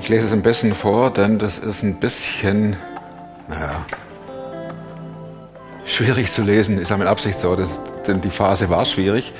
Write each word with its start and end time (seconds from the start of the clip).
Ich 0.00 0.08
lese 0.08 0.26
es 0.26 0.32
ein 0.32 0.42
bisschen 0.42 0.74
vor, 0.74 1.10
denn 1.10 1.38
das 1.38 1.58
ist 1.58 1.82
ein 1.82 1.94
bisschen, 1.94 2.76
naja, 3.48 3.86
schwierig 5.84 6.32
zu 6.32 6.42
lesen. 6.42 6.80
Ist 6.80 6.90
ja 6.90 6.96
mit 6.96 7.06
Absicht 7.06 7.38
so, 7.38 7.54
das, 7.54 7.78
denn 8.06 8.20
die 8.20 8.30
Phase 8.30 8.68
war 8.68 8.84
schwierig. 8.84 9.32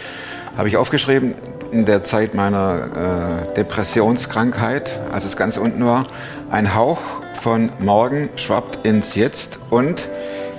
Habe 0.56 0.68
ich 0.68 0.76
aufgeschrieben 0.76 1.34
in 1.72 1.84
der 1.84 2.04
Zeit 2.04 2.34
meiner 2.34 3.48
äh, 3.50 3.54
Depressionskrankheit, 3.54 5.00
als 5.10 5.24
es 5.24 5.36
ganz 5.36 5.56
unten 5.56 5.84
war. 5.84 6.06
Ein 6.50 6.74
Hauch 6.74 7.00
von 7.40 7.70
morgen 7.78 8.28
schwappt 8.36 8.86
ins 8.86 9.14
Jetzt 9.14 9.58
und 9.70 10.08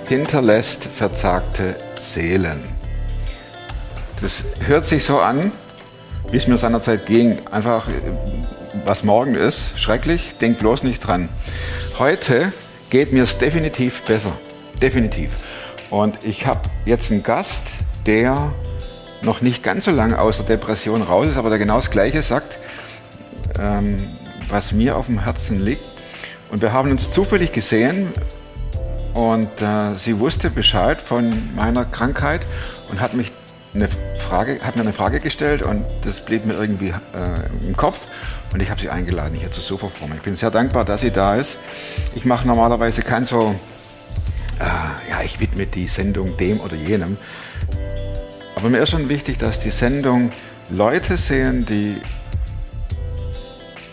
hinterlässt 0.06 0.84
verzagte 0.84 1.76
Seelen. 1.96 2.73
Das 4.24 4.42
hört 4.66 4.86
sich 4.86 5.04
so 5.04 5.18
an, 5.18 5.52
wie 6.30 6.38
es 6.38 6.46
mir 6.46 6.56
seinerzeit 6.56 7.04
ging. 7.04 7.46
Einfach, 7.48 7.88
was 8.86 9.04
morgen 9.04 9.34
ist, 9.34 9.78
schrecklich, 9.78 10.36
denk 10.40 10.56
bloß 10.60 10.82
nicht 10.82 11.00
dran. 11.00 11.28
Heute 11.98 12.50
geht 12.88 13.12
mir 13.12 13.24
es 13.24 13.36
definitiv 13.36 14.00
besser. 14.04 14.32
Definitiv. 14.80 15.30
Und 15.90 16.24
ich 16.24 16.46
habe 16.46 16.62
jetzt 16.86 17.12
einen 17.12 17.22
Gast, 17.22 17.64
der 18.06 18.54
noch 19.20 19.42
nicht 19.42 19.62
ganz 19.62 19.84
so 19.84 19.90
lange 19.90 20.18
aus 20.18 20.38
der 20.38 20.46
Depression 20.46 21.02
raus 21.02 21.26
ist, 21.26 21.36
aber 21.36 21.50
der 21.50 21.58
genau 21.58 21.76
das 21.76 21.90
Gleiche 21.90 22.22
sagt, 22.22 22.56
ähm, 23.60 24.16
was 24.48 24.72
mir 24.72 24.96
auf 24.96 25.04
dem 25.04 25.22
Herzen 25.22 25.62
liegt. 25.62 25.84
Und 26.50 26.62
wir 26.62 26.72
haben 26.72 26.90
uns 26.90 27.12
zufällig 27.12 27.52
gesehen 27.52 28.10
und 29.12 29.60
äh, 29.60 29.96
sie 29.96 30.18
wusste 30.18 30.48
Bescheid 30.48 31.02
von 31.02 31.54
meiner 31.54 31.84
Krankheit 31.84 32.46
und 32.90 33.02
hat 33.02 33.12
mich 33.12 33.30
eine 33.74 33.88
Frage, 34.18 34.60
hat 34.62 34.76
mir 34.76 34.82
eine 34.82 34.92
Frage 34.92 35.20
gestellt 35.20 35.62
und 35.62 35.84
das 36.02 36.24
blieb 36.24 36.46
mir 36.46 36.54
irgendwie 36.54 36.88
äh, 36.88 37.66
im 37.66 37.76
Kopf 37.76 38.06
und 38.52 38.60
ich 38.62 38.70
habe 38.70 38.80
sie 38.80 38.88
eingeladen 38.88 39.34
hier 39.34 39.50
zur 39.50 39.62
Sofaform. 39.62 40.12
Ich 40.14 40.22
bin 40.22 40.36
sehr 40.36 40.50
dankbar, 40.50 40.84
dass 40.84 41.00
sie 41.00 41.10
da 41.10 41.34
ist. 41.36 41.58
Ich 42.14 42.24
mache 42.24 42.46
normalerweise 42.46 43.02
kein 43.02 43.24
so, 43.24 43.54
äh, 44.60 45.10
ja, 45.10 45.22
ich 45.24 45.40
widme 45.40 45.66
die 45.66 45.88
Sendung 45.88 46.36
dem 46.36 46.60
oder 46.60 46.76
jenem. 46.76 47.18
Aber 48.54 48.70
mir 48.70 48.78
ist 48.78 48.90
schon 48.90 49.08
wichtig, 49.08 49.38
dass 49.38 49.58
die 49.58 49.70
Sendung 49.70 50.30
Leute 50.70 51.16
sehen, 51.16 51.66
die 51.66 52.00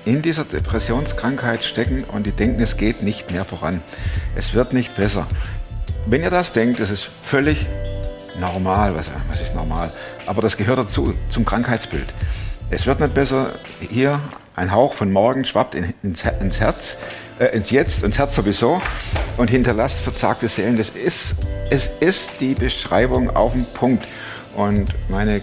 in 0.06 0.22
dieser 0.22 0.46
Depressionskrankheit 0.46 1.64
stecken 1.64 2.04
und 2.04 2.26
die 2.26 2.32
denken, 2.32 2.62
es 2.62 2.78
geht 2.78 3.02
nicht 3.04 3.32
mehr 3.32 3.46
voran. 3.46 3.82
Es 4.36 4.54
wird 4.54 4.74
nicht 4.74 4.96
besser. 4.96 5.28
Wenn 6.06 6.24
ihr 6.24 6.30
das 6.30 6.54
denkt, 6.54 6.80
das 6.80 6.90
ist 6.90 7.10
völlig 7.24 7.66
normal. 8.40 8.96
Was, 8.96 9.10
was 9.28 9.42
ist 9.42 9.56
normal? 9.56 9.92
Aber 10.26 10.42
das 10.42 10.58
gehört 10.58 10.80
dazu, 10.80 11.14
zum 11.30 11.46
Krankheitsbild. 11.46 12.14
Es 12.70 12.86
wird 12.86 13.00
nicht 13.00 13.14
besser. 13.14 13.52
Hier 13.80 14.20
ein 14.56 14.72
Hauch 14.72 14.94
von 14.94 15.12
morgen 15.12 15.46
schwappt 15.46 15.76
in, 15.76 15.94
ins, 16.04 16.24
ins, 16.40 16.60
Herz, 16.60 16.98
äh, 17.40 17.48
ins 17.56 17.70
Jetzt, 17.70 18.04
ins 18.04 18.18
Herz 18.18 18.36
sowieso 18.36 18.82
und 19.38 19.50
hinterlasst 19.50 20.00
verzagte 20.00 20.48
Seelen. 20.48 20.78
Das 20.78 20.90
ist, 20.90 21.36
es 21.70 21.92
ist 22.00 22.40
die 22.40 22.56
Beschreibung 22.56 23.36
auf 23.36 23.54
den 23.54 23.66
Punkt. 23.74 24.08
Und 24.56 24.94
meine 25.10 25.42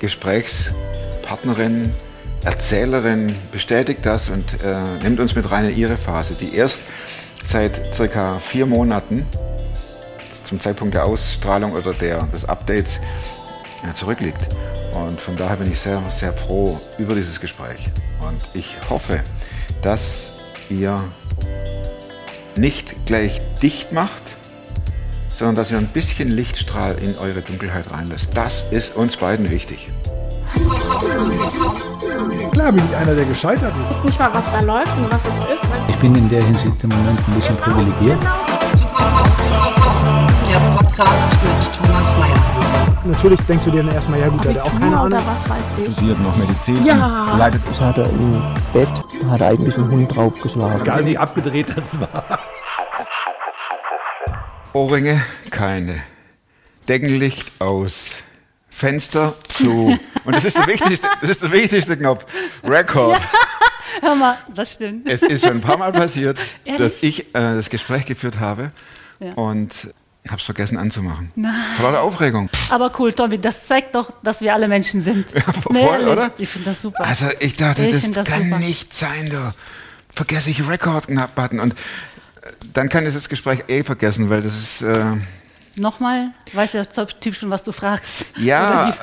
Gesprächspartnerin, 0.00 1.92
Erzählerin 2.44 3.34
bestätigt 3.50 4.00
das 4.04 4.28
und 4.28 4.62
äh, 4.62 4.98
nimmt 5.02 5.18
uns 5.20 5.34
mit 5.34 5.50
rein 5.50 5.68
in 5.68 5.76
ihre 5.76 5.96
Phase, 5.96 6.34
die 6.34 6.54
erst 6.54 6.80
seit 7.44 7.94
circa 7.94 8.38
vier 8.38 8.64
Monaten 8.64 9.26
zum 10.48 10.58
Zeitpunkt 10.60 10.94
der 10.94 11.04
Ausstrahlung 11.04 11.72
oder 11.72 11.92
der, 11.92 12.22
des 12.24 12.44
Updates 12.46 13.00
ja, 13.84 13.92
zurückliegt. 13.94 14.48
Und 14.94 15.20
von 15.20 15.36
daher 15.36 15.56
bin 15.56 15.70
ich 15.70 15.78
sehr, 15.78 16.02
sehr 16.08 16.32
froh 16.32 16.80
über 16.96 17.14
dieses 17.14 17.38
Gespräch. 17.38 17.90
Und 18.20 18.48
ich 18.54 18.76
hoffe, 18.88 19.20
dass 19.82 20.38
ihr 20.70 20.98
nicht 22.56 23.06
gleich 23.06 23.42
dicht 23.62 23.92
macht, 23.92 24.22
sondern 25.36 25.54
dass 25.54 25.70
ihr 25.70 25.78
ein 25.78 25.86
bisschen 25.88 26.30
Lichtstrahl 26.30 26.96
in 27.04 27.16
eure 27.18 27.42
Dunkelheit 27.42 27.92
reinlässt. 27.92 28.36
Das 28.36 28.64
ist 28.70 28.96
uns 28.96 29.16
beiden 29.16 29.50
wichtig. 29.50 29.90
Klar 32.52 32.72
bin 32.72 32.82
ich 32.90 32.96
einer, 32.96 33.14
der 33.14 33.24
gescheitert 33.26 33.74
ist. 33.82 33.90
Ich 33.90 33.98
weiß 33.98 34.04
nicht 34.04 34.18
mal, 34.18 34.30
was 34.32 34.44
da 34.46 34.60
läuft 34.60 34.96
und 34.96 35.12
was 35.12 35.20
es 35.20 35.54
ist. 35.54 35.68
Ich 35.88 35.96
bin 35.96 36.14
in 36.14 36.28
der 36.30 36.42
Hinsicht 36.42 36.82
im 36.82 36.88
Moment 36.88 37.18
ein 37.28 37.34
bisschen 37.34 37.56
privilegiert. 37.56 38.18
Der 38.22 38.57
Podcast 40.96 41.30
mit 41.44 41.72
Thomas 41.76 42.12
Mayer. 42.16 42.98
Natürlich 43.04 43.40
denkst 43.42 43.64
du 43.66 43.70
dir 43.70 43.82
dann 43.82 43.94
erstmal, 43.94 44.20
ja 44.20 44.28
gut, 44.28 44.42
der 44.44 44.54
hat 44.54 44.60
auch 44.62 44.72
keine 44.80 44.96
Abitur 44.96 45.18
Ahnung. 45.18 45.22
was 45.26 45.48
weiß 45.50 45.64
ich. 45.86 45.92
Studiert 45.94 46.18
noch 46.20 46.36
Medizin. 46.36 46.84
Ja. 46.84 47.24
und 47.32 47.38
Leitet 47.38 47.60
Das 47.68 47.80
hat 47.80 47.98
er 47.98 48.06
im 48.08 48.42
Bett, 48.72 48.88
da 49.22 49.30
hat 49.30 49.40
er 49.42 49.48
eigentlich 49.48 49.76
einen 49.76 49.90
Hund 49.90 50.16
draufgeschlagen. 50.16 50.80
Egal 50.82 51.04
wie 51.06 51.18
abgedreht 51.18 51.72
das 51.76 52.00
war. 52.00 52.38
Ohrringe 54.72 55.22
keine. 55.50 55.94
Deckenlicht 56.88 57.52
aus. 57.60 58.22
Fenster 58.70 59.34
zu. 59.48 59.98
Und 60.24 60.36
das 60.36 60.44
ist 60.44 60.56
der 60.56 60.66
wichtigste, 60.66 61.06
das 61.20 61.30
ist 61.30 61.42
der 61.42 61.52
wichtigste 61.52 61.96
Knopf. 61.98 62.24
Record. 62.64 63.20
Hör 64.02 64.14
mal, 64.14 64.36
das 64.54 64.72
stimmt. 64.74 65.08
Es 65.08 65.22
ist 65.22 65.42
schon 65.44 65.56
ein 65.56 65.60
paar 65.60 65.76
Mal 65.76 65.92
passiert, 65.92 66.38
Ehrlich? 66.64 66.80
dass 66.80 67.02
ich 67.02 67.20
äh, 67.34 67.54
das 67.56 67.68
Gespräch 67.68 68.06
geführt 68.06 68.38
habe 68.40 68.70
Ja. 69.18 69.32
und 69.34 69.72
habe 70.26 70.36
es 70.38 70.42
vergessen 70.42 70.76
anzumachen. 70.76 71.32
Nein. 71.36 71.54
Vor 71.76 71.86
lauter 71.86 72.02
Aufregung. 72.02 72.50
Aber 72.70 72.92
cool, 72.98 73.12
Tommy, 73.12 73.38
das 73.38 73.66
zeigt 73.66 73.94
doch, 73.94 74.10
dass 74.22 74.40
wir 74.40 74.52
alle 74.52 74.68
Menschen 74.68 75.02
sind. 75.02 75.26
voll, 75.62 75.72
Nee, 75.72 75.86
ehrlich, 75.86 76.06
oder? 76.08 76.30
Ich 76.38 76.48
finde 76.48 76.70
das 76.70 76.82
super. 76.82 77.04
Also 77.04 77.26
ich 77.40 77.54
dachte, 77.56 77.84
Ich 77.86 77.94
das, 77.94 78.10
das 78.10 78.26
kann 78.26 78.44
super. 78.44 78.58
nicht 78.58 78.92
sein, 78.94 79.26
du. 79.30 79.52
Vergesse 80.14 80.50
ich 80.50 80.68
Record-Button 80.68 81.60
und 81.60 81.72
äh, 81.72 81.76
dann 82.74 82.88
kann 82.88 83.06
ich 83.06 83.14
das 83.14 83.28
Gespräch 83.28 83.64
eh 83.68 83.84
vergessen, 83.84 84.28
weil 84.30 84.42
das 84.42 84.54
ist, 84.54 84.82
äh, 84.82 85.04
Nochmal, 85.76 86.30
weiß 86.52 86.72
der 86.72 86.86
Typ 87.20 87.36
schon, 87.36 87.50
was 87.50 87.62
du 87.62 87.70
fragst? 87.72 88.26
Ja, 88.36 88.88
äh, 88.88 88.94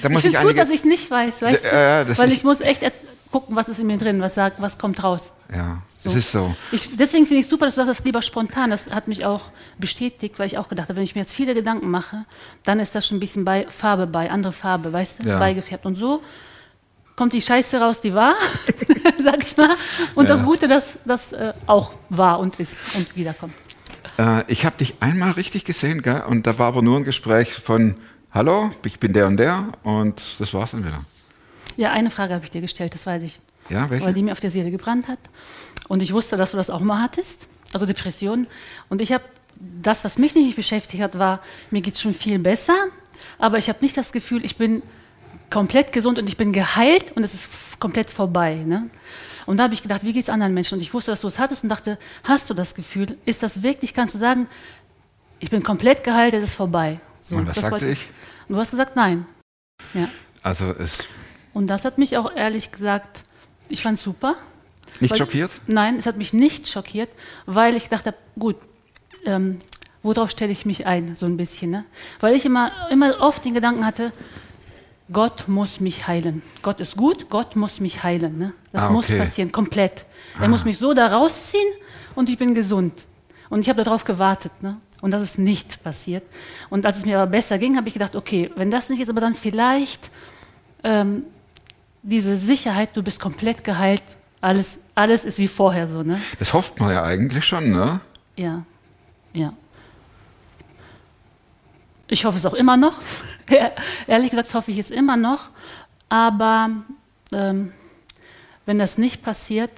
da 0.00 0.08
muss 0.08 0.24
ich 0.24 0.30
ich 0.32 0.36
finde 0.36 0.38
es 0.38 0.44
gut, 0.44 0.58
dass 0.58 0.70
ich 0.70 0.80
es 0.80 0.84
nicht 0.84 1.10
weiß, 1.10 1.42
weißt 1.42 1.64
du? 1.64 1.68
äh, 1.68 2.04
das 2.04 2.18
Weil 2.18 2.32
ich 2.32 2.44
muss 2.44 2.60
echt 2.60 2.82
gucken, 3.34 3.56
was 3.56 3.68
ist 3.68 3.80
in 3.80 3.88
mir 3.88 3.98
drin, 3.98 4.20
was 4.20 4.34
sagt, 4.36 4.62
was 4.62 4.78
kommt 4.78 5.02
raus. 5.02 5.32
ja, 5.52 5.82
es 6.04 6.14
ist 6.14 6.30
so. 6.30 6.54
Ich, 6.70 6.96
deswegen 6.96 7.26
finde 7.26 7.40
ich 7.40 7.48
super, 7.48 7.64
dass 7.64 7.74
du 7.74 7.80
sagst, 7.84 7.98
das 7.98 8.04
lieber 8.04 8.22
spontan. 8.22 8.70
Das 8.70 8.92
hat 8.92 9.08
mich 9.08 9.26
auch 9.26 9.46
bestätigt, 9.76 10.38
weil 10.38 10.46
ich 10.46 10.56
auch 10.56 10.68
gedacht 10.68 10.88
habe, 10.88 10.98
wenn 10.98 11.02
ich 11.02 11.16
mir 11.16 11.22
jetzt 11.22 11.32
viele 11.34 11.52
Gedanken 11.52 11.90
mache, 11.90 12.26
dann 12.62 12.78
ist 12.78 12.94
das 12.94 13.08
schon 13.08 13.16
ein 13.16 13.20
bisschen 13.20 13.44
bei 13.44 13.66
Farbe 13.68 14.06
bei, 14.06 14.30
andere 14.30 14.52
Farbe, 14.52 14.92
weißt 14.92 15.24
du, 15.24 15.28
Ja. 15.28 15.40
beigefärbt. 15.40 15.84
Und 15.84 15.96
so 15.96 16.22
kommt 17.16 17.32
die 17.32 17.40
Scheiße 17.40 17.80
raus, 17.80 18.00
die 18.00 18.14
war, 18.14 18.34
sag 19.24 19.44
ich 19.44 19.56
mal. 19.56 19.70
Und 20.14 20.30
das 20.30 20.40
Ja. 20.40 20.46
Gute, 20.46 20.68
das, 20.68 20.98
das 21.04 21.32
äh, 21.32 21.52
auch 21.66 21.92
war 22.10 22.38
und 22.38 22.60
ist 22.60 22.76
und 22.94 23.16
wiederkommt. 23.16 23.54
Äh, 24.16 24.44
ich 24.46 24.64
habe 24.64 24.76
dich 24.76 24.94
einmal 25.00 25.32
richtig 25.32 25.64
gesehen, 25.64 26.02
gell? 26.02 26.22
und 26.28 26.46
da 26.46 26.56
war 26.60 26.68
aber 26.68 26.82
nur 26.82 26.96
ein 26.98 27.04
Gespräch 27.04 27.52
von 27.54 27.96
Hallo, 28.32 28.70
ich 28.84 29.00
bin 29.00 29.12
der 29.12 29.26
und 29.26 29.38
der 29.38 29.64
und 29.82 30.22
das 30.38 30.54
war's 30.54 30.70
dann 30.70 30.84
wieder. 30.84 31.00
Ja, 31.76 31.90
eine 31.90 32.10
Frage 32.10 32.34
habe 32.34 32.44
ich 32.44 32.50
dir 32.50 32.60
gestellt, 32.60 32.94
das 32.94 33.06
weiß 33.06 33.22
ich. 33.22 33.40
Ja, 33.68 33.88
welche? 33.90 34.06
Weil 34.06 34.14
die 34.14 34.22
mir 34.22 34.32
auf 34.32 34.40
der 34.40 34.50
Seele 34.50 34.70
gebrannt 34.70 35.08
hat. 35.08 35.18
Und 35.88 36.02
ich 36.02 36.12
wusste, 36.12 36.36
dass 36.36 36.52
du 36.52 36.56
das 36.56 36.70
auch 36.70 36.80
mal 36.80 37.02
hattest, 37.02 37.48
also 37.72 37.86
Depressionen. 37.86 38.46
Und 38.88 39.00
ich 39.00 39.12
habe, 39.12 39.24
das, 39.56 40.04
was 40.04 40.18
mich 40.18 40.34
nicht 40.34 40.56
beschäftigt 40.56 41.02
hat, 41.02 41.18
war, 41.18 41.40
mir 41.70 41.80
geht 41.80 41.94
es 41.94 42.00
schon 42.00 42.14
viel 42.14 42.38
besser, 42.38 42.74
aber 43.38 43.58
ich 43.58 43.68
habe 43.68 43.78
nicht 43.82 43.96
das 43.96 44.12
Gefühl, 44.12 44.44
ich 44.44 44.56
bin 44.56 44.82
komplett 45.50 45.92
gesund 45.92 46.18
und 46.18 46.28
ich 46.28 46.36
bin 46.36 46.52
geheilt 46.52 47.12
und 47.16 47.22
es 47.22 47.34
ist 47.34 47.80
komplett 47.80 48.10
vorbei. 48.10 48.54
Ne? 48.54 48.90
Und 49.46 49.58
da 49.58 49.64
habe 49.64 49.74
ich 49.74 49.82
gedacht, 49.82 50.04
wie 50.04 50.12
geht 50.12 50.24
es 50.24 50.30
anderen 50.30 50.54
Menschen? 50.54 50.76
Und 50.76 50.80
ich 50.80 50.92
wusste, 50.94 51.10
dass 51.10 51.20
du 51.20 51.28
es 51.28 51.38
hattest 51.38 51.62
und 51.62 51.68
dachte, 51.68 51.98
hast 52.24 52.48
du 52.50 52.54
das 52.54 52.74
Gefühl? 52.74 53.18
Ist 53.24 53.42
das 53.42 53.62
wirklich, 53.62 53.94
kannst 53.94 54.14
du 54.14 54.18
sagen, 54.18 54.48
ich 55.38 55.50
bin 55.50 55.62
komplett 55.62 56.02
geheilt, 56.02 56.34
es 56.34 56.42
ist 56.42 56.54
vorbei? 56.54 57.00
So, 57.20 57.36
Und 57.36 57.48
was 57.48 57.60
sagte 57.60 57.86
ich? 57.88 58.08
Und 58.48 58.54
du 58.54 58.60
hast 58.60 58.70
gesagt, 58.70 58.96
nein. 58.96 59.26
Ja. 59.92 60.08
Also 60.42 60.74
es 60.78 60.98
Und 61.54 61.68
das 61.68 61.84
hat 61.84 61.96
mich 61.98 62.16
auch 62.18 62.34
ehrlich 62.34 62.70
gesagt, 62.72 63.22
ich 63.68 63.82
fand 63.82 63.96
es 63.98 64.04
super. 64.04 64.34
nicht 65.00 65.10
Weil- 65.12 65.18
schockiert? 65.18 65.50
Nein, 65.66 65.96
es 65.96 66.06
hat 66.06 66.16
mich 66.18 66.32
nicht 66.32 66.68
schockiert, 66.68 67.08
weil 67.46 67.74
ich 67.76 67.88
dachte, 67.88 68.14
gut, 68.38 68.56
ähm, 69.24 69.58
worauf 70.02 70.30
stelle 70.30 70.52
ich 70.52 70.66
mich 70.66 70.86
ein, 70.86 71.14
so 71.14 71.26
ein 71.26 71.36
bisschen. 71.36 71.70
Ne? 71.70 71.84
Weil 72.20 72.34
ich 72.36 72.44
immer, 72.44 72.70
immer 72.90 73.20
oft 73.20 73.44
den 73.44 73.54
Gedanken 73.54 73.86
hatte, 73.86 74.12
Gott 75.12 75.48
muss 75.48 75.80
mich 75.80 76.06
heilen. 76.06 76.42
Gott 76.62 76.80
ist 76.80 76.96
gut, 76.96 77.28
Gott 77.30 77.56
muss 77.56 77.80
mich 77.80 78.02
heilen. 78.04 78.38
Ne? 78.38 78.52
Das 78.72 78.84
Ah, 78.84 78.90
muss 78.90 79.04
okay. 79.06 79.18
passieren, 79.18 79.50
komplett. 79.52 80.04
Er 80.40 80.48
muss 80.48 80.64
mich 80.64 80.78
so 80.78 80.94
da 80.94 81.06
rausziehen 81.08 81.66
und 82.14 82.28
ich 82.28 82.38
bin 82.38 82.54
gesund. 82.54 83.04
Und 83.50 83.60
ich 83.60 83.68
habe 83.68 83.82
darauf 83.84 84.04
gewartet. 84.04 84.52
Ne? 84.62 84.78
Und 85.02 85.10
das 85.12 85.22
ist 85.22 85.38
nicht 85.38 85.82
passiert. 85.82 86.22
Und 86.70 86.86
als 86.86 86.98
es 86.98 87.04
mir 87.06 87.18
aber 87.18 87.30
besser 87.30 87.58
ging, 87.58 87.76
habe 87.76 87.88
ich 87.88 87.94
gedacht, 87.94 88.16
okay, 88.16 88.50
wenn 88.56 88.70
das 88.70 88.88
nicht 88.88 89.00
ist, 89.00 89.10
aber 89.10 89.20
dann 89.20 89.34
vielleicht 89.34 90.10
ähm, 90.82 91.24
diese 92.04 92.36
Sicherheit, 92.36 92.90
du 92.94 93.02
bist 93.02 93.18
komplett 93.18 93.64
geheilt, 93.64 94.02
alles, 94.40 94.78
alles 94.94 95.24
ist 95.24 95.38
wie 95.38 95.48
vorher 95.48 95.88
so, 95.88 96.02
ne? 96.02 96.20
Das 96.38 96.52
hofft 96.52 96.78
man 96.78 96.90
ja 96.90 97.02
eigentlich 97.02 97.44
schon, 97.44 97.70
ne? 97.70 98.00
Ja, 98.36 98.62
ja. 99.32 99.54
Ich 102.08 102.26
hoffe 102.26 102.36
es 102.36 102.44
auch 102.44 102.52
immer 102.52 102.76
noch. 102.76 103.00
Ehrlich 104.06 104.30
gesagt 104.30 104.52
hoffe 104.52 104.70
ich 104.70 104.78
es 104.78 104.90
immer 104.90 105.16
noch. 105.16 105.48
Aber 106.10 106.70
ähm, 107.32 107.72
wenn 108.66 108.78
das 108.78 108.98
nicht 108.98 109.22
passiert, 109.22 109.70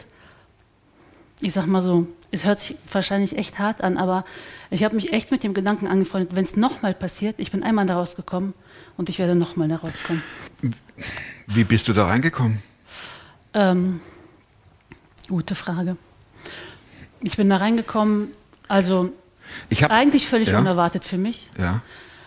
ich 1.40 1.52
sag 1.52 1.66
mal 1.66 1.80
so, 1.80 2.08
es 2.32 2.44
hört 2.44 2.58
sich 2.58 2.76
wahrscheinlich 2.90 3.38
echt 3.38 3.60
hart 3.60 3.82
an, 3.82 3.96
aber 3.96 4.24
ich 4.70 4.82
habe 4.82 4.96
mich 4.96 5.12
echt 5.12 5.30
mit 5.30 5.44
dem 5.44 5.54
Gedanken 5.54 5.86
angefreundet, 5.86 6.34
wenn 6.34 6.44
es 6.44 6.56
nochmal 6.56 6.92
passiert, 6.92 7.36
ich 7.38 7.52
bin 7.52 7.62
einmal 7.62 7.86
da 7.86 7.94
rausgekommen 7.94 8.52
und 8.96 9.08
ich 9.08 9.18
werde 9.18 9.34
nochmal 9.34 9.68
da 9.68 9.76
rauskommen. 9.76 10.22
Wie 11.46 11.64
bist 11.64 11.88
du 11.88 11.92
da 11.92 12.06
reingekommen? 12.06 12.62
Ähm, 13.54 14.00
gute 15.28 15.54
Frage. 15.54 15.96
Ich 17.20 17.36
bin 17.36 17.48
da 17.48 17.56
reingekommen, 17.56 18.28
also 18.68 19.12
Ich 19.68 19.82
hab, 19.82 19.90
eigentlich 19.90 20.26
völlig 20.26 20.48
ja, 20.48 20.58
unerwartet 20.58 21.04
für 21.04 21.18
mich. 21.18 21.50
Ja. 21.58 21.80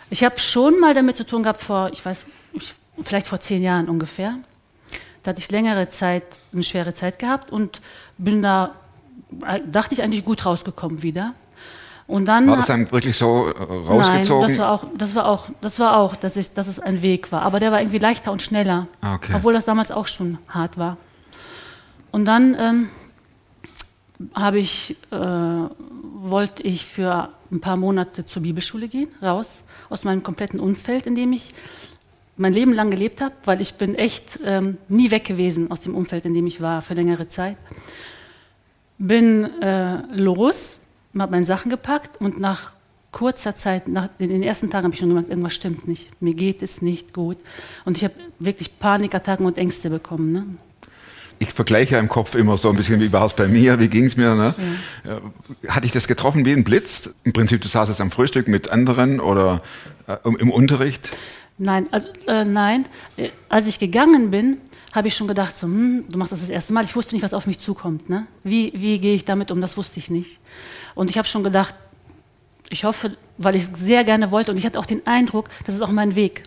Ich 0.09 0.23
habe 0.23 0.39
schon 0.39 0.79
mal 0.79 0.93
damit 0.93 1.17
zu 1.17 1.25
tun 1.25 1.43
gehabt 1.43 1.61
vor, 1.61 1.91
ich 1.91 2.03
weiß, 2.03 2.25
ich, 2.53 2.73
vielleicht 3.01 3.27
vor 3.27 3.39
zehn 3.39 3.61
Jahren 3.61 3.87
ungefähr. 3.89 4.37
Da 5.23 5.29
hatte 5.29 5.39
ich 5.39 5.51
längere 5.51 5.89
Zeit, 5.89 6.25
eine 6.53 6.63
schwere 6.63 6.93
Zeit 6.93 7.19
gehabt 7.19 7.51
und 7.51 7.81
bin 8.17 8.41
da, 8.41 8.75
äh, 9.45 9.59
dachte 9.69 9.93
ich, 9.93 10.01
eigentlich 10.01 10.25
gut 10.25 10.45
rausgekommen 10.45 11.03
wieder. 11.03 11.35
Und 12.09 12.25
dann, 12.25 12.47
War 12.47 12.57
das 12.57 12.65
dann 12.65 12.91
wirklich 12.91 13.15
so 13.15 13.49
äh, 13.49 13.61
rausgezogen? 13.61 14.47
Nein, 14.47 14.57
das 14.57 14.57
war 14.57 14.71
auch, 14.71 14.83
das 14.97 15.15
war 15.15 15.25
auch, 15.27 15.47
das 15.61 15.79
war 15.79 15.97
auch, 15.97 16.15
dass, 16.15 16.37
ich, 16.37 16.55
dass 16.55 16.65
es 16.65 16.79
ein 16.79 17.03
Weg 17.03 17.31
war. 17.31 17.43
Aber 17.43 17.59
der 17.59 17.71
war 17.71 17.81
irgendwie 17.81 17.99
leichter 17.99 18.31
und 18.31 18.41
schneller. 18.41 18.87
Ah, 19.01 19.13
okay. 19.13 19.33
Obwohl 19.35 19.53
das 19.53 19.65
damals 19.65 19.91
auch 19.91 20.07
schon 20.07 20.39
hart 20.47 20.79
war. 20.79 20.97
Und 22.09 22.25
dann 22.25 22.57
ähm, 22.59 22.89
habe 24.33 24.57
ich, 24.57 24.97
äh, 25.11 25.15
wollte 25.15 26.63
ich 26.63 26.83
für 26.83 27.29
ein 27.51 27.61
paar 27.61 27.77
Monate 27.77 28.25
zur 28.25 28.41
Bibelschule 28.41 28.87
gehen, 28.87 29.09
raus 29.21 29.61
aus 29.91 30.03
meinem 30.03 30.23
kompletten 30.23 30.59
Umfeld, 30.59 31.05
in 31.05 31.13
dem 31.13 31.31
ich 31.31 31.53
mein 32.37 32.53
Leben 32.53 32.73
lang 32.73 32.89
gelebt 32.89 33.21
habe, 33.21 33.35
weil 33.45 33.61
ich 33.61 33.75
bin 33.75 33.93
echt 33.93 34.39
ähm, 34.43 34.77
nie 34.87 35.11
weg 35.11 35.25
gewesen 35.25 35.69
aus 35.69 35.81
dem 35.81 35.93
Umfeld, 35.93 36.25
in 36.25 36.33
dem 36.33 36.47
ich 36.47 36.59
war 36.59 36.81
für 36.81 36.95
längere 36.95 37.27
Zeit. 37.27 37.57
Bin 38.97 39.61
äh, 39.61 40.01
los, 40.11 40.78
habe 41.21 41.31
meine 41.31 41.45
Sachen 41.45 41.69
gepackt 41.69 42.21
und 42.21 42.39
nach 42.39 42.71
kurzer 43.11 43.55
Zeit, 43.55 43.87
nach 43.87 44.09
in 44.19 44.29
den 44.29 44.43
ersten 44.43 44.69
Tagen 44.69 44.85
habe 44.85 44.93
ich 44.93 44.99
schon 44.99 45.09
gemerkt, 45.09 45.29
irgendwas 45.29 45.53
stimmt 45.53 45.87
nicht. 45.87 46.09
Mir 46.21 46.33
geht 46.33 46.61
es 46.61 46.81
nicht 46.81 47.13
gut. 47.13 47.37
Und 47.85 47.97
ich 47.97 48.03
habe 48.03 48.13
wirklich 48.37 48.77
Panikattacken 48.77 49.45
und 49.45 49.57
Ängste 49.57 49.89
bekommen. 49.89 50.31
Ne? 50.31 50.45
ich 51.39 51.53
vergleiche 51.53 51.93
ja 51.93 51.99
im 51.99 52.09
Kopf 52.09 52.35
immer 52.35 52.57
so 52.57 52.69
ein 52.69 52.75
bisschen, 52.75 52.99
wie 52.99 53.11
war 53.11 53.25
es 53.25 53.33
bei 53.33 53.47
mir, 53.47 53.79
wie 53.79 53.87
ging 53.87 54.05
es 54.05 54.17
mir. 54.17 54.35
Ne? 54.35 54.53
Ja. 55.05 55.21
Hatte 55.73 55.85
ich 55.85 55.93
das 55.93 56.07
getroffen 56.07 56.45
wie 56.45 56.51
ein 56.51 56.65
Blitz? 56.65 57.15
Im 57.23 57.33
Prinzip, 57.33 57.61
du 57.61 57.67
saßest 57.67 58.01
am 58.01 58.11
Frühstück 58.11 58.47
mit 58.47 58.69
anderen 58.69 59.19
oder 59.19 59.61
äh, 60.07 60.17
im 60.23 60.51
Unterricht? 60.51 61.09
Nein, 61.57 61.87
also, 61.91 62.07
äh, 62.27 62.43
nein. 62.43 62.85
Äh, 63.15 63.29
als 63.47 63.67
ich 63.67 63.79
gegangen 63.79 64.31
bin, 64.31 64.57
habe 64.93 65.07
ich 65.07 65.15
schon 65.15 65.27
gedacht, 65.27 65.55
so, 65.55 65.67
hm, 65.67 66.05
du 66.09 66.17
machst 66.17 66.31
das 66.31 66.41
das 66.41 66.49
erste 66.49 66.73
Mal. 66.73 66.83
Ich 66.83 66.95
wusste 66.95 67.15
nicht, 67.15 67.23
was 67.23 67.33
auf 67.33 67.47
mich 67.47 67.59
zukommt. 67.59 68.09
Ne? 68.09 68.27
Wie, 68.43 68.71
wie 68.75 68.99
gehe 68.99 69.13
ich 69.13 69.25
damit 69.25 69.51
um? 69.51 69.61
Das 69.61 69.77
wusste 69.77 69.99
ich 69.99 70.09
nicht. 70.09 70.39
Und 70.95 71.09
ich 71.09 71.17
habe 71.17 71.27
schon 71.27 71.43
gedacht, 71.43 71.75
ich 72.69 72.83
hoffe, 72.83 73.17
weil 73.37 73.55
ich 73.55 73.63
es 73.63 73.79
sehr 73.79 74.03
gerne 74.03 74.31
wollte 74.31 74.51
und 74.51 74.57
ich 74.57 74.65
hatte 74.65 74.79
auch 74.79 74.85
den 74.85 75.05
Eindruck, 75.07 75.49
das 75.65 75.75
ist 75.75 75.81
auch 75.81 75.91
mein 75.91 76.15
Weg. 76.15 76.43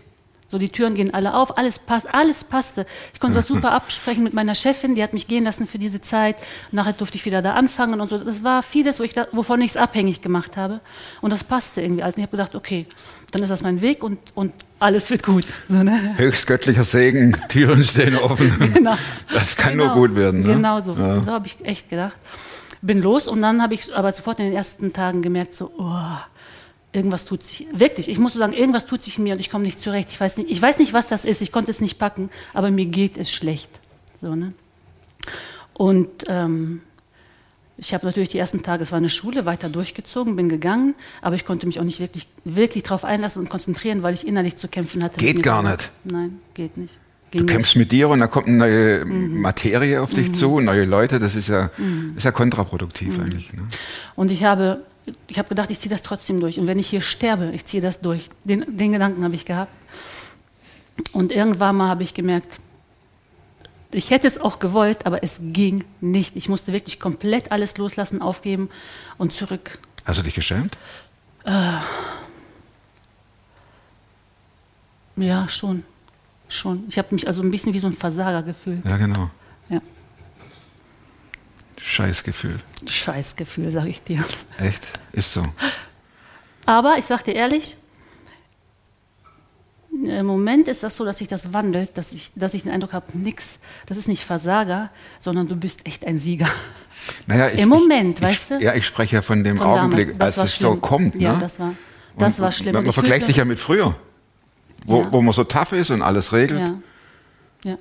So, 0.53 0.59
die 0.59 0.69
Türen 0.69 0.93
gehen 0.93 1.11
alle 1.15 1.33
auf, 1.33 1.57
alles 1.57 1.79
passt, 1.79 2.13
alles 2.13 2.43
passte. 2.43 2.85
Ich 3.11 3.19
konnte 3.19 3.37
das 3.37 3.47
super 3.47 3.71
absprechen 3.71 4.23
mit 4.23 4.35
meiner 4.35 4.53
Chefin, 4.53 4.93
die 4.93 5.01
hat 5.01 5.11
mich 5.11 5.27
gehen 5.27 5.45
lassen 5.45 5.65
für 5.65 5.79
diese 5.79 5.99
Zeit. 5.99 6.35
Nachher 6.71 6.93
durfte 6.93 7.17
ich 7.17 7.25
wieder 7.25 7.41
da 7.41 7.55
anfangen 7.55 7.99
und 7.99 8.07
so. 8.07 8.19
Das 8.19 8.43
war 8.43 8.61
vieles, 8.61 8.99
wo 8.99 9.03
ich 9.03 9.13
da, 9.13 9.25
wovon 9.31 9.61
ich 9.61 9.71
es 9.71 9.77
abhängig 9.77 10.21
gemacht 10.21 10.55
habe. 10.55 10.79
Und 11.21 11.33
das 11.33 11.43
passte 11.43 11.81
irgendwie. 11.81 12.03
Also 12.03 12.19
ich 12.19 12.21
habe 12.21 12.37
gedacht, 12.37 12.53
okay, 12.53 12.85
dann 13.31 13.41
ist 13.41 13.49
das 13.49 13.63
mein 13.63 13.81
Weg 13.81 14.03
und, 14.03 14.19
und 14.35 14.53
alles 14.77 15.09
wird 15.09 15.23
gut. 15.23 15.47
So, 15.67 15.81
ne? 15.81 16.13
Höchstgöttlicher 16.17 16.83
Segen, 16.83 17.35
Türen 17.49 17.83
stehen 17.83 18.15
offen. 18.15 18.55
Genau. 18.75 18.93
Das 19.33 19.55
kann 19.55 19.71
genau. 19.71 19.85
nur 19.85 19.95
gut 19.95 20.15
werden. 20.15 20.41
Ne? 20.41 20.53
Genau 20.53 20.81
so. 20.81 20.93
Ja. 20.93 21.19
So 21.19 21.31
habe 21.31 21.47
ich 21.47 21.65
echt 21.65 21.89
gedacht. 21.89 22.13
Bin 22.83 23.01
los 23.01 23.27
und 23.27 23.41
dann 23.41 23.59
habe 23.63 23.73
ich 23.73 23.91
aber 23.95 24.11
sofort 24.11 24.39
in 24.39 24.45
den 24.45 24.53
ersten 24.53 24.93
Tagen 24.93 25.23
gemerkt, 25.23 25.55
so, 25.55 25.71
oh, 25.79 25.99
irgendwas 26.93 27.25
tut 27.25 27.43
sich, 27.43 27.67
wirklich, 27.73 28.07
ich 28.07 28.19
muss 28.19 28.33
so 28.33 28.39
sagen, 28.39 28.53
irgendwas 28.53 28.85
tut 28.85 29.01
sich 29.01 29.17
in 29.17 29.23
mir 29.25 29.33
und 29.33 29.39
ich 29.39 29.49
komme 29.49 29.65
nicht 29.65 29.79
zurecht. 29.79 30.09
Ich 30.11 30.19
weiß 30.19 30.37
nicht, 30.37 30.49
ich 30.49 30.61
weiß 30.61 30.77
nicht, 30.77 30.93
was 30.93 31.07
das 31.07 31.25
ist, 31.25 31.41
ich 31.41 31.51
konnte 31.51 31.71
es 31.71 31.81
nicht 31.81 31.97
packen, 31.97 32.29
aber 32.53 32.71
mir 32.71 32.85
geht 32.85 33.17
es 33.17 33.31
schlecht. 33.31 33.69
So, 34.21 34.35
ne? 34.35 34.53
Und 35.73 36.09
ähm, 36.27 36.81
ich 37.77 37.93
habe 37.93 38.05
natürlich 38.05 38.29
die 38.29 38.37
ersten 38.37 38.61
Tage, 38.61 38.83
es 38.83 38.91
war 38.91 38.97
eine 38.97 39.09
Schule, 39.09 39.45
weiter 39.45 39.69
durchgezogen, 39.69 40.35
bin 40.35 40.47
gegangen, 40.47 40.93
aber 41.21 41.35
ich 41.35 41.43
konnte 41.43 41.65
mich 41.65 41.79
auch 41.79 41.83
nicht 41.83 41.99
wirklich, 41.99 42.27
wirklich 42.45 42.83
darauf 42.83 43.03
einlassen 43.03 43.41
und 43.41 43.49
konzentrieren, 43.49 44.03
weil 44.03 44.13
ich 44.13 44.27
innerlich 44.27 44.55
zu 44.57 44.67
kämpfen 44.67 45.03
hatte. 45.03 45.17
Geht 45.17 45.41
gar 45.41 45.63
nicht. 45.63 45.91
Nein, 46.03 46.39
geht 46.53 46.77
nicht. 46.77 46.99
Du 47.31 47.39
Ging 47.39 47.47
kämpfst 47.47 47.75
mit 47.75 47.91
dir 47.91 48.09
und 48.09 48.19
dann 48.19 48.29
kommt 48.29 48.47
eine 48.47 48.57
neue 48.57 49.05
Materie 49.05 49.99
auf 50.01 50.13
dich 50.13 50.33
zu, 50.33 50.59
neue 50.59 50.85
Leute. 50.85 51.19
Das 51.19 51.35
ist 51.35 51.47
ja, 51.47 51.71
das 52.09 52.17
ist 52.17 52.23
ja 52.25 52.31
kontraproduktiv 52.31 53.17
eigentlich. 53.19 53.51
Ne? 53.53 53.63
Und 54.15 54.29
ich 54.29 54.43
habe, 54.43 54.83
ich 55.27 55.37
habe 55.37 55.49
gedacht, 55.49 55.69
ich 55.71 55.79
ziehe 55.79 55.89
das 55.89 56.01
trotzdem 56.01 56.39
durch. 56.39 56.59
Und 56.59 56.67
wenn 56.67 56.79
ich 56.79 56.87
hier 56.87 57.01
sterbe, 57.01 57.51
ich 57.53 57.65
ziehe 57.65 57.81
das 57.81 58.01
durch. 58.01 58.29
Den, 58.43 58.77
den 58.77 58.91
Gedanken 58.93 59.23
habe 59.23 59.35
ich 59.35 59.45
gehabt. 59.45 59.71
Und 61.11 61.31
irgendwann 61.31 61.75
mal 61.75 61.89
habe 61.89 62.03
ich 62.03 62.13
gemerkt, 62.13 62.59
ich 63.91 64.09
hätte 64.09 64.27
es 64.27 64.37
auch 64.39 64.59
gewollt, 64.59 65.05
aber 65.05 65.23
es 65.23 65.39
ging 65.39 65.83
nicht. 66.01 66.35
Ich 66.35 66.49
musste 66.49 66.73
wirklich 66.73 66.99
komplett 66.99 67.51
alles 67.51 67.77
loslassen, 67.77 68.21
aufgeben 68.21 68.69
und 69.17 69.33
zurück. 69.33 69.79
Hast 70.05 70.19
du 70.19 70.23
dich 70.23 70.35
geschämt? 70.35 70.77
Ja, 75.15 75.47
schon. 75.47 75.83
Schon. 76.47 76.83
Ich 76.89 76.97
habe 76.97 77.09
mich 77.11 77.27
also 77.27 77.41
ein 77.41 77.51
bisschen 77.51 77.73
wie 77.73 77.79
so 77.79 77.87
ein 77.87 77.93
Versager 77.93 78.43
gefühlt. 78.43 78.83
Ja, 78.85 78.97
genau. 78.97 79.29
Ja. 81.83 81.89
Scheißgefühl. 81.89 82.59
Scheißgefühl, 82.87 83.71
sage 83.71 83.89
ich 83.89 84.01
dir. 84.03 84.23
Echt? 84.57 84.87
Ist 85.11 85.33
so. 85.33 85.45
Aber 86.65 86.95
ich 86.97 87.05
sage 87.05 87.23
dir 87.25 87.33
ehrlich, 87.35 87.75
im 89.91 90.25
Moment 90.25 90.67
ist 90.67 90.81
das 90.83 90.95
so, 90.95 91.05
dass 91.05 91.19
sich 91.19 91.27
das 91.27 91.53
wandelt, 91.53 91.97
dass 91.97 92.13
ich, 92.13 92.31
dass 92.35 92.53
ich 92.53 92.63
den 92.63 92.71
Eindruck 92.71 92.93
habe, 92.93 93.05
nix, 93.13 93.59
das 93.85 93.97
ist 93.97 94.07
nicht 94.07 94.23
Versager, 94.23 94.89
sondern 95.19 95.47
du 95.47 95.55
bist 95.55 95.85
echt 95.85 96.05
ein 96.05 96.17
Sieger. 96.17 96.49
Naja, 97.27 97.49
ich, 97.49 97.59
Im 97.59 97.69
Moment, 97.69 98.19
ich, 98.19 98.25
weißt 98.25 98.51
du? 98.51 98.59
Ja, 98.61 98.73
ich 98.75 98.85
spreche 98.85 99.17
ja 99.17 99.21
von 99.21 99.43
dem 99.43 99.57
Von 99.57 99.67
Augenblick, 99.67 100.15
als 100.19 100.37
es 100.37 100.57
so 100.57 100.69
schlimm. 100.69 100.81
kommt. 100.81 101.15
Ja, 101.15 101.33
ne? 101.33 101.39
das 101.41 101.59
war, 101.59 101.73
das 102.17 102.37
Und 102.39 102.45
war 102.45 102.51
schlimm. 102.51 102.73
Man, 102.73 102.83
man 102.83 102.89
ich 102.89 102.93
vergleicht 102.95 103.25
sich 103.25 103.37
ja 103.37 103.45
mit 103.45 103.59
früher, 103.59 103.93
wo, 104.85 105.01
Ja. 105.01 105.13
wo 105.13 105.21
man 105.21 105.33
so 105.33 105.43
tough 105.43 105.73
ist 105.73 105.91
und 105.91 106.01
alles 106.01 106.31
regelt. 106.31 106.61
Ja. 106.61 106.77
ja. 107.71 107.75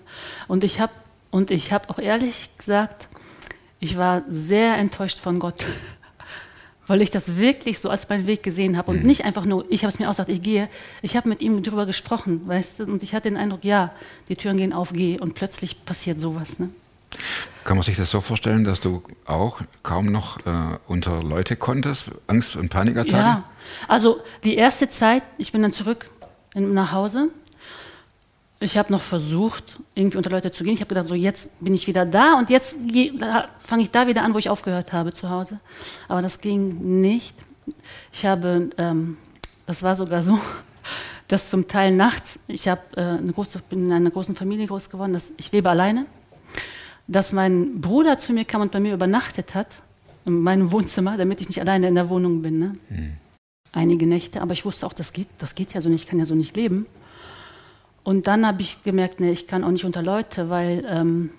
Und 0.49 0.65
ich 0.65 0.81
habe 0.81 0.93
und 1.31 1.51
ich 1.51 1.73
habe 1.73 1.89
auch 1.89 1.99
ehrlich 1.99 2.51
gesagt, 2.59 3.09
ich 3.83 3.99
war 3.99 4.23
sehr 4.29 4.77
enttäuscht 4.79 5.19
von 5.19 5.41
Gott, 5.41 5.67
weil 6.87 7.03
ich 7.03 7.11
das 7.11 7.37
wirklich 7.37 7.81
so 7.81 7.91
als 7.91 8.09
meinen 8.09 8.29
Weg 8.29 8.45
gesehen 8.45 8.77
habe 8.77 8.93
und 8.93 9.01
Mhm. 9.01 9.07
nicht 9.09 9.25
einfach 9.25 9.45
nur, 9.45 9.65
ich 9.71 9.83
habe 9.83 9.93
es 9.93 9.99
mir 9.99 10.09
ausgedacht, 10.09 10.31
ich 10.31 10.41
gehe. 10.41 10.69
Ich 11.03 11.17
habe 11.17 11.29
mit 11.29 11.43
ihm 11.43 11.61
darüber 11.65 11.85
gesprochen, 11.85 12.43
weißt 12.47 12.79
du, 12.79 12.85
und 12.85 13.03
ich 13.03 13.13
hatte 13.13 13.29
den 13.29 13.37
Eindruck, 13.37 13.65
ja, 13.65 13.91
die 14.29 14.37
Türen 14.37 14.57
gehen 14.57 14.73
auf, 14.73 14.93
geh 14.93 15.19
und 15.19 15.35
plötzlich 15.35 15.85
passiert 15.85 16.21
sowas. 16.21 16.61
Ne? 16.61 16.69
Kann 17.65 17.77
man 17.77 17.83
sich 17.83 17.97
das 17.97 18.11
so 18.11 18.21
vorstellen, 18.21 18.63
dass 18.63 18.81
du 18.81 19.03
auch 19.27 19.61
kaum 19.83 20.07
noch 20.13 20.39
äh, 20.47 20.51
unter 20.87 21.21
Leute 21.25 21.57
konntest? 21.57 22.13
Angst- 22.29 22.55
und 22.55 22.69
Panikattacken? 22.69 23.19
Ja, 23.19 23.45
also 23.89 24.21
die 24.45 24.55
erste 24.55 24.89
Zeit, 24.89 25.25
ich 25.39 25.51
bin 25.51 25.63
dann 25.63 25.73
zurück 25.73 26.09
in, 26.55 26.73
nach 26.73 26.93
Hause. 26.93 27.31
Ich 28.63 28.79
habe 28.79 28.93
noch 28.93 29.03
versucht, 29.03 29.81
irgendwie 29.95 30.17
unter 30.17 30.31
Leute 30.31 30.51
zu 30.53 30.65
gehen. 30.65 30.75
Ich 30.75 30.81
habe 30.81 30.89
gedacht, 30.89 31.09
so 31.09 31.15
jetzt 31.15 31.59
bin 31.61 31.75
ich 31.75 31.87
wieder 31.87 32.07
da 32.07 32.39
und 32.39 32.49
jetzt 32.49 32.77
fange 33.59 33.83
ich 33.83 33.91
da 33.91 34.07
wieder 34.07 34.23
an, 34.23 34.35
wo 34.35 34.39
ich 34.39 34.49
aufgehört 34.49 34.93
habe 34.93 35.13
zu 35.13 35.29
Hause. 35.31 35.61
Aber 36.09 36.23
das 36.23 36.41
ging 36.41 37.01
nicht. 37.01 37.37
Ich 38.13 38.25
habe, 38.25 38.71
ähm, 38.79 39.17
das 39.67 39.83
war 39.83 39.97
sogar 39.97 40.23
so, 40.23 40.39
dass 41.29 41.51
zum 41.51 41.67
Teil 41.67 41.93
nachts, 41.93 42.39
ich 42.47 42.69
habe 42.69 42.83
äh, 42.97 43.01
eine 43.01 43.33
große, 43.33 43.61
bin 43.69 43.87
in 43.87 43.93
einer 43.93 44.11
großen 44.11 44.37
Familie 44.37 44.67
groß 44.67 44.91
geworden, 44.91 45.13
dass 45.13 45.33
ich 45.37 45.51
lebe 45.51 45.69
alleine, 45.69 46.07
dass 47.09 47.33
mein 47.33 47.81
Bruder 47.81 48.19
zu 48.19 48.33
mir 48.33 48.45
kam 48.45 48.61
und 48.61 48.73
bei 48.73 48.81
mir 48.81 48.95
übernachtet 48.95 49.55
hat, 49.55 49.83
in 50.25 50.41
meinem 50.41 50.71
Wohnzimmer, 50.71 51.17
damit 51.17 51.41
ich 51.41 51.49
nicht 51.49 51.61
alleine 51.61 51.89
in 51.89 51.97
der 51.97 52.09
Wohnung 52.09 52.43
bin. 52.43 52.59
Ne? 52.59 52.77
einige 53.73 54.07
Nächte, 54.07 54.43
aber 54.43 54.53
ich 54.53 54.65
wusste 54.65 54.87
auch, 54.87 54.93
das 54.93 55.13
geht, 55.13 55.29
das 55.39 55.55
geht 55.55 55.73
ja 55.73 55.81
so 55.81 55.89
nicht, 55.89 56.05
ich 56.05 56.07
kann 56.09 56.19
ja 56.19 56.27
so 56.27 56.35
nicht 56.35 56.55
leben. 56.57 56.85
Und 58.05 58.27
dann 58.27 58.47
habe 58.47 58.63
ich 58.63 58.83
gemerkt, 58.83 59.21
nee, 59.21 59.31
ich 59.31 59.47
kann 59.47 59.65
auch 59.65 59.71
nicht 59.71 59.85
unter 59.85 60.03
Leute, 60.03 60.51
weil 60.51 60.85
ähm, 60.89 61.31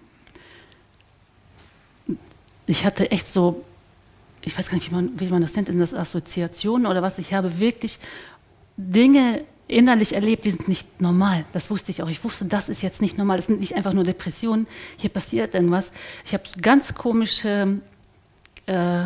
ich 2.65 2.85
hatte 2.85 3.11
echt 3.11 3.27
so, 3.27 3.63
ich 4.41 4.57
weiß 4.57 4.69
gar 4.69 4.75
nicht, 4.75 4.89
wie 4.89 4.95
man, 4.95 5.19
wie 5.19 5.27
man 5.27 5.41
das 5.41 5.55
nennt, 5.55 5.69
in 5.69 5.79
das 5.79 5.93
Assoziationen 5.93 6.87
oder 6.87 7.01
was, 7.01 7.19
ich 7.19 7.33
habe 7.33 7.59
wirklich 7.59 7.99
Dinge 8.77 9.43
innerlich 9.67 10.13
erlebt, 10.13 10.45
die 10.45 10.51
sind 10.51 10.67
nicht 10.67 11.01
normal. 11.01 11.45
Das 11.51 11.69
wusste 11.69 11.91
ich 11.91 12.03
auch. 12.03 12.09
Ich 12.09 12.23
wusste, 12.23 12.45
das 12.45 12.69
ist 12.69 12.81
jetzt 12.81 13.01
nicht 13.01 13.17
normal. 13.17 13.37
Das 13.37 13.47
sind 13.47 13.59
nicht 13.59 13.75
einfach 13.75 13.93
nur 13.93 14.03
Depressionen. 14.03 14.67
Hier 14.97 15.09
passiert 15.09 15.55
irgendwas. 15.55 15.91
Ich 16.25 16.33
habe 16.33 16.43
ganz 16.61 16.93
komische 16.93 17.79
äh, 18.65 19.05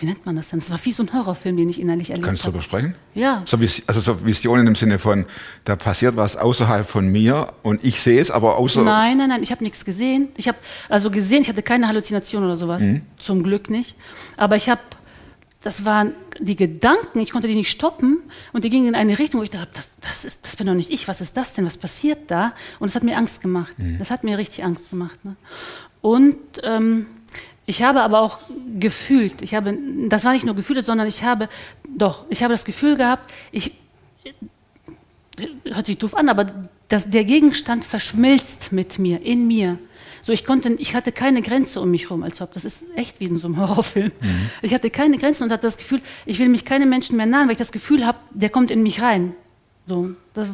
wie 0.00 0.06
nennt 0.06 0.26
man 0.26 0.36
das 0.36 0.48
denn? 0.48 0.58
Es 0.58 0.70
war 0.70 0.78
wie 0.84 0.92
so 0.92 1.02
ein 1.02 1.12
Horrorfilm, 1.12 1.56
den 1.56 1.68
ich 1.68 1.80
innerlich 1.80 2.10
erlebt 2.10 2.26
Kannst 2.26 2.42
du 2.42 2.46
habe. 2.46 2.58
darüber 2.58 2.62
sprechen? 2.64 2.94
Ja. 3.14 3.42
So, 3.44 3.58
Vis- 3.58 3.82
also 3.86 4.00
so 4.00 4.24
Visionen 4.26 4.66
im 4.66 4.74
Sinne 4.74 4.98
von, 4.98 5.24
da 5.64 5.76
passiert 5.76 6.16
was 6.16 6.36
außerhalb 6.36 6.86
von 6.88 7.06
mir 7.08 7.52
und 7.62 7.84
ich 7.84 8.00
sehe 8.00 8.20
es, 8.20 8.30
aber 8.30 8.56
außer. 8.56 8.82
Nein, 8.82 9.18
nein, 9.18 9.28
nein, 9.28 9.42
ich 9.42 9.50
habe 9.52 9.62
nichts 9.62 9.84
gesehen. 9.84 10.28
Ich 10.36 10.48
habe 10.48 10.58
also 10.88 11.10
gesehen, 11.10 11.42
ich 11.42 11.48
hatte 11.48 11.62
keine 11.62 11.86
Halluzination 11.88 12.44
oder 12.44 12.56
sowas, 12.56 12.82
Mhm. 12.82 13.02
zum 13.18 13.42
Glück 13.42 13.70
nicht. 13.70 13.96
Aber 14.36 14.56
ich 14.56 14.68
habe, 14.68 14.80
das 15.62 15.84
waren 15.84 16.12
die 16.40 16.56
Gedanken, 16.56 17.20
ich 17.20 17.30
konnte 17.30 17.46
die 17.48 17.54
nicht 17.54 17.70
stoppen 17.70 18.18
und 18.52 18.64
die 18.64 18.70
gingen 18.70 18.88
in 18.88 18.94
eine 18.94 19.18
Richtung, 19.18 19.40
wo 19.40 19.44
ich 19.44 19.50
dachte, 19.50 19.68
das, 19.74 19.88
das, 20.00 20.24
ist, 20.24 20.44
das 20.44 20.56
bin 20.56 20.66
doch 20.66 20.74
nicht 20.74 20.90
ich, 20.90 21.06
was 21.08 21.20
ist 21.20 21.36
das 21.36 21.54
denn, 21.54 21.64
was 21.64 21.76
passiert 21.76 22.30
da? 22.30 22.52
Und 22.80 22.88
das 22.88 22.96
hat 22.96 23.04
mir 23.04 23.16
Angst 23.16 23.40
gemacht. 23.40 23.72
Mhm. 23.78 23.98
Das 23.98 24.10
hat 24.10 24.24
mir 24.24 24.36
richtig 24.38 24.64
Angst 24.64 24.90
gemacht. 24.90 25.24
Ne? 25.24 25.36
Und 26.00 26.36
ähm, 26.64 27.06
ich 27.66 27.82
habe 27.82 28.02
aber 28.02 28.20
auch 28.20 28.38
gefühlt, 28.78 29.40
ich 29.42 29.54
habe, 29.54 29.76
das 30.08 30.24
war 30.24 30.32
nicht 30.32 30.44
nur 30.44 30.54
Gefühle, 30.54 30.82
sondern 30.82 31.06
ich 31.06 31.22
habe, 31.22 31.48
doch, 31.88 32.24
ich 32.28 32.42
habe 32.42 32.52
das 32.52 32.64
Gefühl 32.64 32.96
gehabt, 32.96 33.32
ich, 33.52 33.72
hört 35.64 35.86
sich 35.86 35.98
doof 35.98 36.14
an, 36.14 36.28
aber 36.28 36.50
das, 36.88 37.10
der 37.10 37.24
Gegenstand 37.24 37.84
verschmilzt 37.84 38.72
mit 38.72 38.98
mir, 38.98 39.22
in 39.22 39.46
mir. 39.46 39.78
So, 40.20 40.32
ich 40.32 40.44
konnte, 40.44 40.70
ich 40.78 40.94
hatte 40.94 41.12
keine 41.12 41.42
Grenze 41.42 41.80
um 41.80 41.90
mich 41.90 42.04
herum, 42.04 42.22
als 42.22 42.40
ob, 42.40 42.52
das 42.54 42.64
ist 42.64 42.84
echt 42.96 43.20
wie 43.20 43.26
in 43.26 43.38
so 43.38 43.46
einem 43.46 43.56
Horrorfilm. 43.60 44.12
Ich 44.62 44.72
hatte 44.72 44.90
keine 44.90 45.18
Grenzen 45.18 45.44
und 45.44 45.52
hatte 45.52 45.66
das 45.66 45.76
Gefühl, 45.76 46.00
ich 46.26 46.38
will 46.38 46.48
mich 46.48 46.64
keine 46.64 46.86
Menschen 46.86 47.16
mehr 47.16 47.26
nahen, 47.26 47.46
weil 47.46 47.52
ich 47.52 47.58
das 47.58 47.72
Gefühl 47.72 48.06
habe, 48.06 48.18
der 48.30 48.50
kommt 48.50 48.70
in 48.70 48.82
mich 48.82 49.02
rein. 49.02 49.34
So, 49.86 50.10
das, 50.32 50.48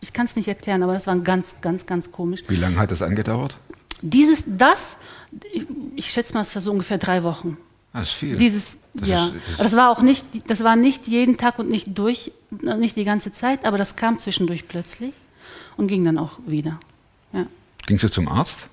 ich 0.00 0.12
kann 0.12 0.26
es 0.26 0.36
nicht 0.36 0.48
erklären, 0.48 0.82
aber 0.82 0.94
das 0.94 1.06
war 1.06 1.16
ganz, 1.16 1.56
ganz, 1.60 1.86
ganz 1.86 2.12
komisch. 2.12 2.42
Wie 2.48 2.56
lange 2.56 2.76
hat 2.76 2.90
das 2.90 3.02
angedauert? 3.02 3.56
Dieses, 4.02 4.44
das, 4.46 4.96
ich, 5.52 5.66
ich 5.96 6.10
schätze 6.10 6.34
mal, 6.34 6.40
es 6.42 6.54
war 6.54 6.62
so 6.62 6.70
ungefähr 6.72 6.98
drei 6.98 7.22
Wochen. 7.22 7.56
Das 7.92 8.08
ist 8.08 8.14
viel. 8.14 8.36
Dieses, 8.36 8.76
Das 8.94 9.08
ja. 9.08 9.26
ist- 9.26 9.34
das 9.48 9.58
das 9.58 9.76
war 9.76 9.90
auch 9.90 10.02
nicht, 10.02 10.24
das 10.50 10.62
war 10.64 10.76
nicht 10.76 11.06
jeden 11.06 11.36
Tag 11.36 11.58
und 11.58 11.68
nicht 11.70 11.96
durch, 11.98 12.32
nicht 12.50 12.96
die 12.96 13.04
ganze 13.04 13.32
Zeit, 13.32 13.64
aber 13.64 13.78
das 13.78 13.96
kam 13.96 14.18
zwischendurch 14.18 14.68
plötzlich 14.68 15.12
und 15.76 15.86
ging 15.88 16.04
dann 16.04 16.18
auch 16.18 16.38
wieder. 16.46 16.78
Ja, 17.32 17.46
Gingst 17.86 18.04
du 18.04 18.10
zum 18.10 18.28
Arzt? 18.28 18.68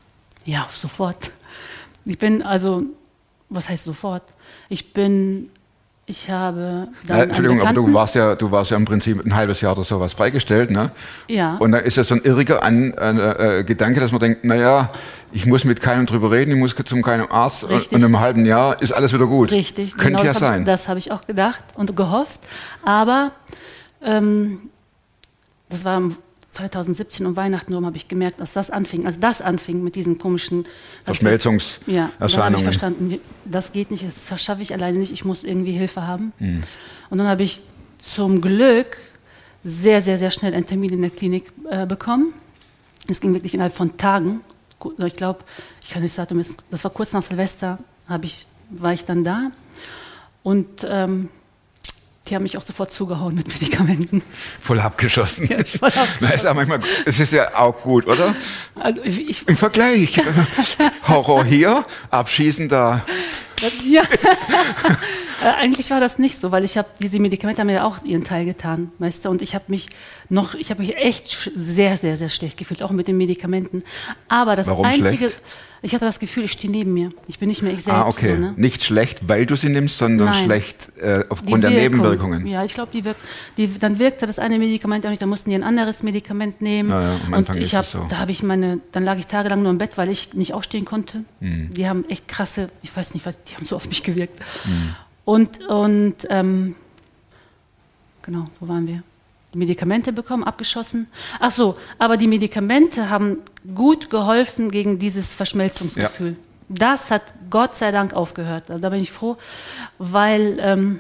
ja 0.46 0.68
sofort. 0.74 1.32
Ich 2.06 2.18
bin 2.20 2.42
also, 2.42 2.84
was 3.50 3.70
heißt 3.70 3.84
sofort? 3.86 4.24
Ich 4.68 4.92
bin, 4.94 5.50
ich 6.06 6.30
habe 6.30 6.90
dann 7.08 7.18
Ja, 7.18 7.24
Entschuldigung, 7.24 7.62
aber 7.62 7.74
du 7.74 7.94
warst 7.94 8.16
ja, 8.16 8.36
du 8.36 8.52
warst 8.52 8.72
ja 8.72 8.78
im 8.78 8.84
Prinzip 8.84 9.26
ein 9.26 9.34
halbes 9.36 9.62
Jahr 9.62 9.72
oder 9.72 9.86
sowas 9.86 10.14
freigestellt, 10.14 10.70
ne? 10.70 10.92
Ja. 11.30 11.56
Und 11.58 11.72
da 11.72 11.78
ist 11.78 11.96
ja 11.96 12.04
so 12.04 12.16
ein 12.16 12.22
irriger 12.24 12.62
An, 12.62 12.94
äh, 12.94 13.60
äh, 13.60 13.64
Gedanke, 13.64 14.02
dass 14.02 14.12
man 14.12 14.20
denkt, 14.20 14.44
naja, 14.44 14.92
ich 15.32 15.46
muss 15.46 15.64
mit 15.64 15.80
keinem 15.80 16.06
drüber 16.06 16.30
reden, 16.32 16.52
ich 16.52 16.58
muss 16.58 16.76
zum 16.76 17.02
keinem 17.02 17.28
Arzt 17.32 17.64
und, 17.64 17.72
Richtig. 17.72 17.94
und 17.94 18.00
in 18.00 18.06
einem 18.06 18.20
halben 18.20 18.46
Jahr 18.46 18.82
ist 18.82 18.92
alles 18.92 19.14
wieder 19.14 19.28
gut. 19.28 19.52
Richtig, 19.52 19.94
Könnte 19.94 20.10
genau 20.10 20.24
ja 20.24 20.32
das 20.34 20.40
sein. 20.40 20.60
Hab, 20.62 20.66
das 20.66 20.88
habe 20.90 21.00
ich 21.00 21.12
auch 21.14 21.26
gedacht 21.26 21.64
und 21.76 21.96
gehofft. 21.96 22.42
Aber 22.84 23.32
ähm, 24.04 24.60
das 25.70 25.86
war 25.86 26.02
2017 26.54 27.26
um 27.26 27.36
Weihnachten 27.36 27.74
rum, 27.74 27.86
habe 27.86 27.98
ich 27.98 28.08
gemerkt, 28.08 28.40
dass 28.40 28.54
das 28.54 28.70
anfing, 28.70 29.06
als 29.06 29.20
das 29.20 29.42
anfing 29.42 29.84
mit 29.84 29.96
diesen 29.96 30.20
komischen 30.20 30.66
Verschmelzungserscheinungen. 31.04 32.12
Ja, 32.20 32.28
da 32.28 32.46
habe 32.46 32.56
ich 32.56 32.64
verstanden, 32.64 33.20
das 33.46 33.74
geht 33.74 33.92
nicht, 33.92 34.06
das 34.06 34.42
schaffe 34.42 34.62
ich 34.62 34.74
alleine 34.74 35.00
nicht, 35.00 35.12
ich 35.12 35.26
muss 35.26 35.44
irgendwie 35.44 35.72
Hilfe 35.72 36.06
haben. 36.06 36.32
Mhm. 36.40 36.62
Und 37.10 37.18
dann 37.18 37.28
habe 37.28 37.44
ich 37.44 37.62
zum 37.98 38.40
Glück 38.40 38.98
sehr, 39.64 40.02
sehr, 40.02 40.18
sehr 40.18 40.30
schnell 40.30 40.54
einen 40.54 40.66
Termin 40.66 40.94
in 40.94 41.02
der 41.02 41.10
Klinik 41.10 41.52
äh, 41.70 41.86
bekommen. 41.86 42.34
Es 43.08 43.20
ging 43.20 43.34
wirklich 43.34 43.54
innerhalb 43.54 43.76
von 43.76 43.98
Tagen. 43.98 44.42
Ich 45.06 45.16
glaube, 45.16 45.44
ich 45.84 45.90
kann 45.90 46.04
nicht 46.04 46.14
sagen, 46.14 46.46
das 46.70 46.84
war 46.84 46.92
kurz 46.92 47.14
nach 47.14 47.24
Silvester, 47.24 47.80
ich, 48.22 48.46
war 48.70 48.94
ich 48.94 49.06
dann 49.06 49.24
da. 49.24 49.52
Und 50.44 50.86
ähm, 50.86 51.30
die 52.28 52.36
haben 52.36 52.44
mich 52.44 52.58
auch 52.58 52.62
sofort 52.62 52.92
zugehauen 52.92 53.36
mit 53.36 53.48
Medikamenten. 53.48 54.22
Voll 54.62 54.80
abgeschossen. 54.80 55.48
Ja, 55.48 55.64
voll 55.66 55.90
abgeschossen. 55.90 56.36
Ist 56.36 56.44
ja 56.46 56.54
manchmal, 56.54 56.80
es 57.06 57.20
ist 57.20 57.34
ja 57.34 57.56
auch 57.58 57.82
gut, 57.82 58.08
oder? 58.08 58.34
Also 58.76 59.02
ich, 59.04 59.48
Im 59.48 59.58
Vergleich. 59.58 60.20
Horror 61.08 61.44
hier, 61.44 61.86
Abschießen 62.12 62.70
da. 62.70 63.02
Ja. 63.88 64.04
Äh, 65.42 65.48
Eigentlich 65.48 65.90
war 65.92 66.00
das 66.00 66.20
nicht 66.20 66.40
so, 66.40 66.52
weil 66.52 66.64
ich 66.64 66.78
habe 66.78 66.88
diese 67.02 67.20
Medikamente 67.20 67.60
haben 67.60 67.68
mir 67.68 67.74
ja 67.74 67.86
auch 67.86 68.04
ihren 68.04 68.24
Teil 68.24 68.46
getan, 68.46 68.92
weißt 69.00 69.26
du, 69.26 69.30
und 69.30 69.42
ich 69.42 69.56
habe 69.56 69.66
mich 69.68 69.88
noch, 70.30 70.56
ich 70.56 70.70
habe 70.70 70.82
mich 70.82 70.96
echt 70.96 71.52
sehr, 71.56 71.98
sehr, 71.98 72.16
sehr 72.16 72.30
schlecht 72.30 72.58
gefühlt, 72.58 72.82
auch 72.82 72.92
mit 72.92 73.08
den 73.08 73.18
Medikamenten. 73.18 73.84
Aber 74.30 74.56
das 74.56 74.68
Warum 74.68 74.86
einzige, 74.86 75.18
schlecht? 75.18 75.42
ich 75.82 75.94
hatte 75.94 76.06
das 76.06 76.20
Gefühl, 76.20 76.46
ich 76.46 76.54
stehe 76.54 76.72
neben 76.72 76.94
mir, 76.94 77.10
ich 77.28 77.40
bin 77.40 77.50
nicht 77.50 77.62
mehr 77.62 77.74
ich 77.74 77.84
selbst. 77.84 78.00
Ah, 78.00 78.08
okay. 78.08 78.36
So, 78.36 78.42
ne? 78.42 78.54
Nicht 78.56 78.84
schlecht, 78.84 79.28
weil 79.28 79.46
du 79.46 79.58
sie 79.58 79.68
nimmst, 79.68 79.98
sondern 79.98 80.30
Nein. 80.30 80.46
schlecht 80.46 80.98
äh, 80.98 81.24
aufgrund 81.30 81.64
der 81.64 81.72
Wirkung. 81.72 82.00
Nebenwirkungen. 82.00 82.48
Ja, 82.48 82.64
ich 82.64 82.74
glaube, 82.74 82.92
die 82.94 83.04
wirkt, 83.04 83.20
die, 83.58 83.68
dann 83.80 84.00
wirkte 84.00 84.26
das 84.26 84.40
eine 84.40 84.58
Medikament 84.58 85.06
auch 85.06 85.10
nicht, 85.10 85.22
dann 85.22 85.30
mussten 85.30 85.50
die 85.50 85.56
ein 85.56 85.64
anderes 85.64 86.02
Medikament 86.04 86.62
nehmen. 86.62 86.90
Ja, 86.90 87.02
ja, 87.02 87.16
am 87.16 87.28
und 87.28 87.34
Anfang 87.34 87.58
ich 87.58 87.64
ist 87.64 87.74
hab, 87.74 87.84
es 87.84 87.92
so. 87.92 88.06
da 88.10 88.18
habe 88.18 88.32
ich 88.32 88.44
meine, 88.44 88.80
dann 88.94 89.04
lag 89.04 89.18
ich 89.18 89.28
tagelang 89.28 89.62
nur 89.62 89.72
im 89.72 89.78
Bett, 89.78 89.98
weil 89.98 90.10
ich 90.10 90.34
nicht 90.34 90.54
aufstehen 90.54 90.86
konnte. 90.86 91.26
Mhm. 91.42 91.74
Die 91.74 91.88
haben 91.88 92.06
echt 92.08 92.30
krasse, 92.30 92.70
ich 92.82 92.96
weiß 92.96 93.14
nicht, 93.14 93.26
was, 93.26 93.38
die 93.44 93.53
haben 93.56 93.66
so 93.66 93.76
auf 93.76 93.88
mich 93.88 94.04
gewirkt. 94.04 94.40
Mhm. 94.66 94.96
Und, 95.26 95.66
und 95.66 96.16
ähm, 96.30 96.76
genau, 98.22 98.48
wo 98.60 98.68
waren 98.68 98.88
wir? 98.88 99.04
Die 99.54 99.58
Medikamente 99.58 100.12
bekommen, 100.12 100.44
abgeschossen. 100.44 101.08
Ach 101.40 101.52
so, 101.52 101.78
aber 102.00 102.18
die 102.18 102.28
Medikamente 102.28 103.10
haben 103.10 103.38
gut 103.76 104.10
geholfen 104.10 104.70
gegen 104.72 104.98
dieses 104.98 105.34
Verschmelzungsgefühl. 105.34 106.36
Das 106.70 107.12
hat 107.12 107.22
Gott 107.50 107.76
sei 107.76 107.92
Dank 107.92 108.14
aufgehört. 108.14 108.66
Da 108.70 108.90
bin 108.90 109.00
ich 109.00 109.12
froh, 109.12 109.38
weil 110.00 110.58
ähm, 110.60 111.00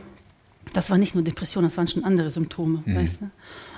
das 0.73 0.89
war 0.89 0.97
nicht 0.97 1.15
nur 1.15 1.23
Depression, 1.23 1.63
das 1.63 1.75
waren 1.77 1.87
schon 1.87 2.03
andere 2.03 2.29
Symptome, 2.29 2.83
weißt 2.85 3.21
du? 3.21 3.29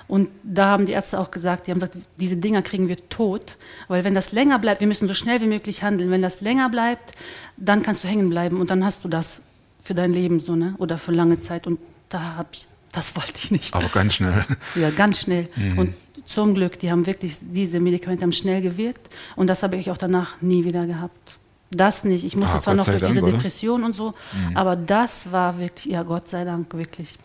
Und 0.07 0.29
da 0.43 0.67
haben 0.67 0.85
die 0.85 0.91
Ärzte 0.91 1.19
auch 1.19 1.31
gesagt, 1.31 1.65
die 1.67 1.71
haben 1.71 1.79
gesagt, 1.79 1.97
diese 2.17 2.37
Dinger 2.37 2.61
kriegen 2.61 2.89
wir 2.89 3.09
tot, 3.09 3.57
weil 3.87 4.03
wenn 4.03 4.13
das 4.13 4.31
länger 4.33 4.59
bleibt, 4.59 4.79
wir 4.81 4.87
müssen 4.87 5.07
so 5.07 5.13
schnell 5.15 5.41
wie 5.41 5.47
möglich 5.47 5.81
handeln. 5.83 6.11
Wenn 6.11 6.21
das 6.21 6.41
länger 6.41 6.69
bleibt, 6.69 7.13
dann 7.57 7.81
kannst 7.81 8.03
du 8.03 8.07
hängen 8.07 8.29
bleiben 8.29 8.59
und 8.61 8.69
dann 8.69 8.85
hast 8.85 9.03
du 9.03 9.07
das 9.07 9.41
für 9.83 9.95
dein 9.95 10.13
Leben 10.13 10.39
so, 10.39 10.55
ne? 10.55 10.75
Oder 10.77 10.97
für 10.97 11.11
lange 11.11 11.39
Zeit. 11.41 11.65
Und 11.67 11.79
da 12.09 12.35
habe 12.35 12.49
ich, 12.51 12.67
das 12.91 13.15
wollte 13.15 13.33
ich 13.35 13.51
nicht. 13.51 13.73
Aber 13.73 13.89
ganz 13.89 14.15
schnell. 14.15 14.45
Ja, 14.75 14.89
ganz 14.91 15.19
schnell. 15.21 15.47
Und 15.75 15.93
zum 16.25 16.53
Glück, 16.55 16.77
die 16.79 16.91
haben 16.91 17.05
wirklich, 17.07 17.37
diese 17.41 17.79
Medikamente 17.79 18.23
haben 18.23 18.31
schnell 18.31 18.61
gewirkt. 18.61 19.09
Und 19.35 19.47
das 19.47 19.63
habe 19.63 19.75
ich 19.77 19.89
auch 19.91 19.97
danach 19.97 20.41
nie 20.41 20.65
wieder 20.65 20.85
gehabt. 20.85 21.37
Das 21.71 22.03
nicht. 22.03 22.23
Ich 22.23 22.35
musste 22.35 22.53
Ah, 22.55 22.59
zwar 22.61 22.75
Gott 22.75 22.85
noch 22.85 22.85
durch 22.93 23.01
Dank, 23.01 23.11
diese 23.11 23.23
oder? 23.23 23.31
Depression 23.33 23.83
und 23.83 23.95
so, 23.95 24.13
aber 24.53 24.75
das 24.75 25.31
war 25.31 25.57
wirklich, 25.59 25.93
ja, 25.93 26.03
Gott 26.03 26.29
sei 26.29 26.45
Dank, 26.45 26.71
wirklich. 26.73 27.17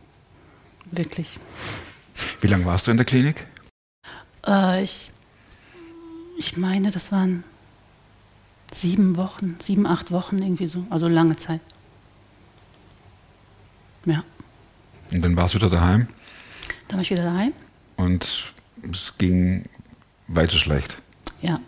Wirklich. 0.91 1.39
Wie 2.41 2.47
lange 2.47 2.65
warst 2.65 2.87
du 2.87 2.91
in 2.91 2.97
der 2.97 3.07
Klinik? 3.07 3.47
Äh, 4.47 4.83
ich, 4.83 5.11
ich 6.39 6.57
meine, 6.57 6.91
das 6.91 7.12
waren 7.12 7.45
sieben 8.73 9.17
Wochen, 9.17 9.57
sieben, 9.61 9.87
acht 9.87 10.11
Wochen 10.11 10.39
irgendwie 10.39 10.67
so, 10.69 10.87
also 10.91 11.09
lange 11.09 11.37
Zeit. 11.37 11.61
Ja, 14.07 14.25
Und 15.12 15.23
dann 15.23 15.37
warst 15.37 15.55
du 15.55 15.59
wieder 15.59 15.71
daheim 15.71 16.09
dann 16.89 16.97
war 16.99 17.03
ich 17.03 17.11
wieder 17.11 17.25
daheim. 17.25 17.53
und 17.97 18.53
es 18.91 19.12
ging 19.19 19.65
weiter 20.27 20.57
schlecht. 20.57 20.97
Ja, 21.41 21.59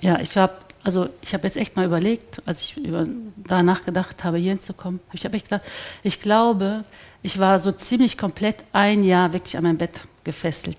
ja, 0.00 0.20
ich 0.20 0.36
habe 0.36 0.54
also 0.86 1.08
ich 1.20 1.34
habe 1.34 1.48
jetzt 1.48 1.56
echt 1.56 1.74
mal 1.74 1.84
überlegt, 1.84 2.46
als 2.46 2.62
ich 2.62 2.76
über, 2.76 3.08
da 3.38 3.64
nachgedacht 3.64 4.22
habe, 4.22 4.38
hier 4.38 4.52
hinzukommen, 4.52 5.00
habe 5.08 5.16
ich 5.16 5.24
hab 5.24 5.34
echt 5.34 5.46
gedacht, 5.46 5.64
ich 6.04 6.20
glaube, 6.20 6.84
ich 7.24 7.40
war 7.40 7.58
so 7.58 7.72
ziemlich 7.72 8.16
komplett 8.16 8.62
ein 8.72 9.02
Jahr 9.02 9.32
wirklich 9.32 9.56
an 9.56 9.64
mein 9.64 9.78
Bett 9.78 10.02
gefesselt. 10.22 10.78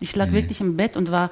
Ich 0.00 0.16
lag 0.16 0.32
wirklich 0.32 0.62
im 0.62 0.78
Bett 0.78 0.96
und 0.96 1.10
war 1.10 1.30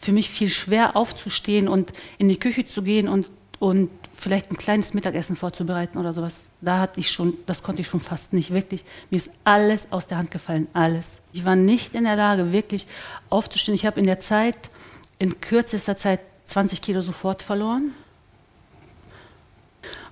für 0.00 0.12
mich 0.12 0.30
viel 0.30 0.48
schwer 0.48 0.94
aufzustehen 0.94 1.66
und 1.66 1.92
in 2.18 2.28
die 2.28 2.38
Küche 2.38 2.66
zu 2.66 2.82
gehen 2.82 3.08
und, 3.08 3.26
und 3.58 3.90
vielleicht 4.14 4.52
ein 4.52 4.56
kleines 4.56 4.94
Mittagessen 4.94 5.34
vorzubereiten 5.34 5.98
oder 5.98 6.14
sowas. 6.14 6.50
Da 6.60 6.78
hatte 6.78 7.00
ich 7.00 7.10
schon, 7.10 7.34
das 7.46 7.64
konnte 7.64 7.80
ich 7.80 7.88
schon 7.88 8.00
fast 8.00 8.32
nicht 8.32 8.52
wirklich. 8.52 8.84
Mir 9.10 9.16
ist 9.16 9.30
alles 9.42 9.88
aus 9.90 10.06
der 10.06 10.18
Hand 10.18 10.30
gefallen, 10.30 10.68
alles. 10.72 11.18
Ich 11.32 11.44
war 11.44 11.56
nicht 11.56 11.96
in 11.96 12.04
der 12.04 12.14
Lage, 12.14 12.52
wirklich 12.52 12.86
aufzustehen. 13.28 13.74
Ich 13.74 13.86
habe 13.86 13.98
in 13.98 14.06
der 14.06 14.20
Zeit, 14.20 14.70
in 15.18 15.40
kürzester 15.40 15.96
Zeit 15.96 16.20
20 16.50 16.82
Kilo 16.82 17.00
sofort 17.02 17.42
verloren 17.42 17.92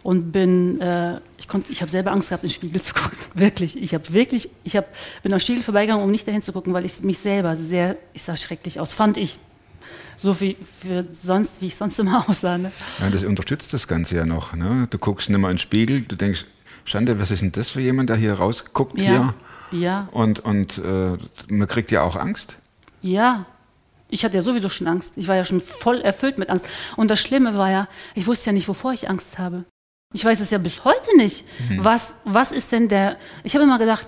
und 0.03 0.31
bin, 0.33 0.81
äh, 0.81 1.19
ich 1.39 1.49
konnte, 1.49 1.73
ich 1.73 1.81
habe 1.83 1.91
selber 1.91 2.13
Angst 2.13 2.29
gehabt, 2.29 2.45
in 2.45 2.49
den 2.49 2.55
Spiegel 2.55 2.81
zu 2.81 2.95
gucken, 2.95 3.19
wirklich. 3.35 3.77
Ich 3.81 3.95
habe 3.95 4.11
wirklich, 4.13 4.49
ich 4.65 4.77
habe, 4.77 4.87
bin 5.23 5.33
am 5.33 5.41
Spiegel 5.41 5.63
vorbeigegangen, 5.63 6.05
um 6.05 6.11
nicht 6.11 6.27
dahin 6.27 6.43
zu 6.43 6.53
gucken, 6.53 6.73
weil 6.73 6.85
ich 6.85 7.01
mich 7.03 7.19
selber 7.19 7.57
sehr, 7.57 7.97
ich 8.13 8.23
sah 8.23 8.37
schrecklich 8.37 8.79
aus, 8.81 8.95
fand 8.95 9.17
ich. 9.17 9.39
So 10.17 10.41
wie 10.41 10.57
für 10.65 11.05
sonst, 11.13 11.61
wie 11.61 11.67
ich 11.67 11.77
sonst 11.77 11.99
immer 11.99 12.25
aussah. 12.29 12.59
Ne? 12.59 12.73
Ja, 13.01 13.11
das 13.11 13.25
unterstützt 13.25 13.73
das 13.73 13.87
Ganze 13.87 14.17
ja 14.17 14.27
noch. 14.27 14.53
Ne? 14.55 14.87
Du 14.91 14.99
guckst 14.99 15.29
nicht 15.29 15.39
mal 15.39 15.51
in 15.51 15.55
den 15.55 15.59
Spiegel, 15.59 16.01
du 16.03 16.17
denkst, 16.17 16.45
Schande, 16.85 17.19
was 17.21 17.31
ist 17.31 17.43
denn 17.43 17.53
das 17.53 17.71
für 17.71 17.81
jemand, 17.81 18.09
der 18.09 18.17
hier 18.17 18.35
rausguckt 18.35 18.99
Ja, 19.01 19.35
hier? 19.71 19.81
ja, 19.81 20.09
Und, 20.13 20.41
und 20.41 20.79
äh, 20.79 21.17
man 21.49 21.69
kriegt 21.69 21.91
ja 21.91 22.03
auch 22.03 22.17
Angst. 22.17 22.57
ja. 23.03 23.45
Ich 24.11 24.25
hatte 24.25 24.37
ja 24.37 24.43
sowieso 24.43 24.69
schon 24.69 24.87
Angst. 24.87 25.13
Ich 25.17 25.29
war 25.29 25.37
ja 25.37 25.45
schon 25.45 25.61
voll 25.61 26.01
erfüllt 26.01 26.39
mit 26.39 26.51
Angst. 26.51 26.67
Und 26.97 27.09
das 27.09 27.21
Schlimme 27.21 27.57
war 27.57 27.71
ja, 27.71 27.89
ich 28.15 28.27
wusste 28.27 28.47
ja 28.47 28.53
nicht, 28.53 28.69
wovor 28.69 28.93
ich 28.93 29.09
Angst 29.09 29.39
habe. 29.39 29.65
Ich 30.15 30.25
weiß 30.25 30.41
es 30.41 30.51
ja 30.51 30.59
bis 30.59 30.85
heute 30.85 31.17
nicht. 31.17 31.45
Mhm. 31.69 31.85
Was, 31.85 32.15
was 32.25 32.53
ist 32.53 32.73
denn 32.73 32.89
der. 32.89 33.19
Ich 33.45 33.55
habe 33.55 33.65
immer 33.65 33.79
gedacht, 33.79 34.07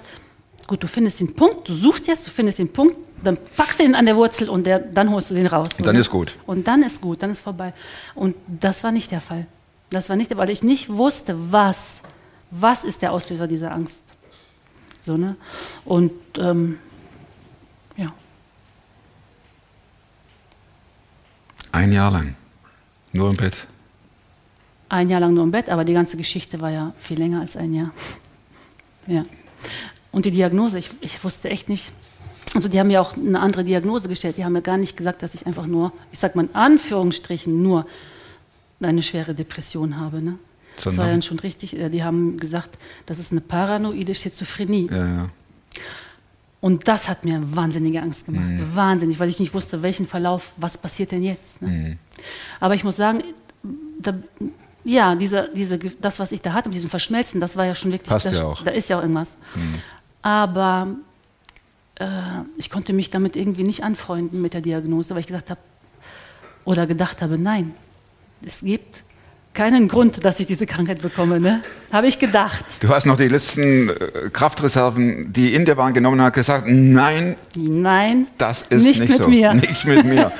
gut, 0.66 0.83
du 0.83 0.87
findest 0.87 1.21
den 1.21 1.35
Punkt, 1.35 1.69
du 1.69 1.75
suchst 1.75 2.07
jetzt, 2.07 2.26
du 2.26 2.30
findest 2.30 2.59
den 2.59 2.73
Punkt, 2.73 2.97
dann 3.23 3.37
packst 3.57 3.80
du 3.80 3.85
ihn 3.85 3.95
an 3.95 4.07
der 4.07 4.16
Wurzel 4.16 4.49
und 4.49 4.66
der, 4.66 4.78
dann 4.78 5.11
holst 5.11 5.30
du 5.30 5.35
den 5.35 5.47
raus. 5.47 5.69
Und 5.76 5.87
dann 5.87 5.97
oder? 5.97 6.00
ist 6.00 6.11
gut. 6.11 6.35
Und 6.47 6.66
dann 6.66 6.83
ist 6.83 7.00
gut, 7.00 7.23
dann 7.23 7.30
ist 7.30 7.40
vorbei. 7.40 7.75
Und 8.14 8.35
das 8.47 8.83
war 8.83 8.92
nicht 8.92 9.11
der 9.11 9.21
Fall. 9.21 9.47
Das 9.90 10.09
war 10.09 10.16
nicht, 10.16 10.35
weil 10.37 10.49
ich 10.49 10.62
nicht 10.62 10.88
wusste, 10.88 11.35
was, 11.52 12.00
was 12.50 12.85
ist 12.85 13.02
der 13.02 13.12
Auslöser 13.12 13.47
dieser 13.47 13.73
Angst. 13.73 14.00
So, 15.02 15.16
ne? 15.16 15.37
Und 15.85 16.12
ähm, 16.38 16.78
Ein 21.73 21.93
Jahr 21.93 22.11
lang. 22.11 22.35
Nur 23.12 23.31
im 23.31 23.37
Bett. 23.37 23.67
ein 24.89 25.09
Jahr 25.09 25.21
lang 25.21 25.35
nur 25.35 25.45
im 25.45 25.50
Bett, 25.50 25.69
aber 25.69 25.85
die 25.85 25.93
ganze 25.93 26.17
Geschichte 26.17 26.61
war 26.61 26.71
ja 26.71 26.93
viel 26.99 27.19
länger 27.19 27.41
als 27.41 27.57
ein 27.57 27.75
Jahr. 27.75 27.91
Ja. 29.07 29.25
Und 30.12 30.27
die 30.27 30.31
Diagnose, 30.31 30.79
ich, 30.79 30.91
ich 31.00 31.25
wusste 31.25 31.49
echt 31.49 31.69
nicht, 31.69 31.91
also 32.55 32.69
die 32.69 32.79
haben 32.79 32.89
mir 32.89 33.00
auch 33.00 33.17
eine 33.17 33.41
andere 33.41 33.65
Diagnose 33.65 34.09
gestellt. 34.09 34.37
Die 34.37 34.45
haben 34.45 34.53
mir 34.53 34.62
gar 34.62 34.77
nicht 34.77 34.97
gesagt, 34.97 35.23
dass 35.23 35.35
ich 35.35 35.47
einfach 35.47 35.67
nur, 35.67 35.93
ich 36.12 36.19
sag 36.19 36.37
mal 36.37 36.45
in 36.45 36.55
Anführungsstrichen, 36.55 37.61
nur 37.62 37.87
eine 38.81 39.03
schwere 39.03 39.35
Depression 39.35 39.97
habe. 39.99 40.23
Ne? 40.23 40.39
Das 40.77 40.87
war 40.87 40.93
Sondern? 40.93 41.15
dann 41.15 41.23
schon 41.23 41.39
richtig. 41.41 41.77
äh, 41.77 41.89
Die 41.89 42.05
haben 42.05 42.37
gesagt, 42.39 42.79
das 43.07 43.19
ist 43.19 43.33
eine 43.33 43.41
paranoide 43.41 44.15
Schizophrenie. 44.15 44.89
Ja, 44.91 45.07
ja. 45.07 45.29
Und 46.61 46.88
das 46.88 47.09
hat 47.09 47.25
mir 47.25 47.40
wahnsinnige 47.57 48.02
Angst 48.02 48.26
gemacht. 48.26 48.45
Mhm. 48.45 48.76
Wahnsinnig, 48.76 49.19
weil 49.19 49.29
ich 49.29 49.40
nicht 49.40 49.55
wusste, 49.55 49.83
welchen 49.83 50.07
Verlauf, 50.07 50.52
was 50.57 50.76
passiert 50.76 51.12
denn 51.12 51.23
jetzt. 51.23 51.62
Ne? 51.62 51.69
Mhm. 51.69 51.99
Aber 52.61 52.75
ich 52.75 52.85
muss 52.85 52.97
sagen, 52.97 53.25
da, 53.99 54.14
ja, 54.85 55.14
diese, 55.14 55.49
diese, 55.55 55.79
das, 55.79 56.19
was 56.19 56.33
ich 56.33 56.43
da 56.43 56.52
hatte, 56.52 56.69
mit 56.69 56.76
diesem 56.76 56.90
Verschmelzen, 56.90 57.40
das 57.40 57.57
war 57.57 57.64
ja 57.64 57.75
schon 57.75 57.93
wirklich, 57.93 58.11
Passt 58.11 58.26
das, 58.26 58.38
ja 58.38 58.45
auch. 58.45 58.61
Mhm. 58.61 58.64
da 58.67 58.71
ist 58.73 58.90
ja 58.90 58.99
auch 58.99 59.02
irgendwas. 59.02 59.37
Aber 60.21 60.88
äh, 61.95 62.07
ich 62.59 62.69
konnte 62.69 62.93
mich 62.93 63.09
damit 63.09 63.37
irgendwie 63.37 63.62
nicht 63.62 63.83
anfreunden 63.83 64.43
mit 64.43 64.52
der 64.52 64.61
Diagnose, 64.61 65.14
weil 65.14 65.21
ich 65.21 65.26
gesagt 65.26 65.50
habe, 65.50 65.61
oder 66.64 66.87
gedacht 66.87 67.23
habe, 67.23 67.38
nein, 67.38 67.75
es 68.45 68.61
gibt 68.61 69.02
keinen 69.52 69.88
Grund, 69.88 70.25
dass 70.25 70.38
ich 70.40 70.47
diese 70.47 70.66
Krankheit 70.66 71.02
bekomme. 71.02 71.40
Ne? 71.40 71.62
Habe 71.92 72.07
ich 72.07 72.19
gedacht. 72.19 72.64
Du 72.80 72.88
hast 72.88 73.07
noch 73.07 73.16
die 73.16 73.28
letzten 73.28 73.88
äh, 73.88 73.95
Kraftreserven, 74.33 75.33
die 75.33 75.54
in 75.54 75.64
dir 75.64 75.76
waren, 75.76 75.92
genommen 75.92 76.21
und 76.21 76.25
hast 76.25 76.35
gesagt, 76.35 76.66
nein, 76.69 77.37
Nein, 77.57 78.28
das 78.38 78.62
ist 78.62 78.85
nicht, 78.85 79.00
nicht, 79.00 79.11
mit 79.11 79.23
so. 79.23 79.28
mir. 79.28 79.54
Nicht 79.61 79.85
mit 79.85 80.04
mir. 80.04 80.33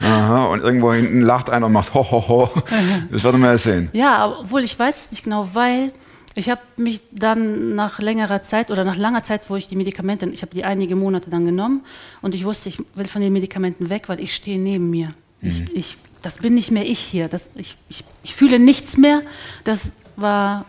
Aha, 0.00 0.46
und 0.46 0.62
irgendwo 0.62 0.92
hinten 0.92 1.22
lacht 1.22 1.48
einer 1.48 1.66
und 1.66 1.72
macht 1.72 1.94
ho, 1.94 2.10
ho, 2.10 2.28
ho. 2.28 2.50
Das 3.10 3.22
werden 3.22 3.40
wir 3.40 3.48
ja 3.48 3.58
sehen. 3.58 3.88
Ja, 3.92 4.40
obwohl 4.40 4.62
ich 4.64 4.78
weiß 4.78 5.06
es 5.06 5.10
nicht 5.10 5.24
genau, 5.24 5.48
weil 5.54 5.92
ich 6.34 6.50
habe 6.50 6.60
mich 6.76 7.00
dann 7.12 7.74
nach 7.74 7.98
längerer 7.98 8.42
Zeit 8.42 8.70
oder 8.70 8.84
nach 8.84 8.96
langer 8.96 9.22
Zeit, 9.22 9.48
wo 9.48 9.56
ich 9.56 9.68
die 9.68 9.76
Medikamente, 9.76 10.28
ich 10.28 10.42
habe 10.42 10.54
die 10.54 10.64
einige 10.64 10.96
Monate 10.96 11.30
dann 11.30 11.46
genommen 11.46 11.82
und 12.20 12.34
ich 12.34 12.44
wusste, 12.44 12.68
ich 12.68 12.78
will 12.94 13.06
von 13.06 13.22
den 13.22 13.32
Medikamenten 13.32 13.88
weg, 13.88 14.08
weil 14.08 14.20
ich 14.20 14.34
stehe 14.34 14.58
neben 14.58 14.90
mir. 14.90 15.08
Ich, 15.40 15.64
ich, 15.74 15.96
das 16.26 16.38
bin 16.38 16.54
nicht 16.54 16.72
mehr 16.72 16.84
ich 16.84 16.98
hier. 16.98 17.28
Das, 17.28 17.50
ich, 17.54 17.76
ich, 17.88 18.02
ich 18.24 18.34
fühle 18.34 18.58
nichts 18.58 18.96
mehr. 18.96 19.22
Das 19.62 19.90
war, 20.16 20.64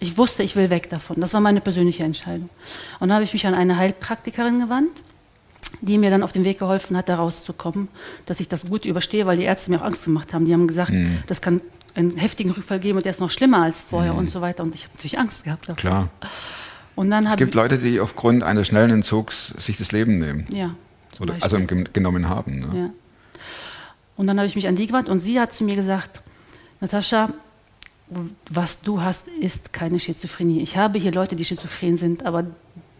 ich 0.00 0.18
wusste, 0.18 0.42
ich 0.42 0.54
will 0.54 0.68
weg 0.68 0.90
davon. 0.90 1.18
Das 1.20 1.32
war 1.32 1.40
meine 1.40 1.62
persönliche 1.62 2.02
Entscheidung. 2.02 2.50
Und 2.98 3.08
dann 3.08 3.14
habe 3.14 3.24
ich 3.24 3.32
mich 3.32 3.46
an 3.46 3.54
eine 3.54 3.76
Heilpraktikerin 3.76 4.60
gewandt 4.60 5.02
die 5.82 5.98
mir 5.98 6.10
dann 6.10 6.24
auf 6.24 6.32
den 6.32 6.44
Weg 6.44 6.58
geholfen 6.58 6.96
hat, 6.96 7.08
da 7.08 7.14
rauszukommen, 7.14 7.88
dass 8.26 8.40
ich 8.40 8.48
das 8.48 8.66
gut 8.66 8.84
überstehe, 8.86 9.24
weil 9.24 9.36
die 9.36 9.44
Ärzte 9.44 9.70
mir 9.70 9.80
auch 9.80 9.84
Angst 9.84 10.04
gemacht 10.04 10.34
haben. 10.34 10.44
Die 10.44 10.52
haben 10.52 10.66
gesagt, 10.66 10.92
das 11.28 11.40
kann 11.40 11.60
einen 11.94 12.16
heftigen 12.16 12.50
Rückfall 12.50 12.80
geben 12.80 12.96
und 12.96 13.04
der 13.04 13.10
ist 13.10 13.20
noch 13.20 13.30
schlimmer 13.30 13.62
als 13.62 13.80
vorher 13.80 14.14
und 14.14 14.30
so 14.30 14.40
weiter. 14.40 14.64
Und 14.64 14.74
ich 14.74 14.84
habe 14.84 14.94
natürlich 14.94 15.18
Angst 15.18 15.44
gehabt. 15.44 15.68
Davor. 15.68 15.76
Klar. 15.76 16.08
Und 16.96 17.10
dann 17.10 17.26
Es 17.26 17.36
gibt 17.36 17.54
Leute, 17.54 17.78
die 17.78 18.00
aufgrund 18.00 18.42
eines 18.42 18.66
schnellen 18.66 18.90
Entzugs 18.90 19.54
sich 19.58 19.76
das 19.76 19.92
Leben 19.92 20.18
nehmen. 20.18 20.46
ja, 20.52 20.74
Oder, 21.20 21.34
also 21.40 21.58
genommen 21.92 22.28
haben. 22.28 22.60
Ne? 22.60 22.78
Ja. 22.78 22.90
Und 24.20 24.26
dann 24.26 24.36
habe 24.36 24.46
ich 24.46 24.54
mich 24.54 24.68
an 24.68 24.76
die 24.76 24.86
gewandt 24.86 25.08
und 25.08 25.18
sie 25.18 25.40
hat 25.40 25.54
zu 25.54 25.64
mir 25.64 25.76
gesagt, 25.76 26.20
Natascha, 26.82 27.30
was 28.50 28.82
du 28.82 29.00
hast, 29.00 29.28
ist 29.28 29.72
keine 29.72 29.98
Schizophrenie. 29.98 30.60
Ich 30.60 30.76
habe 30.76 30.98
hier 30.98 31.10
Leute, 31.10 31.36
die 31.36 31.44
schizophren 31.46 31.96
sind, 31.96 32.26
aber 32.26 32.44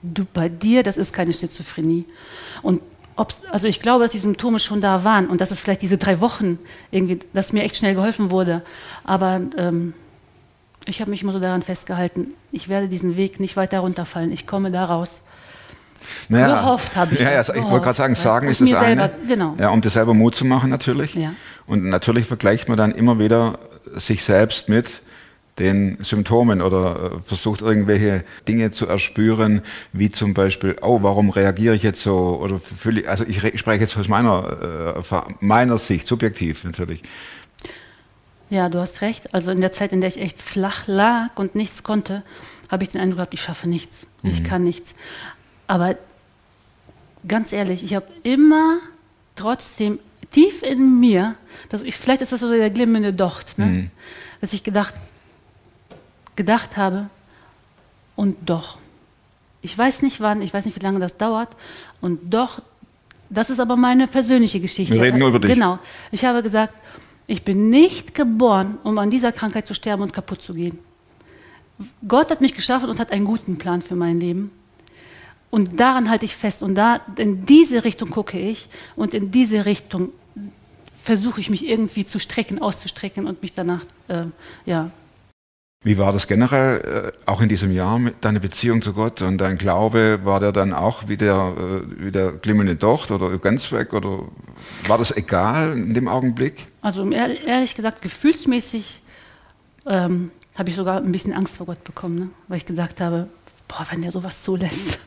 du, 0.00 0.24
bei 0.24 0.48
dir, 0.48 0.82
das 0.82 0.96
ist 0.96 1.12
keine 1.12 1.34
Schizophrenie. 1.34 2.06
Und 2.62 2.80
also 3.50 3.68
ich 3.68 3.80
glaube, 3.80 4.04
dass 4.04 4.12
die 4.12 4.18
Symptome 4.18 4.58
schon 4.60 4.80
da 4.80 5.04
waren 5.04 5.28
und 5.28 5.42
dass 5.42 5.50
es 5.50 5.60
vielleicht 5.60 5.82
diese 5.82 5.98
drei 5.98 6.22
Wochen 6.22 6.58
irgendwie, 6.90 7.18
dass 7.34 7.52
mir 7.52 7.64
echt 7.64 7.76
schnell 7.76 7.94
geholfen 7.94 8.30
wurde. 8.30 8.62
Aber 9.04 9.42
ähm, 9.58 9.92
ich 10.86 11.02
habe 11.02 11.10
mich 11.10 11.22
immer 11.22 11.32
so 11.32 11.38
daran 11.38 11.60
festgehalten, 11.60 12.28
ich 12.50 12.70
werde 12.70 12.88
diesen 12.88 13.18
Weg 13.18 13.40
nicht 13.40 13.58
weiter 13.58 13.80
runterfallen. 13.80 14.32
Ich 14.32 14.46
komme 14.46 14.70
da 14.70 14.86
raus. 14.86 15.20
Gehofft 16.28 16.96
habe 16.96 17.14
ich 17.14 17.20
Ja, 17.20 17.32
ja, 17.32 17.40
ich 17.40 17.48
wollte 17.48 17.84
gerade 17.84 17.96
sagen, 17.96 18.14
sagen 18.14 18.48
ist 18.48 18.60
das 18.60 18.72
eine. 18.74 19.00
selber, 19.00 19.10
genau. 19.26 19.54
Ja, 19.58 19.70
um 19.70 19.80
dir 19.80 19.90
selber 19.90 20.14
Mut 20.14 20.34
zu 20.34 20.44
machen 20.44 20.70
natürlich. 20.70 21.14
Ja. 21.14 21.32
Und 21.66 21.84
natürlich 21.84 22.26
vergleicht 22.26 22.68
man 22.68 22.76
dann 22.78 22.92
immer 22.92 23.18
wieder 23.18 23.58
sich 23.94 24.22
selbst 24.24 24.68
mit 24.68 25.02
den 25.58 25.98
Symptomen 26.00 26.62
oder 26.62 27.12
äh, 27.16 27.20
versucht 27.22 27.60
irgendwelche 27.60 28.24
Dinge 28.48 28.70
zu 28.70 28.86
erspüren, 28.86 29.60
wie 29.92 30.08
zum 30.08 30.32
Beispiel, 30.32 30.76
oh, 30.80 31.00
warum 31.02 31.28
reagiere 31.28 31.74
ich 31.74 31.82
jetzt 31.82 32.02
so? 32.02 32.40
Oder 32.42 32.58
fühle 32.58 33.02
ich, 33.02 33.08
also 33.08 33.24
ich 33.26 33.42
re- 33.42 33.58
spreche 33.58 33.82
jetzt 33.82 33.96
aus 33.98 34.08
meiner, 34.08 34.94
äh, 34.96 35.20
meiner 35.40 35.76
Sicht, 35.76 36.08
subjektiv 36.08 36.64
natürlich. 36.64 37.02
Ja, 38.48 38.68
du 38.68 38.78
hast 38.80 39.00
recht. 39.02 39.34
Also 39.34 39.50
in 39.50 39.60
der 39.60 39.70
Zeit, 39.70 39.92
in 39.92 40.00
der 40.00 40.08
ich 40.08 40.20
echt 40.20 40.40
flach 40.40 40.86
lag 40.86 41.28
und 41.36 41.54
nichts 41.54 41.82
konnte, 41.82 42.22
habe 42.70 42.84
ich 42.84 42.90
den 42.90 43.00
Eindruck 43.00 43.18
gehabt, 43.18 43.34
ich 43.34 43.42
schaffe 43.42 43.68
nichts. 43.68 44.06
Ich 44.22 44.42
kann 44.42 44.62
nichts. 44.64 44.94
Aber 45.70 45.94
ganz 47.28 47.52
ehrlich, 47.52 47.84
ich 47.84 47.94
habe 47.94 48.06
immer 48.24 48.78
trotzdem 49.36 50.00
tief 50.32 50.64
in 50.64 50.98
mir, 50.98 51.36
dass 51.68 51.82
ich, 51.82 51.94
vielleicht 51.94 52.22
ist 52.22 52.32
das 52.32 52.40
so 52.40 52.50
der 52.50 52.70
glimmende 52.70 53.12
Docht, 53.12 53.56
ne? 53.56 53.88
dass 54.40 54.52
ich 54.52 54.64
gedacht, 54.64 54.94
gedacht 56.34 56.76
habe, 56.76 57.08
und 58.16 58.36
doch. 58.44 58.80
Ich 59.62 59.78
weiß 59.78 60.02
nicht 60.02 60.20
wann, 60.20 60.42
ich 60.42 60.52
weiß 60.52 60.64
nicht, 60.64 60.74
wie 60.74 60.82
lange 60.82 60.98
das 60.98 61.16
dauert, 61.18 61.50
und 62.00 62.18
doch, 62.34 62.60
das 63.28 63.48
ist 63.48 63.60
aber 63.60 63.76
meine 63.76 64.08
persönliche 64.08 64.58
Geschichte. 64.58 64.94
Wir 64.94 65.02
reden 65.02 65.20
nur 65.20 65.28
über 65.28 65.38
dich. 65.38 65.52
Genau. 65.52 65.78
Ich 66.10 66.24
habe 66.24 66.42
gesagt, 66.42 66.74
ich 67.28 67.44
bin 67.44 67.70
nicht 67.70 68.16
geboren, 68.16 68.78
um 68.82 68.98
an 68.98 69.08
dieser 69.08 69.30
Krankheit 69.30 69.68
zu 69.68 69.74
sterben 69.74 70.02
und 70.02 70.12
kaputt 70.12 70.42
zu 70.42 70.52
gehen. 70.52 70.80
Gott 72.08 72.28
hat 72.32 72.40
mich 72.40 72.54
geschaffen 72.54 72.90
und 72.90 72.98
hat 72.98 73.12
einen 73.12 73.24
guten 73.24 73.56
Plan 73.56 73.82
für 73.82 73.94
mein 73.94 74.18
Leben. 74.18 74.50
Und 75.50 75.80
daran 75.80 76.08
halte 76.08 76.24
ich 76.24 76.36
fest. 76.36 76.62
Und 76.62 76.74
da, 76.76 77.00
in 77.16 77.44
diese 77.44 77.84
Richtung 77.84 78.10
gucke 78.10 78.38
ich 78.38 78.68
und 78.96 79.14
in 79.14 79.30
diese 79.30 79.66
Richtung 79.66 80.10
versuche 81.02 81.40
ich 81.40 81.50
mich 81.50 81.66
irgendwie 81.66 82.06
zu 82.06 82.18
strecken, 82.18 82.60
auszustrecken 82.60 83.26
und 83.26 83.42
mich 83.42 83.54
danach, 83.54 83.82
äh, 84.08 84.24
ja. 84.64 84.90
Wie 85.82 85.96
war 85.96 86.12
das 86.12 86.28
generell, 86.28 87.12
äh, 87.26 87.30
auch 87.30 87.40
in 87.40 87.48
diesem 87.48 87.72
Jahr, 87.72 87.98
mit 87.98 88.16
deine 88.20 88.38
Beziehung 88.38 88.82
zu 88.82 88.92
Gott 88.92 89.22
und 89.22 89.38
dein 89.38 89.56
Glaube, 89.56 90.20
war 90.24 90.38
der 90.38 90.52
dann 90.52 90.74
auch 90.74 91.08
wie 91.08 91.16
der, 91.16 91.54
äh, 91.56 92.04
wie 92.04 92.12
der 92.12 92.32
glimmende 92.32 92.76
Docht 92.76 93.10
oder 93.10 93.36
ganz 93.38 93.72
weg? 93.72 93.94
Oder 93.94 94.24
war 94.86 94.98
das 94.98 95.10
egal 95.16 95.72
in 95.72 95.94
dem 95.94 96.06
Augenblick? 96.06 96.66
Also 96.82 97.02
ehr- 97.10 97.42
ehrlich 97.44 97.74
gesagt, 97.74 98.02
gefühlsmäßig 98.02 99.00
ähm, 99.86 100.30
habe 100.58 100.68
ich 100.68 100.76
sogar 100.76 100.98
ein 100.98 101.12
bisschen 101.12 101.32
Angst 101.32 101.56
vor 101.56 101.64
Gott 101.64 101.82
bekommen, 101.82 102.18
ne? 102.18 102.30
weil 102.48 102.58
ich 102.58 102.66
gesagt 102.66 103.00
habe, 103.00 103.28
boah, 103.66 103.86
wenn 103.90 104.02
der 104.02 104.12
sowas 104.12 104.42
zulässt. 104.42 104.98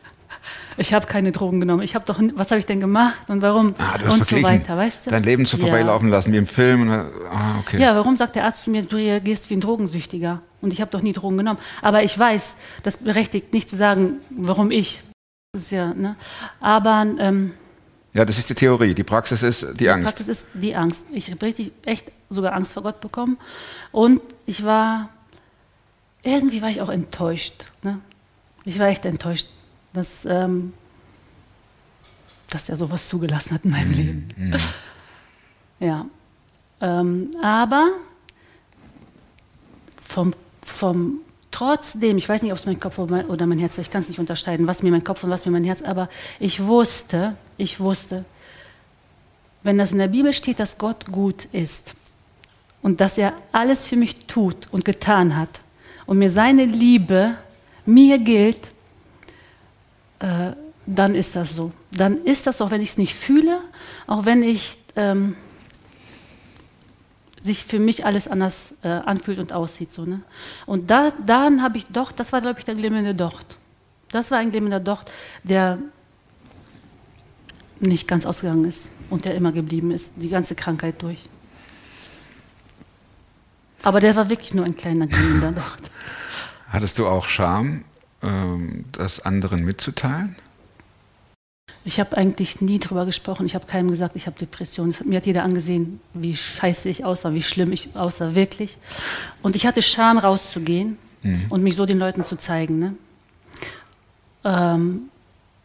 Ich 0.77 0.93
habe 0.93 1.05
keine 1.05 1.31
Drogen 1.31 1.59
genommen. 1.59 1.81
Ich 1.83 1.95
habe 1.95 2.05
doch, 2.05 2.19
was 2.35 2.51
habe 2.51 2.59
ich 2.59 2.65
denn 2.65 2.79
gemacht 2.79 3.29
und 3.29 3.41
warum 3.41 3.75
Ah, 3.77 3.95
und 4.11 4.25
so 4.25 4.41
weiter, 4.43 4.75
weißt 4.77 5.05
du? 5.05 5.09
dein 5.11 5.23
Leben 5.23 5.45
Ja. 5.45 5.57
vorbeilaufen 5.57 6.09
lassen 6.09 6.31
wie 6.33 6.37
im 6.37 6.47
Film. 6.47 6.81
Und, 6.81 6.89
äh, 6.89 7.03
ah, 7.31 7.59
okay. 7.59 7.79
Ja, 7.81 7.95
warum 7.95 8.17
sagt 8.17 8.35
der 8.35 8.45
Arzt 8.45 8.63
zu 8.63 8.69
mir, 8.69 8.83
du 8.83 8.95
reagierst 8.95 9.49
wie 9.49 9.55
ein 9.55 9.61
Drogensüchtiger? 9.61 10.41
Und 10.61 10.73
ich 10.73 10.81
habe 10.81 10.91
doch 10.91 11.01
nie 11.01 11.13
Drogen 11.13 11.37
genommen. 11.37 11.59
Aber 11.81 12.03
ich 12.03 12.17
weiß, 12.17 12.55
das 12.83 12.97
berechtigt 12.97 13.53
nicht 13.53 13.69
zu 13.69 13.75
sagen, 13.75 14.17
warum 14.29 14.71
ich. 14.71 15.01
Ja, 15.69 15.93
ne? 15.93 16.15
Aber 16.59 17.05
ähm, 17.19 17.53
ja, 18.13 18.25
das 18.25 18.37
ist 18.37 18.49
die 18.49 18.55
Theorie. 18.55 18.93
Die 18.93 19.03
Praxis 19.03 19.43
ist 19.43 19.65
die 19.79 19.89
Angst. 19.89 20.05
Praxis 20.05 20.27
ist 20.27 20.47
die 20.53 20.75
Angst. 20.75 21.03
Ich 21.11 21.29
habe 21.31 21.45
richtig, 21.45 21.71
echt 21.85 22.11
sogar 22.29 22.53
Angst 22.53 22.73
vor 22.73 22.83
Gott 22.83 23.01
bekommen. 23.01 23.37
Und 23.91 24.21
ich 24.45 24.63
war, 24.65 25.09
irgendwie 26.23 26.61
war 26.61 26.69
ich 26.69 26.81
auch 26.81 26.89
enttäuscht. 26.89 27.65
Ne? 27.81 27.99
Ich 28.65 28.79
war 28.79 28.87
echt 28.87 29.05
enttäuscht, 29.05 29.47
dass, 29.93 30.25
ähm, 30.25 30.73
dass 32.49 32.69
er 32.69 32.75
sowas 32.75 33.07
zugelassen 33.07 33.51
hat 33.51 33.65
in 33.65 33.71
meinem 33.71 33.91
Leben. 33.91 34.29
Ja. 35.79 36.05
Ähm, 36.79 37.31
aber 37.41 37.89
vom, 40.01 40.33
vom 40.61 41.19
trotzdem, 41.51 42.17
ich 42.17 42.29
weiß 42.29 42.41
nicht, 42.41 42.53
ob 42.53 42.57
es 42.57 42.65
mein 42.65 42.79
Kopf 42.79 42.99
oder 42.99 43.11
mein, 43.11 43.25
oder 43.25 43.47
mein 43.47 43.59
Herz 43.59 43.77
war, 43.77 43.81
ich 43.81 43.91
kann 43.91 44.01
es 44.01 44.07
nicht 44.07 44.19
unterscheiden, 44.19 44.67
was 44.67 44.81
mir 44.81 44.91
mein 44.91 45.03
Kopf 45.03 45.23
und 45.23 45.29
was 45.29 45.45
mir 45.45 45.51
mein 45.51 45.65
Herz, 45.65 45.81
aber 45.81 46.07
ich 46.39 46.63
wusste, 46.63 47.35
ich 47.57 47.79
wusste, 47.79 48.23
wenn 49.63 49.77
das 49.77 49.91
in 49.91 49.97
der 49.97 50.07
Bibel 50.07 50.31
steht, 50.33 50.59
dass 50.59 50.77
Gott 50.77 51.11
gut 51.11 51.45
ist 51.51 51.95
und 52.81 53.01
dass 53.01 53.17
er 53.17 53.33
alles 53.51 53.87
für 53.87 53.95
mich 53.95 54.25
tut 54.25 54.67
und 54.71 54.85
getan 54.85 55.37
hat 55.37 55.61
und 56.05 56.17
mir 56.17 56.29
seine 56.29 56.65
Liebe 56.65 57.35
mir 57.85 58.19
gilt, 58.19 58.69
äh, 60.23 60.53
dann 60.85 61.15
ist 61.15 61.35
das 61.35 61.55
so. 61.55 61.71
Dann 61.91 62.23
ist 62.23 62.47
das, 62.47 62.61
auch 62.61 62.71
wenn 62.71 62.81
ich 62.81 62.89
es 62.89 62.97
nicht 62.97 63.13
fühle, 63.13 63.59
auch 64.07 64.25
wenn 64.25 64.41
ich 64.41 64.77
ähm, 64.95 65.35
sich 67.41 67.65
für 67.65 67.79
mich 67.79 68.05
alles 68.05 68.27
anders 68.29 68.75
äh, 68.83 68.87
anfühlt 68.87 69.39
und 69.39 69.51
aussieht. 69.51 69.91
So, 69.91 70.05
ne? 70.05 70.21
Und 70.65 70.89
da, 70.89 71.11
dann 71.25 71.61
habe 71.61 71.77
ich 71.77 71.85
doch, 71.87 72.11
das 72.11 72.31
war, 72.31 72.39
glaube 72.39 72.59
ich, 72.59 72.65
der 72.65 72.75
glimmende 72.75 73.13
Docht. 73.13 73.57
Das 74.11 74.31
war 74.31 74.37
ein 74.37 74.51
glimmender 74.51 74.79
Docht, 74.79 75.11
der 75.43 75.77
nicht 77.79 78.07
ganz 78.07 78.25
ausgegangen 78.25 78.65
ist 78.65 78.87
und 79.09 79.25
der 79.25 79.35
immer 79.35 79.51
geblieben 79.51 79.91
ist, 79.91 80.11
die 80.15 80.29
ganze 80.29 80.55
Krankheit 80.55 81.01
durch. 81.01 81.19
Aber 83.81 83.99
der 83.99 84.15
war 84.15 84.29
wirklich 84.29 84.53
nur 84.53 84.63
ein 84.63 84.75
kleiner 84.75 85.07
glimmender 85.07 85.51
Docht. 85.51 85.91
Hattest 86.69 86.97
du 86.97 87.07
auch 87.07 87.25
Scham, 87.25 87.83
das 88.91 89.19
anderen 89.19 89.65
mitzuteilen? 89.65 90.35
Ich 91.85 91.99
habe 91.99 92.15
eigentlich 92.15 92.61
nie 92.61 92.79
drüber 92.79 93.05
gesprochen. 93.05 93.45
Ich 93.45 93.55
habe 93.55 93.65
keinem 93.65 93.89
gesagt, 93.89 94.15
ich 94.15 94.25
habe 94.25 94.39
Depressionen. 94.39 94.95
Mir 95.03 95.17
hat 95.17 95.25
jeder 95.25 95.43
angesehen, 95.43 95.99
wie 96.13 96.35
scheiße 96.35 96.87
ich 96.87 97.03
aussah, 97.03 97.33
wie 97.33 97.41
schlimm 97.41 97.73
ich 97.73 97.95
aussah, 97.95 98.35
wirklich. 98.35 98.77
Und 99.41 99.55
ich 99.55 99.67
hatte 99.67 99.81
Scham, 99.81 100.17
rauszugehen 100.17 100.97
mhm. 101.23 101.45
und 101.49 101.61
mich 101.61 101.75
so 101.75 101.85
den 101.85 101.99
Leuten 101.99 102.23
zu 102.23 102.37
zeigen. 102.37 102.79
Ne? 102.79 102.95
Ähm, 104.45 105.09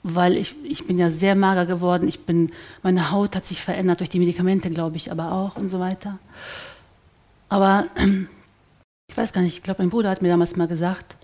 weil 0.03 0.37
ich, 0.37 0.55
ich 0.65 0.87
bin 0.87 0.99
ja 0.99 1.11
sehr 1.11 1.37
mager 1.37 1.67
geworden. 1.67 2.09
Ich 2.09 2.21
bin, 2.21 2.51
meine 2.83 3.13
Haut 3.13 3.37
hat 3.37 3.47
sich 3.47 3.63
verändert 3.63 4.01
durch 4.01 4.09
die 4.09 4.19
Medikamente, 4.19 4.71
glaube 4.71 4.97
ich, 4.97 5.13
aber 5.13 5.33
auch 5.33 5.57
und 5.57 5.69
so 5.69 5.79
weiter. 5.79 6.19
Aber 7.49 7.87
ich 9.09 9.17
weiß 9.17 9.33
gar 9.33 9.43
nicht, 9.43 9.57
ich 9.59 9.63
glaube, 9.63 9.83
mein 9.83 9.91
Bruder 9.91 10.11
hat 10.11 10.23
mir 10.23 10.29
damals 10.29 10.57
mal 10.57 10.67
gesagt, 10.67 11.15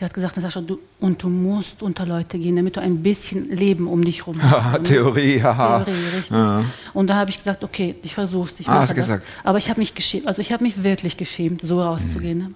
der 0.00 0.06
hat 0.06 0.14
gesagt, 0.14 0.36
Natascha, 0.38 0.62
du, 0.62 0.78
und 0.98 1.22
du 1.22 1.28
musst 1.28 1.82
unter 1.82 2.06
Leute 2.06 2.38
gehen, 2.38 2.56
damit 2.56 2.76
du 2.76 2.80
ein 2.80 3.02
bisschen 3.02 3.50
Leben 3.50 3.86
um 3.86 4.02
dich 4.02 4.20
herum 4.20 4.42
hast. 4.42 4.72
Ne? 4.72 4.82
Theorie, 4.82 5.42
haha. 5.42 5.80
Theorie, 5.80 6.04
richtig. 6.16 6.30
Ja. 6.30 6.64
Und 6.94 7.06
da 7.08 7.16
habe 7.16 7.30
ich 7.30 7.36
gesagt, 7.36 7.62
okay, 7.62 7.94
ich 8.02 8.14
versuche 8.14 8.48
es, 8.50 8.60
ich 8.60 8.68
ah, 8.68 8.72
mache 8.72 8.80
hast 8.80 8.90
das. 8.90 8.96
Gesagt. 8.96 9.26
Aber 9.44 9.58
ich 9.58 9.68
habe 9.68 9.78
mich 9.78 9.94
geschämt, 9.94 10.26
also 10.26 10.40
ich 10.40 10.52
habe 10.52 10.64
mich 10.64 10.82
wirklich 10.82 11.18
geschämt, 11.18 11.60
so 11.60 11.82
rauszugehen. 11.82 12.38
Mhm. 12.38 12.44
Ne? 12.44 12.54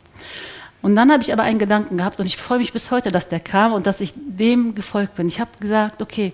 Und 0.81 0.97
dann 0.97 1.13
habe 1.13 1.23
ich 1.23 1.33
aber 1.35 1.43
einen 1.43 1.59
Gedanken 1.59 1.99
gehabt 1.99 2.19
und 2.19 2.27
ich 2.27 2.39
freue 2.39 2.59
mich 2.59 2.73
bis 2.73 2.91
heute, 2.91 3.11
dass 3.13 3.29
der 3.29 3.41
kam 3.41 3.75
und 3.75 3.87
dass 3.87 4.01
ich 4.01 4.13
dem 4.17 4.75
gefolgt 4.75 5.17
bin. 5.17 5.27
Ich 5.29 5.39
habe 5.39 5.51
gesagt, 5.61 6.01
okay, 6.01 6.33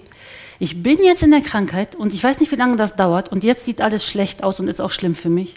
ich 0.61 0.83
bin 0.83 0.99
jetzt 1.03 1.25
in 1.25 1.33
der 1.33 1.41
Krankheit 1.41 1.97
und 1.97 2.15
ich 2.15 2.23
weiß 2.23 2.39
nicht, 2.39 2.53
wie 2.53 2.57
lange 2.57 2.77
das 2.77 2.95
dauert 2.95 3.31
und 3.31 3.43
jetzt 3.43 3.65
sieht 3.65 3.81
alles 3.81 4.07
schlecht 4.07 4.45
aus 4.45 4.61
und 4.61 4.69
ist 4.69 4.81
auch 4.81 4.91
schlimm 4.93 5.17
für 5.17 5.29
mich. 5.29 5.55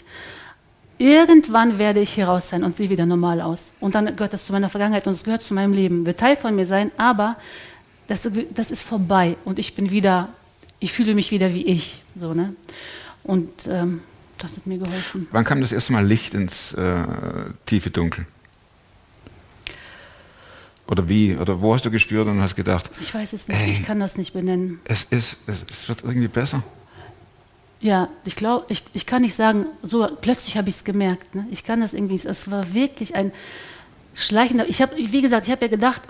Irgendwann 0.98 1.78
werde 1.78 2.00
ich 2.00 2.14
hier 2.14 2.26
raus 2.26 2.50
sein 2.50 2.62
und 2.62 2.76
sehe 2.76 2.88
wieder 2.88 3.06
normal 3.06 3.40
aus. 3.40 3.72
Und 3.80 3.94
dann 3.94 4.14
gehört 4.16 4.32
das 4.32 4.46
zu 4.46 4.52
meiner 4.52 4.68
Vergangenheit 4.68 5.06
und 5.06 5.12
es 5.14 5.24
gehört 5.24 5.42
zu 5.42 5.54
meinem 5.54 5.72
Leben. 5.72 6.06
Wird 6.06 6.20
Teil 6.20 6.36
von 6.36 6.54
mir 6.54 6.66
sein, 6.66 6.92
aber 6.96 7.36
das, 8.06 8.28
das 8.54 8.70
ist 8.70 8.82
vorbei 8.82 9.36
und 9.44 9.58
ich 9.58 9.74
bin 9.74 9.90
wieder, 9.90 10.28
ich 10.78 10.92
fühle 10.92 11.14
mich 11.14 11.30
wieder 11.30 11.52
wie 11.52 11.66
ich. 11.66 12.02
So, 12.16 12.34
ne? 12.34 12.54
Und 13.24 13.50
ähm, 13.68 14.02
das 14.38 14.56
hat 14.56 14.66
mir 14.66 14.78
geholfen. 14.78 15.26
Wann 15.32 15.44
kam 15.44 15.60
das 15.60 15.72
erste 15.72 15.92
Mal 15.92 16.06
Licht 16.06 16.34
ins 16.34 16.72
äh, 16.74 17.04
tiefe 17.66 17.90
Dunkel? 17.90 18.26
Oder 20.86 21.08
wie? 21.08 21.34
Oder 21.36 21.60
wo 21.60 21.74
hast 21.74 21.86
du 21.86 21.90
gespürt 21.90 22.28
und 22.28 22.40
hast 22.40 22.56
gedacht? 22.56 22.90
Ich 23.00 23.14
weiß 23.14 23.32
es 23.32 23.48
nicht, 23.48 23.58
ey, 23.58 23.70
ich 23.70 23.84
kann 23.84 24.00
das 24.00 24.16
nicht 24.16 24.34
benennen. 24.34 24.80
Es, 24.84 25.04
ist, 25.04 25.38
es 25.70 25.88
wird 25.88 26.04
irgendwie 26.04 26.28
besser. 26.28 26.62
Ja, 27.84 28.08
ich 28.24 28.34
glaube, 28.34 28.64
ich, 28.70 28.82
ich 28.94 29.04
kann 29.04 29.20
nicht 29.20 29.34
sagen, 29.34 29.66
so 29.82 30.08
plötzlich 30.22 30.56
habe 30.56 30.70
ich 30.70 30.76
es 30.76 30.84
gemerkt. 30.84 31.34
Ne? 31.34 31.46
Ich 31.50 31.64
kann 31.64 31.82
das 31.82 31.92
irgendwie 31.92 32.14
nicht. 32.14 32.24
Es 32.24 32.50
war 32.50 32.72
wirklich 32.72 33.14
ein 33.14 33.30
schleichender. 34.14 34.66
Ich 34.66 34.80
habe, 34.80 34.96
wie 34.96 35.20
gesagt, 35.20 35.46
ich 35.46 35.52
habe 35.52 35.66
ja 35.66 35.68
gedacht, 35.70 36.00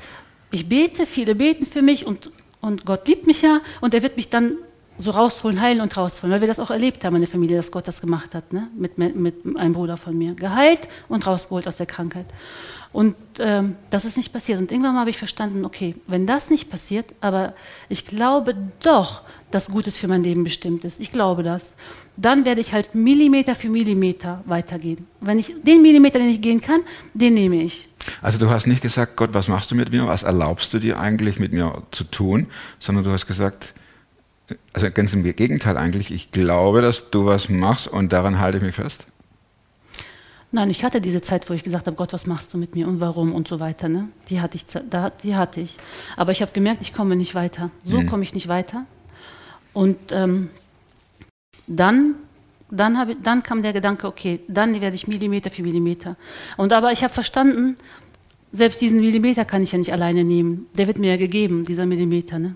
ich 0.53 0.69
bete, 0.69 1.05
viele 1.05 1.35
beten 1.35 1.67
für 1.67 1.83
mich 1.83 2.07
und, 2.07 2.31
und 2.61 2.85
Gott 2.85 3.09
liebt 3.09 3.27
mich 3.27 3.43
ja 3.43 3.61
und 3.81 3.93
er 3.93 4.05
wird 4.05 4.17
mich 4.17 4.31
dann 4.31 4.53
so 4.99 5.11
rausholen, 5.11 5.61
heilen 5.61 5.81
und 5.81 5.97
rausholen, 5.97 6.33
weil 6.33 6.41
wir 6.41 6.49
das 6.49 6.61
auch 6.61 6.71
erlebt 6.71 7.05
haben 7.05 7.17
in 7.17 7.23
der 7.23 7.31
Familie, 7.31 7.57
dass 7.57 7.71
Gott 7.71 7.89
das 7.89 8.01
gemacht 8.01 8.35
hat, 8.35 8.53
ne? 8.53 8.69
mit, 8.77 8.97
mit, 8.99 9.35
einem 9.57 9.73
Bruder 9.73 9.97
von 9.97 10.17
mir. 10.17 10.35
Geheilt 10.35 10.89
und 11.09 11.27
rausgeholt 11.27 11.67
aus 11.67 11.77
der 11.77 11.87
Krankheit. 11.87 12.27
Und 12.93 13.17
ähm, 13.41 13.75
das 13.91 14.05
ist 14.05 14.17
nicht 14.17 14.33
passiert. 14.33 14.61
Und 14.61 14.71
irgendwann 14.71 14.97
habe 14.97 15.11
ich 15.11 15.19
verstanden, 15.19 15.65
okay, 15.65 15.97
wenn 16.07 16.29
das 16.29 16.49
nicht 16.49 16.71
passiert, 16.71 17.07
aber 17.21 17.55
ich 17.89 18.07
glaube 18.07 18.55
doch, 18.85 19.23
dass 19.51 19.67
Gutes 19.67 19.99
für 19.99 20.07
mein 20.07 20.23
Leben 20.23 20.45
bestimmt 20.45 20.85
ist. 20.85 21.01
Ich 21.01 21.11
glaube 21.11 21.43
das. 21.43 21.75
Dann 22.17 22.45
werde 22.45 22.61
ich 22.61 22.73
halt 22.73 22.95
Millimeter 22.95 23.57
für 23.57 23.69
Millimeter 23.69 24.43
weitergehen. 24.47 25.09
Wenn 25.21 25.41
ich 25.41 25.53
den 25.65 25.83
Millimeter, 25.83 26.21
den 26.21 26.29
ich 26.29 26.41
gehen 26.41 26.61
kann, 26.61 26.83
den 27.15 27.35
nehme 27.35 27.63
ich. 27.63 27.89
Also 28.23 28.39
du 28.39 28.49
hast 28.49 28.69
nicht 28.69 28.83
gesagt, 28.83 29.17
Gott, 29.17 29.31
was 29.33 29.49
machst 29.49 29.73
du 29.73 29.75
mit 29.75 29.91
mir? 29.91 30.07
Was 30.07 30.23
erlaubst 30.23 30.73
du 30.73 30.79
dir 30.79 31.01
eigentlich 31.01 31.41
mit 31.41 31.53
mir 31.53 31.83
zu 31.91 32.05
tun? 32.05 32.47
Sondern 32.79 33.03
du 33.03 33.11
hast 33.11 33.27
gesagt, 33.27 33.75
also 34.73 34.91
ganz 34.91 35.15
im 35.15 35.23
Gegenteil 35.23 35.77
eigentlich, 35.77 36.13
ich 36.13 36.31
glaube, 36.31 36.83
dass 36.83 37.11
du 37.11 37.25
was 37.25 37.49
machst 37.49 37.89
und 37.89 38.13
daran 38.13 38.41
halte 38.41 38.59
ich 38.59 38.65
mich 38.65 38.75
fest. 38.75 39.07
Nein, 40.53 40.71
ich 40.71 40.85
hatte 40.85 41.01
diese 41.01 41.21
Zeit, 41.21 41.51
wo 41.51 41.55
ich 41.55 41.65
gesagt 41.65 41.89
habe, 41.89 41.97
Gott, 41.97 42.13
was 42.13 42.27
machst 42.27 42.55
du 42.55 42.59
mit 42.59 42.77
mir 42.77 42.87
und 42.87 43.01
warum 43.01 43.35
und 43.35 43.49
so 43.49 43.59
weiter. 43.59 43.89
Ne? 43.89 44.09
Die, 44.29 44.41
hatte 44.41 44.57
ich, 44.57 44.65
da, 44.67 45.11
die 45.11 45.35
hatte 45.35 45.61
ich. 45.61 45.77
Aber 46.17 46.31
ich 46.31 46.43
habe 46.43 46.53
gemerkt, 46.53 46.81
ich 46.83 46.93
komme 46.93 47.17
nicht 47.17 47.35
weiter. 47.35 47.71
So 47.83 48.01
mhm. 48.01 48.07
komme 48.07 48.23
ich 48.23 48.35
nicht 48.35 48.47
weiter. 48.47 48.87
Und 49.73 49.97
ähm, 50.13 50.51
dann, 51.67 52.15
dann, 52.71 53.11
ich, 53.11 53.17
dann 53.21 53.43
kam 53.43 53.63
der 53.63 53.73
Gedanke, 53.73 54.07
okay, 54.07 54.41
dann 54.47 54.81
werde 54.81 54.95
ich 54.95 55.09
Millimeter 55.09 55.51
für 55.51 55.63
Millimeter. 55.63 56.17
Und 56.57 56.73
aber 56.73 56.93
ich 56.93 57.03
habe 57.03 57.13
verstanden, 57.13 57.75
selbst 58.53 58.81
diesen 58.81 59.01
Millimeter 59.01 59.45
kann 59.45 59.63
ich 59.63 59.73
ja 59.73 59.79
nicht 59.79 59.93
alleine 59.93 60.23
nehmen. 60.23 60.67
Der 60.79 60.87
wird 60.87 60.99
mir 60.99 61.11
ja 61.11 61.17
gegeben, 61.17 61.65
dieser 61.65 61.87
Millimeter. 61.87 62.39
Ne? 62.39 62.55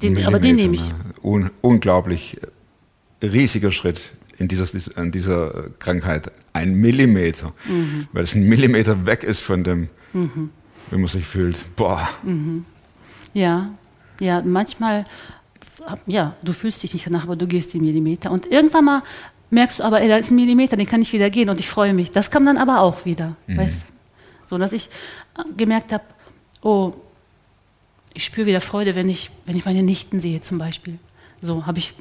Den, 0.00 0.24
aber 0.24 0.38
den 0.38 0.56
nehme 0.56 0.76
ich. 0.76 0.90
Un 1.22 1.50
unglaublich 1.60 2.38
riesiger 3.22 3.70
Schritt 3.70 4.12
in 4.38 4.48
dieser, 4.48 4.66
in 4.96 5.12
dieser 5.12 5.70
Krankheit 5.78 6.32
ein 6.52 6.74
Millimeter, 6.74 7.52
mhm. 7.68 8.08
weil 8.12 8.24
es 8.24 8.34
ein 8.34 8.48
Millimeter 8.48 9.06
weg 9.06 9.22
ist 9.22 9.42
von 9.42 9.62
dem, 9.64 9.88
mhm. 10.12 10.50
wie 10.90 10.98
man 10.98 11.08
sich 11.08 11.26
fühlt. 11.26 11.56
Boah. 11.76 12.08
Mhm. 12.22 12.64
Ja, 13.34 13.72
ja, 14.20 14.42
manchmal, 14.42 15.04
ja, 16.06 16.36
du 16.42 16.52
fühlst 16.52 16.82
dich 16.82 16.92
nicht 16.92 17.06
danach, 17.06 17.24
aber 17.24 17.36
du 17.36 17.46
gehst 17.46 17.72
die 17.72 17.80
Millimeter. 17.80 18.30
Und 18.30 18.46
irgendwann 18.46 18.84
mal 18.84 19.02
merkst 19.50 19.78
du 19.78 19.84
aber, 19.84 20.00
ey, 20.00 20.08
da 20.08 20.16
ist 20.16 20.30
ein 20.30 20.36
Millimeter, 20.36 20.76
den 20.76 20.86
kann 20.86 21.02
ich 21.02 21.12
wieder 21.12 21.30
gehen 21.30 21.48
und 21.48 21.60
ich 21.60 21.68
freue 21.68 21.94
mich. 21.94 22.10
Das 22.10 22.30
kam 22.30 22.44
dann 22.44 22.56
aber 22.56 22.80
auch 22.80 23.04
wieder, 23.04 23.36
mhm. 23.46 23.58
weißt 23.58 23.86
So, 24.46 24.58
dass 24.58 24.72
ich 24.72 24.90
gemerkt 25.56 25.92
habe, 25.92 26.04
oh, 26.62 26.92
ich 28.14 28.24
spüre 28.24 28.46
wieder 28.46 28.60
Freude, 28.60 28.94
wenn 28.94 29.08
ich, 29.08 29.30
wenn 29.46 29.56
ich 29.56 29.64
meine 29.64 29.82
Nichten 29.82 30.20
sehe 30.20 30.40
zum 30.40 30.58
Beispiel. 30.58 30.98
So 31.40 31.66
habe 31.66 31.78
ich 31.78 31.94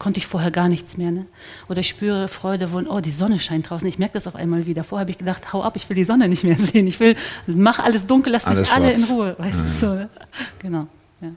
konnte 0.00 0.18
ich 0.18 0.26
vorher 0.26 0.50
gar 0.50 0.68
nichts 0.68 0.96
mehr. 0.96 1.12
Ne? 1.12 1.26
Oder 1.68 1.80
ich 1.80 1.88
spüre 1.88 2.26
Freude, 2.26 2.72
wo, 2.72 2.78
oh, 2.78 3.00
die 3.00 3.10
Sonne 3.10 3.38
scheint 3.38 3.70
draußen. 3.70 3.86
Ich 3.86 3.98
merke 3.98 4.14
das 4.14 4.26
auf 4.26 4.34
einmal 4.34 4.66
wieder. 4.66 4.82
Vorher 4.82 5.02
habe 5.02 5.10
ich 5.12 5.18
gedacht, 5.18 5.52
hau 5.52 5.62
ab, 5.62 5.76
ich 5.76 5.88
will 5.88 5.94
die 5.94 6.04
Sonne 6.04 6.26
nicht 6.26 6.42
mehr 6.42 6.56
sehen. 6.58 6.88
Ich 6.88 6.98
will, 6.98 7.14
mach 7.46 7.78
alles 7.78 8.06
dunkel, 8.06 8.32
lass 8.32 8.46
alles 8.46 8.60
mich 8.60 8.72
alle 8.72 8.92
in 8.92 9.04
Ruhe. 9.04 9.36
Weißt 9.38 9.58
mhm. 9.58 9.62
du, 9.62 9.78
so, 9.78 9.94
ne? 9.94 10.08
Genau. 10.58 10.86
Ja. 11.20 11.28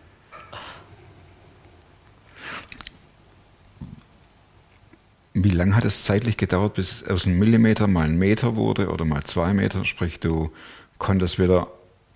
Wie 5.33 5.49
lange 5.49 5.75
hat 5.75 5.83
es 5.83 6.05
zeitlich 6.05 6.37
gedauert, 6.37 6.75
bis 6.75 7.01
es 7.01 7.09
aus 7.09 7.25
einem 7.25 7.37
Millimeter 7.39 7.87
mal 7.87 8.05
ein 8.05 8.17
Meter 8.17 8.55
wurde 8.55 8.89
oder 8.89 9.03
mal 9.03 9.25
zwei 9.25 9.53
Meter? 9.53 9.83
Sprich, 9.83 10.21
du 10.21 10.51
konntest 10.99 11.37
wieder 11.37 11.67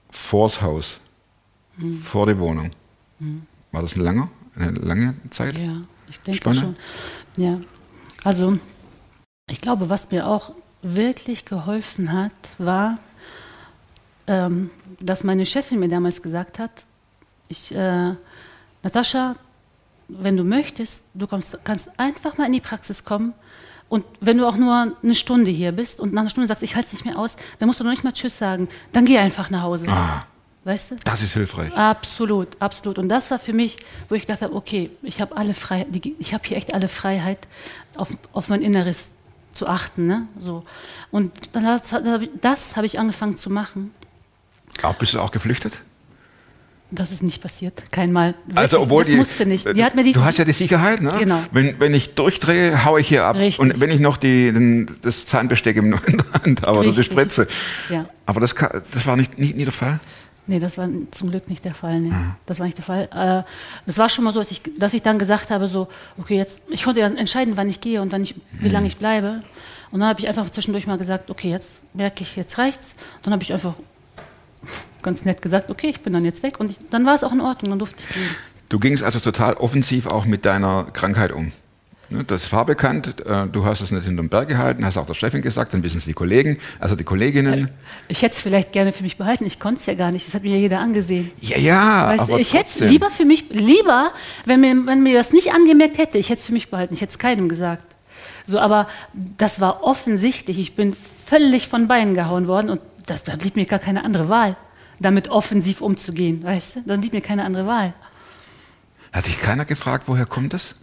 vors 0.09 0.61
Haus, 0.61 1.01
mhm. 1.77 1.97
vor 1.97 2.27
die 2.27 2.37
Wohnung. 2.37 2.71
Mhm. 3.19 3.43
War 3.71 3.81
das 3.81 3.95
ein 3.95 4.01
langer, 4.01 4.29
eine 4.55 4.71
lange 4.71 5.15
Zeit? 5.29 5.57
Ja. 5.57 5.81
Ich 6.09 6.19
denke 6.19 6.37
Spanne. 6.37 6.59
schon. 6.59 6.75
Ja, 7.37 7.59
also 8.23 8.57
ich 9.49 9.61
glaube, 9.61 9.89
was 9.89 10.09
mir 10.11 10.27
auch 10.27 10.53
wirklich 10.81 11.45
geholfen 11.45 12.13
hat, 12.13 12.33
war, 12.57 12.97
ähm, 14.27 14.69
dass 14.99 15.23
meine 15.23 15.45
Chefin 15.45 15.79
mir 15.79 15.89
damals 15.89 16.21
gesagt 16.21 16.59
hat, 16.59 16.71
ich, 17.49 17.73
äh, 17.73 18.13
Natascha, 18.83 19.35
wenn 20.07 20.37
du 20.37 20.43
möchtest, 20.43 21.01
du 21.13 21.27
kommst, 21.27 21.57
kannst 21.63 21.89
einfach 21.99 22.37
mal 22.37 22.45
in 22.45 22.53
die 22.53 22.61
Praxis 22.61 23.03
kommen 23.03 23.33
und 23.89 24.05
wenn 24.19 24.37
du 24.37 24.47
auch 24.47 24.57
nur 24.57 24.95
eine 25.01 25.15
Stunde 25.15 25.51
hier 25.51 25.71
bist 25.71 25.99
und 25.99 26.13
nach 26.13 26.21
einer 26.21 26.29
Stunde 26.29 26.47
sagst, 26.47 26.63
ich 26.63 26.75
halte 26.75 26.87
es 26.87 26.93
nicht 26.93 27.05
mehr 27.05 27.17
aus, 27.17 27.35
dann 27.59 27.67
musst 27.67 27.79
du 27.79 27.83
noch 27.83 27.91
nicht 27.91 28.03
mal 28.03 28.11
Tschüss 28.11 28.37
sagen, 28.37 28.67
dann 28.91 29.05
geh 29.05 29.17
einfach 29.17 29.49
nach 29.49 29.63
Hause. 29.63 29.87
Ah. 29.89 30.25
Weißt 30.63 30.91
du? 30.91 30.95
Das 31.05 31.21
ist 31.21 31.33
hilfreich. 31.33 31.73
Absolut, 31.75 32.49
absolut. 32.59 32.97
Und 32.97 33.07
das 33.09 33.31
war 33.31 33.39
für 33.39 33.53
mich, 33.53 33.77
wo 34.09 34.15
ich 34.15 34.25
dachte, 34.25 34.53
okay, 34.53 34.89
ich 35.01 35.21
habe 35.21 35.37
alle 35.37 35.53
Freiheit, 35.53 35.87
ich 36.19 36.33
habe 36.33 36.45
hier 36.45 36.57
echt 36.57 36.73
alle 36.73 36.89
Freiheit, 36.89 37.39
auf, 37.95 38.09
auf 38.33 38.49
mein 38.49 38.61
Inneres 38.61 39.09
zu 39.53 39.67
achten. 39.67 40.07
Ne? 40.07 40.27
So. 40.39 40.63
Und 41.09 41.31
das, 41.53 41.93
das 42.41 42.75
habe 42.75 42.85
ich 42.85 42.99
angefangen 42.99 43.37
zu 43.37 43.49
machen. 43.49 43.91
Auch, 44.83 44.95
bist 44.95 45.13
du 45.13 45.19
auch 45.19 45.31
geflüchtet? 45.31 45.81
Das 46.89 47.11
ist 47.11 47.21
nicht 47.21 47.41
passiert. 47.41 47.83
Kein 47.91 48.13
Mal. 48.13 48.33
Wirklich, 48.45 48.57
Also 48.57 48.79
obwohl 48.79 49.03
das 49.03 49.11
die, 49.11 49.17
musste 49.17 49.45
nicht. 49.45 49.75
Die 49.75 49.83
hat 49.83 49.95
mir 49.95 50.05
die, 50.05 50.13
du 50.13 50.23
hast 50.23 50.37
ja 50.37 50.45
die 50.45 50.53
Sicherheit, 50.53 51.01
ne? 51.01 51.13
Genau. 51.19 51.43
Wenn, 51.51 51.77
wenn 51.81 51.93
ich 51.93 52.15
durchdrehe, 52.15 52.85
haue 52.85 53.01
ich 53.01 53.09
hier 53.09 53.25
ab. 53.25 53.35
Richtig. 53.35 53.59
Und 53.59 53.81
wenn 53.81 53.89
ich 53.89 53.99
noch 53.99 54.15
die, 54.15 54.53
den, 54.53 54.95
das 55.01 55.25
Zahnbesteck 55.25 55.75
im 55.75 55.93
Hand 56.43 56.61
habe 56.61 56.79
oder 56.79 56.93
die. 56.93 57.03
Spritze. 57.03 57.47
Ja. 57.89 58.07
Aber 58.25 58.39
das, 58.39 58.55
kann, 58.55 58.81
das 58.93 59.05
war 59.05 59.17
nicht, 59.17 59.37
nicht, 59.37 59.57
nie 59.57 59.65
der 59.65 59.73
Fall. 59.73 59.99
Nee, 60.47 60.59
das 60.59 60.77
war 60.77 60.87
zum 61.11 61.29
Glück 61.29 61.49
nicht 61.49 61.65
der 61.65 61.73
Fall. 61.73 61.99
Nee. 61.99 62.09
Mhm. 62.09 62.35
Das 62.45 62.59
war 62.59 62.65
nicht 62.65 62.77
der 62.77 62.85
Fall. 62.85 63.09
Äh, 63.13 63.43
das 63.85 63.97
war 63.97 64.07
schon 64.09 64.23
mal 64.23 64.31
so, 64.31 64.39
dass 64.39 64.49
ich, 64.51 64.61
dass 64.79 64.93
ich 64.93 65.01
dann 65.01 65.19
gesagt 65.19 65.49
habe, 65.51 65.67
so, 65.67 65.87
okay, 66.17 66.37
jetzt, 66.37 66.61
ich 66.69 66.83
konnte 66.83 67.01
ja 67.01 67.07
entscheiden, 67.07 67.57
wann 67.57 67.69
ich 67.69 67.81
gehe 67.81 68.01
und 68.01 68.11
wann 68.13 68.21
ich, 68.23 68.35
wie 68.53 68.67
Mhm. 68.67 68.73
lange 68.73 68.87
ich 68.87 68.97
bleibe. 68.97 69.41
Und 69.91 69.99
dann 69.99 70.09
habe 70.09 70.19
ich 70.19 70.27
einfach 70.27 70.49
zwischendurch 70.49 70.87
mal 70.87 70.97
gesagt, 70.97 71.29
okay, 71.29 71.49
jetzt 71.49 71.81
merke 71.93 72.23
ich, 72.23 72.35
jetzt 72.35 72.57
reicht's. 72.57 72.95
Dann 73.23 73.33
habe 73.33 73.43
ich 73.43 73.51
einfach 73.53 73.73
ganz 75.01 75.23
nett 75.25 75.41
gesagt, 75.41 75.69
okay, 75.69 75.87
ich 75.89 76.01
bin 76.01 76.13
dann 76.13 76.25
jetzt 76.25 76.43
weg. 76.43 76.59
Und 76.59 76.71
ich, 76.71 76.77
dann 76.89 77.05
war 77.05 77.15
es 77.15 77.23
auch 77.23 77.31
in 77.31 77.41
Ordnung, 77.41 77.71
dann 77.71 77.79
durfte 77.79 78.03
ich 78.07 78.13
gehen. 78.15 78.29
Du 78.69 78.79
gingst 78.79 79.03
also 79.03 79.19
total 79.19 79.53
offensiv 79.55 80.07
auch 80.07 80.25
mit 80.25 80.45
deiner 80.45 80.85
Krankheit 80.91 81.31
um. 81.31 81.51
Ne, 82.09 82.23
Das 82.23 82.51
war 82.53 82.65
bekannt, 82.65 83.25
äh, 83.25 83.47
du 83.47 83.65
hast 83.65 83.81
es 83.81 83.91
nicht 83.91 84.05
hinterm 84.05 84.29
Berg 84.29 84.47
gehalten, 84.47 84.85
hast 84.85 84.97
auch 84.97 85.05
der 85.05 85.13
Chefin 85.13 85.41
gesagt, 85.41 85.73
dann 85.73 85.83
wissen 85.83 85.97
es 85.97 86.05
die 86.05 86.13
Kollegen, 86.13 86.57
also 86.79 86.95
die 86.95 87.03
Kolleginnen. 87.03 87.69
Ich 88.07 88.21
hätte 88.21 88.35
es 88.35 88.41
vielleicht 88.41 88.71
gerne 88.71 88.93
für 88.93 89.03
mich 89.03 89.17
behalten, 89.17 89.45
ich 89.45 89.59
konnte 89.59 89.79
es 89.81 89.85
ja 89.87 89.93
gar 89.93 90.11
nicht, 90.11 90.25
das 90.25 90.33
hat 90.33 90.43
mir 90.43 90.51
ja 90.51 90.57
jeder 90.57 90.79
angesehen. 90.79 91.31
Ja, 91.41 91.57
ja, 91.57 92.07
Weißt, 92.07 92.21
aber 92.21 92.39
ich 92.39 92.53
hätte 92.53 92.69
es 92.69 92.79
lieber 92.79 93.09
für 93.09 93.25
mich, 93.25 93.49
lieber, 93.49 94.11
wenn 94.45 94.61
mir, 94.61 94.85
wenn 94.85 95.03
mir 95.03 95.15
das 95.15 95.33
nicht 95.33 95.53
angemerkt 95.53 95.97
hätte, 95.97 96.17
ich 96.17 96.29
hätte 96.29 96.39
es 96.39 96.45
für 96.45 96.53
mich 96.53 96.69
behalten, 96.69 96.93
ich 96.93 97.01
hätte 97.01 97.11
es 97.11 97.19
keinem 97.19 97.49
gesagt. 97.49 97.83
So, 98.45 98.59
aber 98.59 98.87
das 99.13 99.59
war 99.59 99.83
offensichtlich, 99.83 100.57
ich 100.59 100.75
bin 100.75 100.95
völlig 101.25 101.67
von 101.67 101.89
Beinen 101.89 102.13
gehauen 102.13 102.47
worden 102.47 102.69
und 102.69 102.81
das, 103.05 103.25
da 103.25 103.35
blieb 103.35 103.57
mir 103.57 103.65
gar 103.65 103.79
keine 103.79 104.05
andere 104.05 104.29
Wahl, 104.29 104.55
damit 105.01 105.27
offensiv 105.29 105.81
umzugehen, 105.81 106.43
weißt 106.43 106.77
du? 106.77 106.81
Dann 106.85 107.01
blieb 107.01 107.11
mir 107.11 107.21
keine 107.21 107.43
andere 107.43 107.67
Wahl. 107.67 107.93
Hat 109.11 109.27
dich 109.27 109.39
keiner 109.41 109.65
gefragt, 109.65 110.03
woher 110.07 110.25
kommt 110.25 110.53
das? 110.53 110.75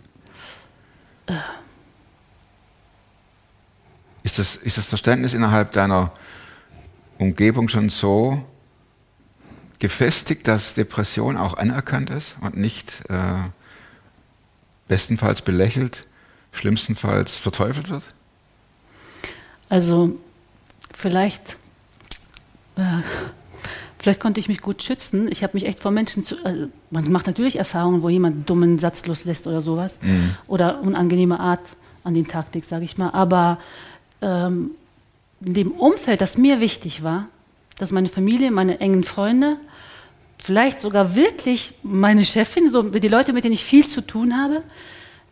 Ist 4.22 4.38
das, 4.38 4.56
ist 4.56 4.78
das 4.78 4.86
Verständnis 4.86 5.32
innerhalb 5.32 5.72
deiner 5.72 6.12
Umgebung 7.18 7.68
schon 7.68 7.90
so 7.90 8.44
gefestigt, 9.78 10.48
dass 10.48 10.74
Depression 10.74 11.36
auch 11.36 11.54
anerkannt 11.54 12.10
ist 12.10 12.36
und 12.40 12.56
nicht 12.56 13.02
äh, 13.10 13.50
bestenfalls 14.88 15.42
belächelt, 15.42 16.06
schlimmstenfalls 16.52 17.36
verteufelt 17.36 17.90
wird? 17.90 18.02
Also 19.68 20.18
vielleicht, 20.94 21.56
äh, 22.76 23.02
vielleicht 24.04 24.20
konnte 24.20 24.38
ich 24.38 24.48
mich 24.48 24.60
gut 24.60 24.82
schützen. 24.82 25.28
Ich 25.30 25.42
habe 25.42 25.54
mich 25.54 25.66
echt 25.66 25.80
vor 25.80 25.90
Menschen 25.90 26.22
zu. 26.22 26.36
Also 26.44 26.68
man 26.90 27.10
macht 27.10 27.26
natürlich 27.26 27.56
Erfahrungen, 27.56 28.02
wo 28.02 28.10
jemand 28.10 28.34
einen 28.36 28.46
dummen 28.46 28.78
Satz 28.78 29.06
loslässt 29.06 29.46
oder 29.46 29.62
sowas. 29.62 29.98
Oder 30.46 30.80
unangenehme 30.82 31.40
Art 31.40 31.62
an 32.04 32.12
den 32.14 32.28
legt, 32.52 32.68
sage 32.68 32.84
ich 32.84 32.98
mal. 32.98 33.10
Aber 33.10 33.58
ähm, 34.20 34.72
in 35.44 35.54
dem 35.54 35.70
Umfeld, 35.72 36.20
das 36.20 36.36
mir 36.36 36.60
wichtig 36.60 37.02
war, 37.02 37.28
dass 37.78 37.92
meine 37.92 38.08
Familie, 38.08 38.50
meine 38.50 38.78
engen 38.80 39.04
Freunde, 39.04 39.56
vielleicht 40.38 40.82
sogar 40.82 41.16
wirklich 41.16 41.72
meine 41.82 42.26
Chefin, 42.26 42.70
so 42.70 42.82
die 42.82 43.08
Leute, 43.08 43.32
mit 43.32 43.44
denen 43.44 43.54
ich 43.54 43.64
viel 43.64 43.86
zu 43.86 44.02
tun 44.02 44.36
habe, 44.36 44.62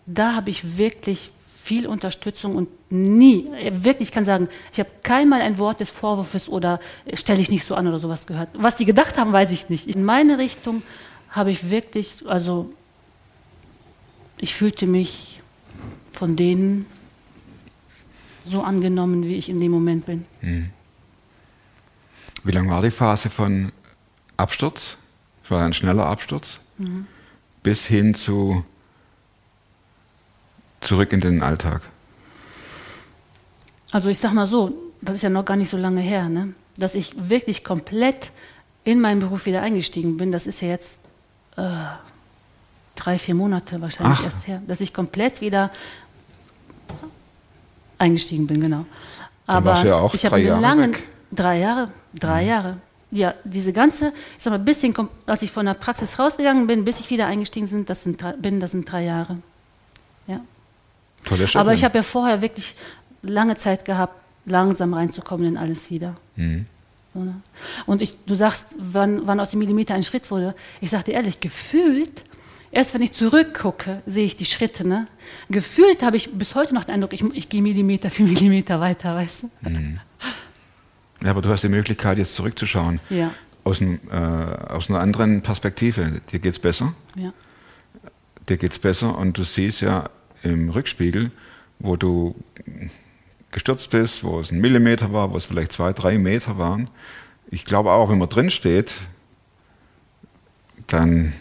da 0.06 0.34
habe 0.34 0.50
ich 0.50 0.78
wirklich 0.78 1.30
viel 1.62 1.86
Unterstützung 1.86 2.56
und 2.56 2.68
nie, 2.90 3.48
wirklich, 3.70 4.08
ich 4.08 4.12
kann 4.12 4.24
sagen, 4.24 4.48
ich 4.72 4.80
habe 4.80 4.90
keinmal 5.04 5.42
ein 5.42 5.58
Wort 5.58 5.78
des 5.78 5.90
Vorwurfs 5.90 6.48
oder 6.48 6.80
stelle 7.14 7.40
ich 7.40 7.50
nicht 7.50 7.64
so 7.64 7.76
an 7.76 7.86
oder 7.86 8.00
sowas 8.00 8.26
gehört. 8.26 8.48
Was 8.54 8.78
sie 8.78 8.84
gedacht 8.84 9.16
haben, 9.16 9.32
weiß 9.32 9.52
ich 9.52 9.68
nicht. 9.68 9.86
In 9.86 10.04
meine 10.04 10.38
Richtung 10.38 10.82
habe 11.30 11.52
ich 11.52 11.70
wirklich, 11.70 12.26
also 12.26 12.72
ich 14.38 14.54
fühlte 14.54 14.88
mich 14.88 15.40
von 16.12 16.34
denen 16.34 16.86
so 18.44 18.62
angenommen, 18.62 19.22
wie 19.24 19.36
ich 19.36 19.48
in 19.48 19.60
dem 19.60 19.70
Moment 19.70 20.06
bin. 20.06 20.26
Wie 22.42 22.50
lang 22.50 22.68
war 22.68 22.82
die 22.82 22.90
Phase 22.90 23.30
von 23.30 23.70
Absturz? 24.36 24.96
Es 25.44 25.50
war 25.52 25.64
ein 25.64 25.74
schneller 25.74 26.06
Absturz, 26.06 26.58
bis 27.62 27.86
hin 27.86 28.16
zu 28.16 28.64
zurück 30.84 31.12
in 31.12 31.20
den 31.20 31.42
Alltag. 31.42 31.82
Also 33.90 34.08
ich 34.08 34.18
sag 34.18 34.32
mal 34.32 34.46
so, 34.46 34.72
das 35.00 35.16
ist 35.16 35.22
ja 35.22 35.30
noch 35.30 35.44
gar 35.44 35.56
nicht 35.56 35.68
so 35.68 35.76
lange 35.76 36.00
her, 36.00 36.28
ne? 36.28 36.54
dass 36.76 36.94
ich 36.94 37.28
wirklich 37.28 37.64
komplett 37.64 38.30
in 38.84 39.00
meinen 39.00 39.20
Beruf 39.20 39.46
wieder 39.46 39.62
eingestiegen 39.62 40.16
bin. 40.16 40.32
Das 40.32 40.46
ist 40.46 40.60
ja 40.62 40.68
jetzt 40.68 40.98
äh, 41.56 41.62
drei, 42.96 43.18
vier 43.18 43.34
Monate 43.34 43.80
wahrscheinlich 43.80 44.18
Ach. 44.20 44.24
erst 44.24 44.46
her, 44.46 44.62
dass 44.66 44.80
ich 44.80 44.94
komplett 44.94 45.40
wieder 45.40 45.70
eingestiegen 47.98 48.46
bin, 48.46 48.60
genau. 48.60 48.86
Aber 49.46 49.82
ja 49.84 49.96
auch 49.96 50.14
ich 50.14 50.24
habe 50.24 50.36
drei 50.36 50.38
einen 50.38 50.46
Jahre 50.46 50.60
langen, 50.60 50.94
weg. 50.94 51.08
drei 51.30 51.58
Jahre, 51.58 51.88
drei 52.14 52.44
Jahre. 52.44 52.78
Ja, 53.10 53.34
diese 53.44 53.74
ganze, 53.74 54.12
ich 54.38 54.42
sag 54.42 54.52
mal, 54.52 54.58
bis 54.58 54.80
hin, 54.80 54.94
als 55.26 55.42
ich 55.42 55.52
von 55.52 55.66
der 55.66 55.74
Praxis 55.74 56.18
rausgegangen 56.18 56.66
bin, 56.66 56.84
bis 56.84 56.98
ich 57.00 57.10
wieder 57.10 57.26
eingestiegen 57.26 57.66
sind, 57.66 57.90
das 57.90 58.04
sind, 58.04 58.24
bin, 58.40 58.58
das 58.58 58.70
sind 58.70 58.90
drei 58.90 59.04
Jahre. 59.04 59.38
Ja. 60.26 60.40
Tolle 61.24 61.46
Chefin. 61.46 61.60
Aber 61.60 61.74
ich 61.74 61.84
habe 61.84 61.98
ja 61.98 62.02
vorher 62.02 62.42
wirklich 62.42 62.74
lange 63.22 63.56
Zeit 63.56 63.84
gehabt, 63.84 64.14
langsam 64.44 64.94
reinzukommen 64.94 65.46
in 65.46 65.56
alles 65.56 65.90
wieder. 65.90 66.16
Mhm. 66.36 66.66
So, 67.14 67.20
ne? 67.20 67.34
Und 67.86 68.02
ich, 68.02 68.16
du 68.26 68.34
sagst, 68.34 68.74
wann, 68.78 69.26
wann 69.26 69.40
aus 69.40 69.50
dem 69.50 69.58
Millimeter 69.58 69.94
ein 69.94 70.02
Schritt 70.02 70.30
wurde. 70.30 70.54
Ich 70.80 70.90
sagte 70.90 71.12
ehrlich, 71.12 71.40
gefühlt, 71.40 72.22
erst 72.70 72.94
wenn 72.94 73.02
ich 73.02 73.12
zurückgucke, 73.12 74.02
sehe 74.06 74.24
ich 74.24 74.36
die 74.36 74.46
Schritte. 74.46 74.86
Ne? 74.86 75.06
Gefühlt 75.50 76.02
habe 76.02 76.16
ich 76.16 76.32
bis 76.32 76.54
heute 76.54 76.74
noch 76.74 76.84
den 76.84 76.94
Eindruck, 76.94 77.12
ich, 77.12 77.22
ich 77.34 77.48
gehe 77.48 77.62
Millimeter 77.62 78.10
für 78.10 78.22
Millimeter 78.24 78.80
weiter, 78.80 79.14
weißt 79.14 79.42
du? 79.42 79.50
Ja, 81.22 81.30
aber 81.30 81.42
du 81.42 81.50
hast 81.50 81.62
die 81.62 81.68
Möglichkeit, 81.68 82.18
jetzt 82.18 82.34
zurückzuschauen. 82.34 82.98
Ja. 83.10 83.32
Aus, 83.64 83.80
einem, 83.80 84.00
äh, 84.10 84.16
aus 84.16 84.90
einer 84.90 85.00
anderen 85.00 85.42
Perspektive. 85.42 86.20
Dir 86.32 86.40
geht's 86.40 86.58
besser. 86.58 86.94
Ja. 87.14 87.32
Dir 88.48 88.56
geht's 88.56 88.78
besser 88.78 89.16
und 89.16 89.38
du 89.38 89.44
siehst 89.44 89.82
ja 89.82 90.10
im 90.42 90.70
Rückspiegel, 90.70 91.30
wo 91.78 91.96
du 91.96 92.34
gestürzt 93.50 93.90
bist, 93.90 94.24
wo 94.24 94.40
es 94.40 94.50
ein 94.50 94.60
Millimeter 94.60 95.12
war, 95.12 95.32
wo 95.32 95.36
es 95.36 95.44
vielleicht 95.44 95.72
zwei, 95.72 95.92
drei 95.92 96.18
Meter 96.18 96.58
waren. 96.58 96.88
Ich 97.50 97.64
glaube 97.64 97.90
auch, 97.90 98.08
wenn 98.10 98.18
man 98.18 98.28
drin 98.28 98.50
steht, 98.50 98.92
dann 100.86 101.32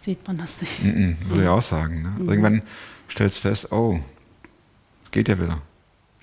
Sieht 0.00 0.26
man 0.26 0.36
das 0.38 0.60
nicht. 0.60 0.82
mm, 0.82 1.12
würde 1.28 1.42
ich 1.44 1.48
auch 1.48 1.62
sagen. 1.62 2.02
Ne? 2.02 2.24
Irgendwann 2.30 2.62
stellst 3.08 3.38
du 3.38 3.48
fest, 3.48 3.70
oh, 3.70 4.00
es 5.04 5.10
geht 5.12 5.28
ja 5.28 5.38
wieder. 5.38 5.60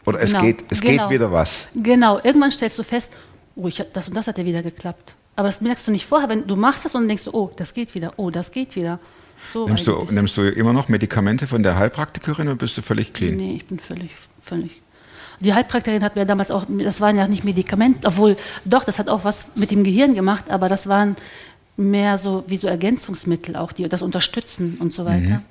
Oder 0.05 0.19
es 0.21 0.31
Genau, 0.31 0.43
geht, 0.43 0.65
es 0.69 0.81
genau. 0.81 1.03
geht 1.07 1.15
wieder 1.15 1.31
was. 1.31 1.67
Genau, 1.75 2.19
irgendwann 2.23 2.51
stellst 2.51 2.77
du 2.79 2.83
fest, 2.83 3.11
oh, 3.55 3.67
ich 3.67 3.79
hab, 3.79 3.93
das 3.93 4.09
und 4.09 4.15
das 4.15 4.27
hat 4.27 4.37
ja 4.37 4.45
wieder 4.45 4.63
geklappt. 4.63 5.15
Aber 5.35 5.47
das 5.47 5.61
merkst 5.61 5.87
du 5.87 5.91
nicht 5.91 6.05
vorher, 6.05 6.27
wenn 6.27 6.45
du 6.47 6.55
machst 6.57 6.83
das 6.83 6.95
und 6.95 7.07
denkst 7.07 7.23
du, 7.25 7.31
oh, 7.33 7.51
das 7.55 7.73
geht 7.73 7.95
wieder, 7.95 8.13
oh, 8.17 8.29
das 8.29 8.51
geht 8.51 8.75
wieder. 8.75 8.99
So 9.45 9.67
Nimmst 9.67 9.87
du, 9.87 10.05
nimmst 10.11 10.37
du 10.37 10.43
immer 10.43 10.73
noch 10.73 10.89
Medikamente 10.89 11.47
von 11.47 11.63
der 11.63 11.77
Heilpraktikerin 11.77 12.47
oder 12.47 12.57
bist 12.57 12.77
du 12.77 12.81
völlig 12.81 13.13
clean? 13.13 13.35
Nee, 13.35 13.55
ich 13.55 13.65
bin 13.65 13.79
völlig, 13.79 14.11
völlig. 14.41 14.81
Die 15.39 15.53
Heilpraktikerin 15.53 16.03
hat 16.03 16.15
mir 16.15 16.25
damals 16.25 16.51
auch, 16.51 16.65
das 16.67 16.99
waren 17.01 17.17
ja 17.17 17.27
nicht 17.27 17.45
Medikamente, 17.45 18.07
obwohl, 18.07 18.35
doch, 18.65 18.83
das 18.83 18.99
hat 18.99 19.07
auch 19.07 19.23
was 19.23 19.47
mit 19.55 19.71
dem 19.71 19.83
Gehirn 19.83 20.13
gemacht, 20.13 20.49
aber 20.49 20.67
das 20.67 20.87
waren 20.87 21.15
mehr 21.77 22.17
so 22.17 22.43
wie 22.47 22.57
so 22.57 22.67
Ergänzungsmittel 22.67 23.55
auch, 23.55 23.71
die 23.71 23.87
das 23.87 24.01
unterstützen 24.01 24.77
und 24.79 24.91
so 24.93 25.05
weiter. 25.05 25.37
Mhm. 25.37 25.41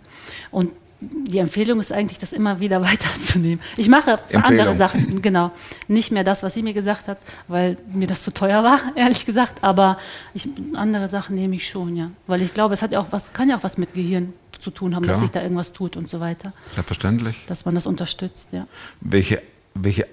Und 0.51 0.73
die 1.01 1.39
Empfehlung 1.39 1.79
ist 1.79 1.93
eigentlich, 1.93 2.19
das 2.19 2.33
immer 2.33 2.61
wieder 2.61 2.83
weiterzunehmen. 2.85 3.61
Ich 3.77 3.89
mache 3.89 4.19
andere 4.33 4.75
Sachen, 4.75 5.23
genau. 5.23 5.53
Nicht 5.87 6.11
mehr 6.11 6.25
das, 6.25 6.43
was 6.43 6.55
sie 6.55 6.63
mir 6.63 6.75
gesagt 6.75 7.09
hat, 7.09 7.19
weil 7.47 7.77
mir 7.93 8.09
das 8.09 8.23
zu 8.23 8.33
teuer 8.33 8.65
war, 8.65 8.81
ehrlich 8.97 9.27
gesagt. 9.27 9.63
Aber 9.63 9.99
ich, 10.35 10.49
andere 10.75 11.09
Sachen 11.09 11.37
nehme 11.37 11.57
ich 11.57 11.69
schon, 11.69 11.97
ja. 11.97 12.11
Weil 12.27 12.43
ich 12.43 12.55
glaube, 12.55 12.75
es 12.75 12.83
hat 12.83 12.93
ja 12.93 13.01
auch 13.01 13.09
was, 13.11 13.33
kann 13.33 13.49
ja 13.49 13.57
auch 13.57 13.63
was 13.65 13.79
mit 13.79 13.95
Gehirn 13.95 14.33
zu 14.59 14.71
tun 14.71 14.97
haben, 14.97 15.05
dass 15.05 15.19
Klar. 15.19 15.21
sich 15.23 15.31
da 15.31 15.43
irgendwas 15.43 15.73
tut 15.73 15.97
und 15.97 16.11
so 16.11 16.19
weiter. 16.19 16.53
Selbstverständlich. 16.75 17.45
Dass 17.47 17.65
man 17.65 17.75
das 17.75 17.87
unterstützt, 17.87 18.49
ja. 18.51 18.67
Welche, 19.01 19.41
welche 19.75 20.07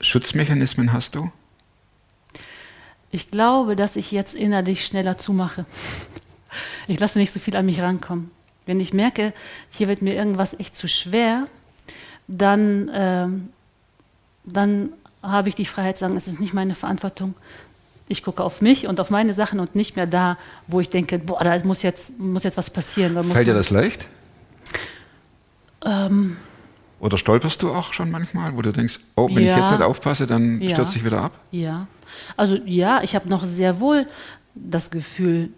Schutzmechanismen 0.00 0.92
hast 0.92 1.14
du? 1.14 1.30
Ich 3.10 3.30
glaube, 3.30 3.76
dass 3.76 3.96
ich 3.96 4.10
jetzt 4.10 4.34
innerlich 4.34 4.86
schneller 4.86 5.18
zumache. 5.18 5.66
Ich 6.88 6.98
lasse 6.98 7.18
nicht 7.18 7.30
so 7.30 7.40
viel 7.40 7.54
an 7.56 7.66
mich 7.66 7.82
rankommen. 7.82 8.30
Wenn 8.66 8.80
ich 8.80 8.92
merke, 8.92 9.32
hier 9.70 9.88
wird 9.88 10.02
mir 10.02 10.14
irgendwas 10.14 10.58
echt 10.58 10.76
zu 10.76 10.86
schwer, 10.88 11.46
dann, 12.28 12.90
ähm, 12.92 13.48
dann 14.44 14.90
habe 15.22 15.48
ich 15.48 15.54
die 15.54 15.66
Freiheit 15.66 15.96
zu 15.96 16.00
sagen, 16.04 16.16
es 16.16 16.26
ist 16.28 16.40
nicht 16.40 16.54
meine 16.54 16.74
Verantwortung. 16.74 17.34
Ich 18.08 18.22
gucke 18.22 18.42
auf 18.42 18.60
mich 18.60 18.86
und 18.86 19.00
auf 19.00 19.10
meine 19.10 19.34
Sachen 19.34 19.60
und 19.60 19.74
nicht 19.74 19.96
mehr 19.96 20.06
da, 20.06 20.36
wo 20.66 20.80
ich 20.80 20.88
denke, 20.90 21.18
boah, 21.18 21.42
da 21.42 21.58
muss 21.64 21.82
jetzt, 21.82 22.18
muss 22.18 22.42
jetzt 22.44 22.56
was 22.58 22.70
passieren. 22.70 23.22
Fällt 23.24 23.48
dir 23.48 23.54
das 23.54 23.70
leicht? 23.70 24.06
Ähm, 25.84 26.36
Oder 27.00 27.18
stolperst 27.18 27.62
du 27.62 27.72
auch 27.72 27.92
schon 27.92 28.10
manchmal, 28.10 28.56
wo 28.56 28.62
du 28.62 28.72
denkst, 28.72 29.00
oh, 29.16 29.26
wenn 29.28 29.38
ich 29.38 29.50
Ja. 29.50 29.58
jetzt 29.58 29.70
nicht 29.72 29.82
aufpasse, 29.82 30.26
dann 30.26 30.60
Ja. 30.60 30.68
stürze 30.70 30.98
ich 30.98 31.04
wieder 31.04 31.20
ab? 31.22 31.32
Ja, 31.50 31.86
also 32.36 32.56
ja, 32.64 33.02
ich 33.02 33.14
habe 33.16 33.28
noch 33.28 33.44
sehr 33.44 33.80
wohl 33.80 34.06
das 34.54 34.90
Gefühl, 34.90 35.50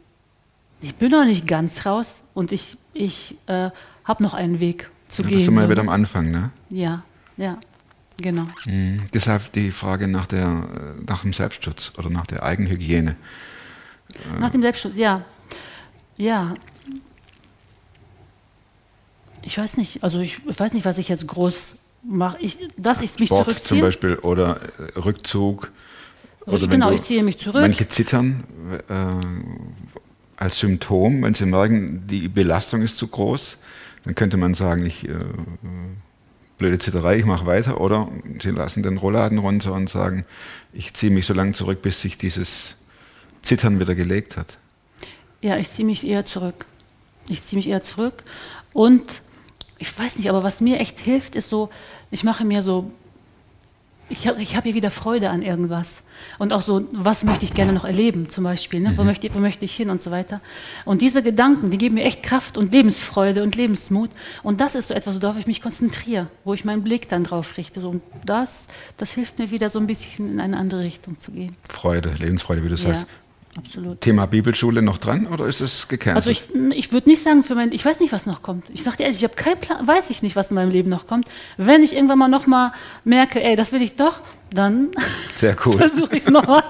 ich 0.85 0.95
bin 0.97 1.11
noch 1.11 1.25
nicht 1.25 1.47
ganz 1.47 1.87
raus 1.87 2.23
und 2.35 2.53
ich, 2.53 2.77
ich 2.93 3.37
äh, 3.47 3.71
habe 4.05 4.23
noch 4.23 4.35
einen 4.35 4.61
Weg 4.61 4.91
zu 5.09 5.23
Da 5.23 5.29
gehen. 5.29 5.39
bist 5.39 5.49
du 5.49 5.53
mal 5.53 5.65
so, 5.65 5.71
wieder 5.71 5.81
am 5.81 5.89
Anfang, 5.89 6.31
ne? 6.31 6.51
Ja, 6.69 7.03
ja, 7.37 7.59
genau. 8.19 8.47
Mhm. 8.67 9.01
Deshalb 9.13 9.51
die 9.53 9.71
Frage 9.71 10.09
nach, 10.09 10.27
der, 10.27 10.45
äh, 10.45 11.05
nach 11.07 11.23
dem 11.23 11.33
Selbstschutz 11.33 11.93
oder 11.97 12.11
nach 12.11 12.27
der 12.27 12.43
Eigenhygiene. 12.43 13.17
Nach 14.39 14.51
dem 14.51 14.63
Selbstschutz, 14.63 14.97
ja. 14.97 15.25
Ja. 16.17 16.55
Ich 19.43 19.59
weiß 19.59 19.77
nicht, 19.79 20.05
also 20.05 20.21
ich, 20.21 20.41
ich 20.47 20.61
weiß 20.61 20.73
nicht, 20.75 20.85
was 20.85 20.99
ich 20.99 21.09
jetzt 21.09 21.27
groß 21.27 21.77
mache. 22.03 22.37
Ich, 22.41 22.59
dass 22.77 23.01
ich 23.01 23.19
mich 23.19 23.29
Sport 23.29 23.47
zum 23.47 23.55
zurückziehe. 23.55 23.83
Beispiel 23.83 24.15
oder 24.17 24.61
äh, 24.79 24.99
Rückzug. 24.99 25.71
Oder 26.47 26.67
genau, 26.67 26.91
ich 26.91 27.03
ziehe 27.03 27.23
mich 27.23 27.39
zurück. 27.39 27.63
Manche 27.63 27.89
zittern 27.89 28.45
äh, 28.89 28.95
als 30.37 30.59
Symptom, 30.59 31.23
wenn 31.23 31.35
sie 31.35 31.47
merken, 31.47 32.07
die 32.07 32.29
Belastung 32.29 32.83
ist 32.83 32.99
zu 32.99 33.09
groß, 33.09 33.59
dann 34.05 34.15
könnte 34.15 34.37
man 34.37 34.55
sagen, 34.55 34.85
ich 34.85 35.09
äh, 35.09 35.15
blöde 36.59 36.79
Zitterei, 36.79 37.19
ich 37.19 37.25
mache 37.25 37.47
weiter. 37.47 37.81
Oder 37.81 38.09
sie 38.41 38.51
lassen 38.51 38.83
den 38.83 38.99
Rollladen 38.99 39.39
runter 39.39 39.73
und 39.73 39.89
sagen, 39.89 40.25
ich 40.73 40.95
ziehe 40.95 41.13
mich 41.13 41.27
so 41.27 41.35
lange 41.35 41.53
zurück, 41.53 41.83
bis 41.83 42.01
sich 42.01 42.19
dieses 42.19 42.77
Zittern 43.43 43.81
wieder 43.81 43.95
gelegt 43.95 44.37
hat. 44.37 44.59
Ja, 45.41 45.57
ich 45.57 45.71
ziehe 45.71 45.87
mich 45.87 46.07
eher 46.07 46.25
zurück. 46.25 46.67
Ich 47.29 47.45
ziehe 47.45 47.59
mich 47.59 47.69
eher 47.69 47.83
zurück. 47.83 48.25
Und 48.73 49.23
ich 49.79 49.99
weiß 49.99 50.17
nicht, 50.17 50.29
aber 50.29 50.43
was 50.43 50.61
mir 50.61 50.79
echt 50.81 50.99
hilft, 50.99 51.35
ist 51.35 51.49
so, 51.49 51.71
ich 52.11 52.25
mache 52.25 52.45
mir 52.45 52.63
so, 52.63 52.91
ich 54.19 54.29
habe 54.29 54.41
ich 54.41 54.57
hab 54.57 54.65
hier 54.65 54.75
wieder 54.75 54.91
Freude 54.91 55.31
an 55.31 55.43
irgendwas. 55.43 56.03
Und 56.39 56.53
auch 56.53 56.63
so, 56.63 56.87
was 56.93 57.25
möchte 57.25 57.45
ich 57.45 57.53
gerne 57.55 57.73
noch 57.73 57.85
erleben, 57.85 58.29
zum 58.29 58.45
Beispiel. 58.45 58.81
Ne? 58.81 58.93
Wo, 58.97 59.03
möchte, 59.05 59.27
ich- 59.27 59.35
wo 59.35 59.39
möchte 59.41 59.65
ich 59.65 59.75
hin 59.75 59.91
und 59.91 60.01
so 60.01 60.11
weiter. 60.11 60.41
Und 60.85 61.03
diese 61.03 61.23
Gedanken, 61.23 61.71
die 61.71 61.79
geben 61.79 61.97
mir 61.97 62.05
echt 62.05 62.23
Kraft 62.23 62.57
und 62.57 62.73
Lebensfreude 62.73 63.43
und 63.43 63.57
Lebensmut. 63.57 64.11
Und 64.43 64.61
das 64.61 64.75
ist 64.77 64.89
so 64.89 64.95
etwas, 64.95 65.21
worauf 65.21 65.37
ich 65.39 65.47
mich 65.47 65.61
konzentriere, 65.61 66.29
wo 66.45 66.55
ich 66.55 66.65
meinen 66.65 66.83
Blick 66.85 67.09
dann 67.09 67.25
drauf 67.25 67.57
richte. 67.57 67.81
So, 67.81 67.91
und 67.91 68.03
das, 68.25 68.69
das 68.97 69.11
hilft 69.13 69.39
mir 69.39 69.51
wieder 69.51 69.69
so 69.71 69.79
ein 69.81 69.87
bisschen 69.87 70.33
in 70.33 70.41
eine 70.41 70.57
andere 70.57 70.81
Richtung 70.81 71.19
zu 71.19 71.33
gehen. 71.33 71.57
Freude, 71.69 72.11
Lebensfreude, 72.19 72.63
wie 72.65 72.69
du 72.69 72.75
Ja, 72.77 72.93
sagst. 72.95 73.07
Absolut. 73.57 74.01
Thema 74.01 74.27
Bibelschule 74.27 74.83
noch 74.83 74.99
dran 74.99 75.27
oder 75.27 75.47
ist 75.47 75.61
es 75.61 75.89
gecancelt? 75.89 76.17
Also 76.17 76.31
ich, 76.31 76.45
ich 76.77 76.93
würde 76.93 77.09
nicht 77.09 77.23
sagen 77.23 77.43
für 77.43 77.55
mein, 77.55 77.73
ich 77.73 77.85
weiß 77.85 78.01
nicht, 78.01 78.13
was 78.13 78.27
noch 78.27 78.43
kommt. 78.43 78.65
Ich 78.73 78.83
sage 78.83 78.99
dir 78.99 79.03
ehrlich, 79.05 79.19
ich 79.19 79.25
habe 79.25 79.35
keinen 79.35 79.59
Plan, 79.59 79.87
weiß 79.87 80.11
ich 80.11 80.23
nicht, 80.23 80.37
was 80.37 80.51
in 80.51 80.57
meinem 80.57 80.71
Leben 80.71 80.91
noch 80.91 81.07
kommt. 81.07 81.29
Wenn 81.57 81.83
ich 81.83 81.95
irgendwann 81.95 82.19
mal 82.19 82.29
noch 82.29 82.47
mal 82.47 82.73
merke, 83.05 83.43
ey, 83.43 83.57
das 83.57 83.73
will 83.73 83.83
ich 83.83 83.97
doch, 83.97 84.21
dann 84.53 84.89
Sehr 85.37 85.57
cool. 85.65 85.77
versuche 85.77 86.17
ich 86.17 86.23
es 86.25 86.31
noch 86.31 86.47
mal. 86.47 86.63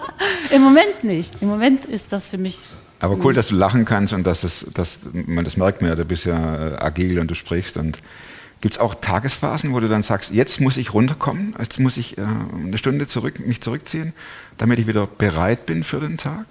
Im 0.51 0.63
Moment 0.63 1.05
nicht. 1.05 1.43
Im 1.43 1.49
Moment 1.49 1.85
ist 1.85 2.13
das 2.13 2.27
für 2.27 2.39
mich. 2.39 2.59
Aber 3.01 3.19
cool, 3.25 3.35
dass 3.35 3.49
du 3.49 3.55
lachen 3.55 3.85
kannst 3.85 4.13
und 4.13 4.27
dass, 4.27 4.45
es, 4.45 4.67
dass 4.73 5.01
man 5.13 5.45
das 5.45 5.57
merkt 5.57 5.83
mir, 5.83 5.95
du 5.97 6.05
bist 6.05 6.25
ja 6.25 6.75
äh, 6.75 6.77
agil 6.79 7.19
und 7.19 7.31
du 7.31 7.35
sprichst. 7.35 7.77
Und 7.77 7.99
gibt 8.61 8.77
es 8.77 8.81
auch 8.81 8.95
Tagesphasen, 8.95 9.75
wo 9.75 9.81
du 9.81 9.89
dann 9.89 10.03
sagst, 10.03 10.31
jetzt 10.31 10.61
muss 10.61 10.79
ich 10.79 10.95
runterkommen, 10.95 11.55
jetzt 11.59 11.79
muss 11.81 11.99
ich 11.99 12.17
äh, 12.17 12.23
eine 12.23 12.79
Stunde 12.79 13.07
zurück, 13.07 13.41
mich 13.47 13.61
zurückziehen, 13.61 14.15
damit 14.57 14.79
ich 14.79 14.87
wieder 14.87 15.07
bereit 15.07 15.67
bin 15.67 15.85
für 15.85 16.01
den 16.01 16.17
Tag? 16.17 16.47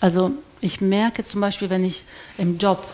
Also 0.00 0.32
ich 0.60 0.80
merke 0.80 1.24
zum 1.24 1.40
Beispiel, 1.40 1.70
wenn 1.70 1.84
ich 1.84 2.04
im 2.38 2.58
Job 2.58 2.86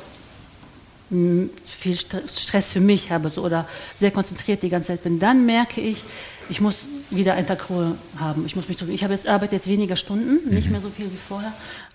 mh, 1.10 1.48
viel 1.64 1.94
Stre- 1.94 2.28
Stress 2.28 2.70
für 2.70 2.80
mich 2.80 3.10
habe 3.10 3.30
so, 3.30 3.44
oder 3.44 3.68
sehr 3.98 4.10
konzentriert 4.10 4.62
die 4.62 4.68
ganze 4.68 4.88
Zeit 4.88 5.02
bin, 5.02 5.18
dann 5.18 5.46
merke 5.46 5.80
ich, 5.80 6.04
ich 6.48 6.60
muss 6.60 6.78
wieder 7.10 7.34
einen 7.34 7.46
Tag 7.46 7.68
Ruhe 7.70 7.96
haben. 8.18 8.44
Ich 8.46 8.56
muss 8.56 8.68
mich 8.68 8.76
zurück. 8.78 8.92
Ich 8.94 9.04
habe 9.04 9.14
jetzt 9.14 9.26
arbeite 9.26 9.54
jetzt 9.54 9.68
weniger 9.68 9.96
Stunden, 9.96 10.52
nicht 10.54 10.70
mehr 10.70 10.80
so 10.80 10.90
viel 10.90 11.06
wie 11.10 11.16
vorher. 11.16 11.52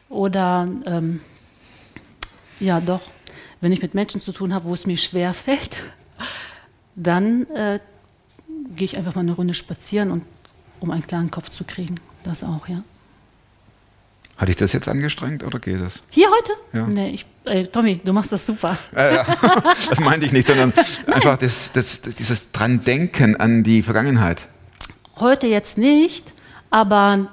Oder 0.09 0.67
ähm, 0.85 1.21
ja, 2.59 2.79
doch, 2.79 3.01
wenn 3.61 3.71
ich 3.71 3.81
mit 3.81 3.93
Menschen 3.93 4.21
zu 4.21 4.31
tun 4.31 4.53
habe, 4.53 4.65
wo 4.65 4.73
es 4.73 4.85
mir 4.85 4.97
schwer 4.97 5.33
fällt, 5.33 5.83
dann 6.95 7.47
äh, 7.49 7.79
gehe 8.75 8.85
ich 8.85 8.97
einfach 8.97 9.15
mal 9.15 9.21
eine 9.21 9.33
Runde 9.33 9.53
spazieren 9.53 10.11
und 10.11 10.23
um 10.79 10.91
einen 10.91 11.05
klaren 11.07 11.31
Kopf 11.31 11.49
zu 11.49 11.63
kriegen. 11.63 11.95
Das 12.23 12.43
auch, 12.43 12.67
ja. 12.67 12.83
Hat 14.37 14.49
dich 14.49 14.57
das 14.57 14.73
jetzt 14.73 14.89
angestrengt 14.89 15.43
oder 15.43 15.59
geht 15.59 15.81
das? 15.81 16.01
Hier 16.09 16.27
heute? 16.29 16.51
Ja. 16.73 16.87
Nee, 16.87 17.09
ich, 17.11 17.25
ey, 17.45 17.67
Tommy, 17.67 18.01
du 18.03 18.11
machst 18.11 18.33
das 18.33 18.45
super. 18.45 18.77
Äh, 18.93 19.15
ja. 19.15 19.25
das 19.89 19.99
meinte 20.01 20.25
ich 20.25 20.33
nicht, 20.33 20.45
sondern 20.47 20.73
einfach 21.07 21.37
das, 21.37 21.71
das, 21.71 22.01
dieses 22.01 22.51
dran 22.51 22.81
denken 22.81 23.37
an 23.37 23.63
die 23.63 23.81
Vergangenheit. 23.81 24.47
Heute 25.17 25.47
jetzt 25.47 25.77
nicht, 25.77 26.33
aber 26.69 27.29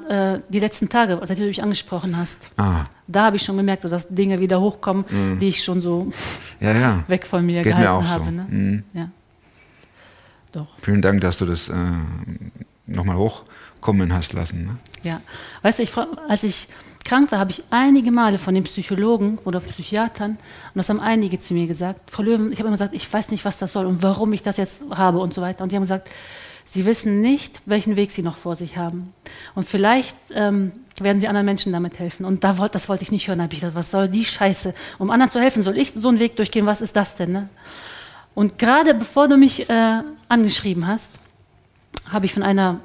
äh, 0.47 0.53
die 0.53 0.61
letzten 0.61 0.89
Tage, 0.89 1.19
seitdem 1.25 1.45
du 1.45 1.49
mich 1.49 1.63
angesprochen 1.63 2.17
hast, 2.17 2.37
Ah, 2.57 2.85
da 3.09 3.25
habe 3.25 3.37
ich 3.37 3.43
schon 3.43 3.57
gemerkt, 3.57 3.83
so, 3.83 3.89
dass 3.89 4.07
Dinge 4.09 4.39
wieder 4.39 4.61
hochkommen, 4.61 5.05
die 5.41 5.49
ich 5.49 5.65
schon 5.65 5.83
so 5.83 6.13
ja, 6.61 6.73
ja. 6.73 7.05
weg 7.09 7.27
von 7.27 7.45
mir 7.45 7.59
Mhm. 7.61 7.63
Geht 7.65 7.75
mir 7.75 7.81
gehalten 7.83 8.05
auch 8.05 8.09
so. 8.09 8.21
habe. 8.21 8.33
Ne? 8.33 8.47
Mhm. 8.49 8.85
Ja. 8.95 9.09
Doch, 10.53 10.69
Vielen 10.83 11.03
Dank, 11.03 11.21
dass 11.21 11.37
du 11.39 11.47
das 11.47 11.69
äh, 11.69 11.75
nochmal 12.87 13.17
hochkommen 13.17 14.13
hast 14.15 14.35
lassen. 14.35 14.65
Ne? 14.67 14.77
ja. 15.03 15.21
Weißt 15.63 15.79
du, 15.81 15.83
ich, 15.83 15.93
als 16.29 16.45
ich 16.45 16.69
krank 17.05 17.33
war, 17.33 17.39
habe 17.39 17.51
ich 17.51 17.63
einige 17.71 18.11
Male 18.11 18.39
von 18.39 18.55
den 18.55 18.65
Psychologen 18.65 19.39
oder 19.45 19.61
Psychiatern, 19.61 20.33
und 20.33 20.39
das 20.75 20.89
haben 20.89 21.01
einige 21.01 21.39
zu 21.39 21.55
mir 21.55 21.67
gesagt, 21.67 22.11
Frau 22.11 22.23
Löwen, 22.23 22.53
ich 22.53 22.59
habe 22.59 22.69
immer 22.69 22.77
gesagt, 22.77 22.95
ich 22.95 23.13
weiß 23.13 23.31
nicht, 23.31 23.45
was 23.45 23.59
das 23.59 23.73
soll 23.73 23.87
und 23.87 24.03
warum 24.03 24.33
ich 24.33 24.43
das 24.43 24.57
jetzt 24.57 24.83
habe 24.91 25.19
und 25.19 25.35
so 25.35 25.43
weiter. 25.43 25.63
Und 25.63 25.73
die 25.73 25.77
haben 25.77 25.83
gesagt, 25.83 26.11
Sie 26.65 26.87
wissen 26.87 27.21
nicht, 27.21 27.61
welchen 27.67 27.97
Weg 27.97 28.13
Sie 28.13 28.23
noch 28.23 28.37
vor 28.37 28.55
sich 28.55 28.77
haben. 28.77 29.13
Und 29.55 29.69
vielleicht 29.69 30.17
ähm, 30.33 30.73
werden 31.01 31.19
Sie 31.19 31.27
anderen 31.27 31.45
Menschen 31.45 31.73
damit 31.73 31.99
helfen. 31.99 32.25
Und 32.25 32.45
da 32.45 32.57
wollt, 32.59 32.75
das 32.75 32.89
wollte 32.89 33.03
ich 33.03 33.11
nicht 33.11 33.27
hören. 33.27 33.39
Da 33.39 33.45
habe 33.45 33.55
ich 33.55 33.61
gedacht, 33.61 33.77
was 33.77 33.91
soll 33.91 34.09
die 34.09 34.25
Scheiße? 34.25 34.73
Um 34.99 35.11
anderen 35.11 35.31
zu 35.31 35.41
helfen, 35.41 35.63
soll 35.63 35.77
ich 35.77 35.93
so 35.93 36.09
einen 36.09 36.21
Weg 36.21 36.37
durchgehen? 36.37 36.65
Was 36.65 36.81
ist 36.81 36.95
das 36.95 37.17
denn? 37.17 37.33
Ne? 37.33 37.49
Und 38.35 38.59
gerade 38.59 38.95
bevor 38.95 39.29
du 39.29 39.37
mich 39.37 39.69
äh, 39.69 40.03
angeschrieben 40.29 40.87
hast, 40.87 41.09
habe 42.11 42.27
ich 42.27 42.33
von 42.33 42.43
einer 42.43 42.81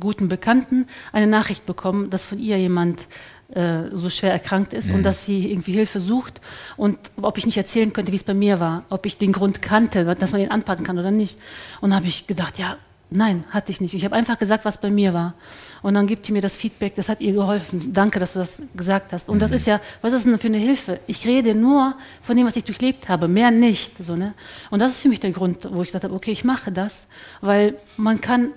guten 0.00 0.28
Bekannten 0.28 0.86
eine 1.12 1.26
Nachricht 1.26 1.66
bekommen, 1.66 2.10
dass 2.10 2.24
von 2.24 2.38
ihr 2.38 2.58
jemand 2.58 3.06
äh, 3.54 3.84
so 3.92 4.10
schwer 4.10 4.32
erkrankt 4.32 4.72
ist 4.72 4.90
und 4.90 5.02
dass 5.02 5.24
sie 5.24 5.50
irgendwie 5.50 5.72
Hilfe 5.72 6.00
sucht 6.00 6.40
und 6.76 6.98
ob 7.16 7.38
ich 7.38 7.46
nicht 7.46 7.56
erzählen 7.56 7.92
könnte, 7.92 8.12
wie 8.12 8.16
es 8.16 8.24
bei 8.24 8.34
mir 8.34 8.60
war, 8.60 8.84
ob 8.90 9.06
ich 9.06 9.16
den 9.16 9.32
Grund 9.32 9.62
kannte, 9.62 10.04
dass 10.04 10.32
man 10.32 10.42
ihn 10.42 10.50
anpacken 10.50 10.84
kann 10.84 10.98
oder 10.98 11.10
nicht. 11.10 11.38
Und 11.80 11.94
habe 11.94 12.06
ich 12.06 12.26
gedacht, 12.26 12.58
ja, 12.58 12.76
nein, 13.10 13.44
hatte 13.50 13.72
ich 13.72 13.80
nicht. 13.80 13.94
Ich 13.94 14.04
habe 14.04 14.14
einfach 14.14 14.38
gesagt, 14.38 14.64
was 14.64 14.80
bei 14.80 14.90
mir 14.90 15.14
war. 15.14 15.34
Und 15.80 15.94
dann 15.94 16.06
gibt 16.06 16.26
sie 16.26 16.32
mir 16.32 16.42
das 16.42 16.56
Feedback, 16.56 16.94
das 16.94 17.08
hat 17.08 17.20
ihr 17.20 17.32
geholfen. 17.32 17.92
Danke, 17.92 18.18
dass 18.18 18.34
du 18.34 18.40
das 18.40 18.60
gesagt 18.76 19.12
hast. 19.12 19.28
Und 19.28 19.40
das 19.40 19.52
ist 19.52 19.66
ja, 19.66 19.80
was 20.02 20.12
ist 20.12 20.26
denn 20.26 20.38
für 20.38 20.48
eine 20.48 20.58
Hilfe? 20.58 21.00
Ich 21.06 21.26
rede 21.26 21.54
nur 21.54 21.94
von 22.20 22.36
dem, 22.36 22.46
was 22.46 22.56
ich 22.56 22.64
durchlebt 22.64 23.08
habe, 23.08 23.28
mehr 23.28 23.50
nicht. 23.50 24.02
So, 24.02 24.14
ne? 24.14 24.34
Und 24.70 24.80
das 24.80 24.92
ist 24.92 25.00
für 25.00 25.08
mich 25.08 25.20
der 25.20 25.30
Grund, 25.30 25.66
wo 25.70 25.80
ich 25.80 25.88
gesagt 25.88 26.04
habe, 26.04 26.14
okay, 26.14 26.32
ich 26.32 26.44
mache 26.44 26.70
das, 26.70 27.06
weil 27.40 27.76
man 27.96 28.20
kann 28.20 28.50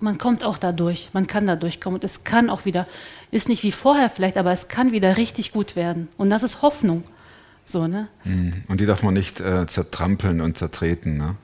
man 0.00 0.18
kommt 0.18 0.44
auch 0.44 0.58
da 0.58 0.72
durch, 0.72 1.10
man 1.12 1.26
kann 1.26 1.46
da 1.46 1.56
durchkommen 1.56 1.96
und 1.96 2.04
es 2.04 2.24
kann 2.24 2.50
auch 2.50 2.64
wieder, 2.64 2.86
ist 3.30 3.48
nicht 3.48 3.62
wie 3.62 3.72
vorher 3.72 4.08
vielleicht, 4.10 4.38
aber 4.38 4.52
es 4.52 4.68
kann 4.68 4.92
wieder 4.92 5.16
richtig 5.16 5.52
gut 5.52 5.76
werden. 5.76 6.08
Und 6.16 6.30
das 6.30 6.42
ist 6.42 6.62
Hoffnung. 6.62 7.04
So, 7.66 7.86
ne? 7.86 8.08
Mhm. 8.24 8.62
Und 8.68 8.80
die 8.80 8.86
darf 8.86 9.02
man 9.02 9.14
nicht 9.14 9.40
äh, 9.40 9.66
zertrampeln 9.66 10.40
und 10.40 10.56
zertreten, 10.56 11.18
ne? 11.18 11.34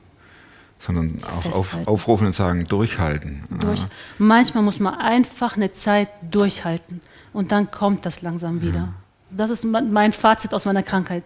sondern 0.79 1.21
auch 1.23 1.53
auf, 1.53 1.87
aufrufen 1.87 2.27
und 2.27 2.33
sagen, 2.35 2.65
durchhalten. 2.65 3.43
Durch. 3.59 3.81
Ja. 3.81 3.89
Manchmal 4.17 4.63
muss 4.63 4.79
man 4.79 4.95
einfach 4.95 5.55
eine 5.55 5.71
Zeit 5.73 6.09
durchhalten 6.29 7.01
und 7.33 7.51
dann 7.51 7.71
kommt 7.71 8.05
das 8.05 8.21
langsam 8.21 8.61
wieder. 8.61 8.89
Das 9.31 9.49
ist 9.49 9.63
me- 9.63 9.81
mein 9.81 10.11
Fazit 10.11 10.53
aus 10.53 10.65
meiner 10.65 10.83
Krankheit. 10.83 11.23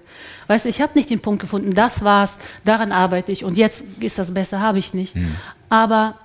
Weißt 0.48 0.66
du, 0.66 0.70
ich 0.70 0.82
habe 0.82 0.98
nicht 0.98 1.10
den 1.10 1.20
Punkt 1.20 1.42
gefunden, 1.42 1.72
das 1.72 2.04
war's, 2.04 2.38
daran 2.64 2.92
arbeite 2.92 3.32
ich 3.32 3.44
und 3.44 3.58
jetzt 3.58 3.84
ist 4.00 4.18
das 4.18 4.34
besser, 4.34 4.62
habe 4.62 4.80
ich 4.80 4.94
nicht. 4.94 5.16
Aber 5.70 6.16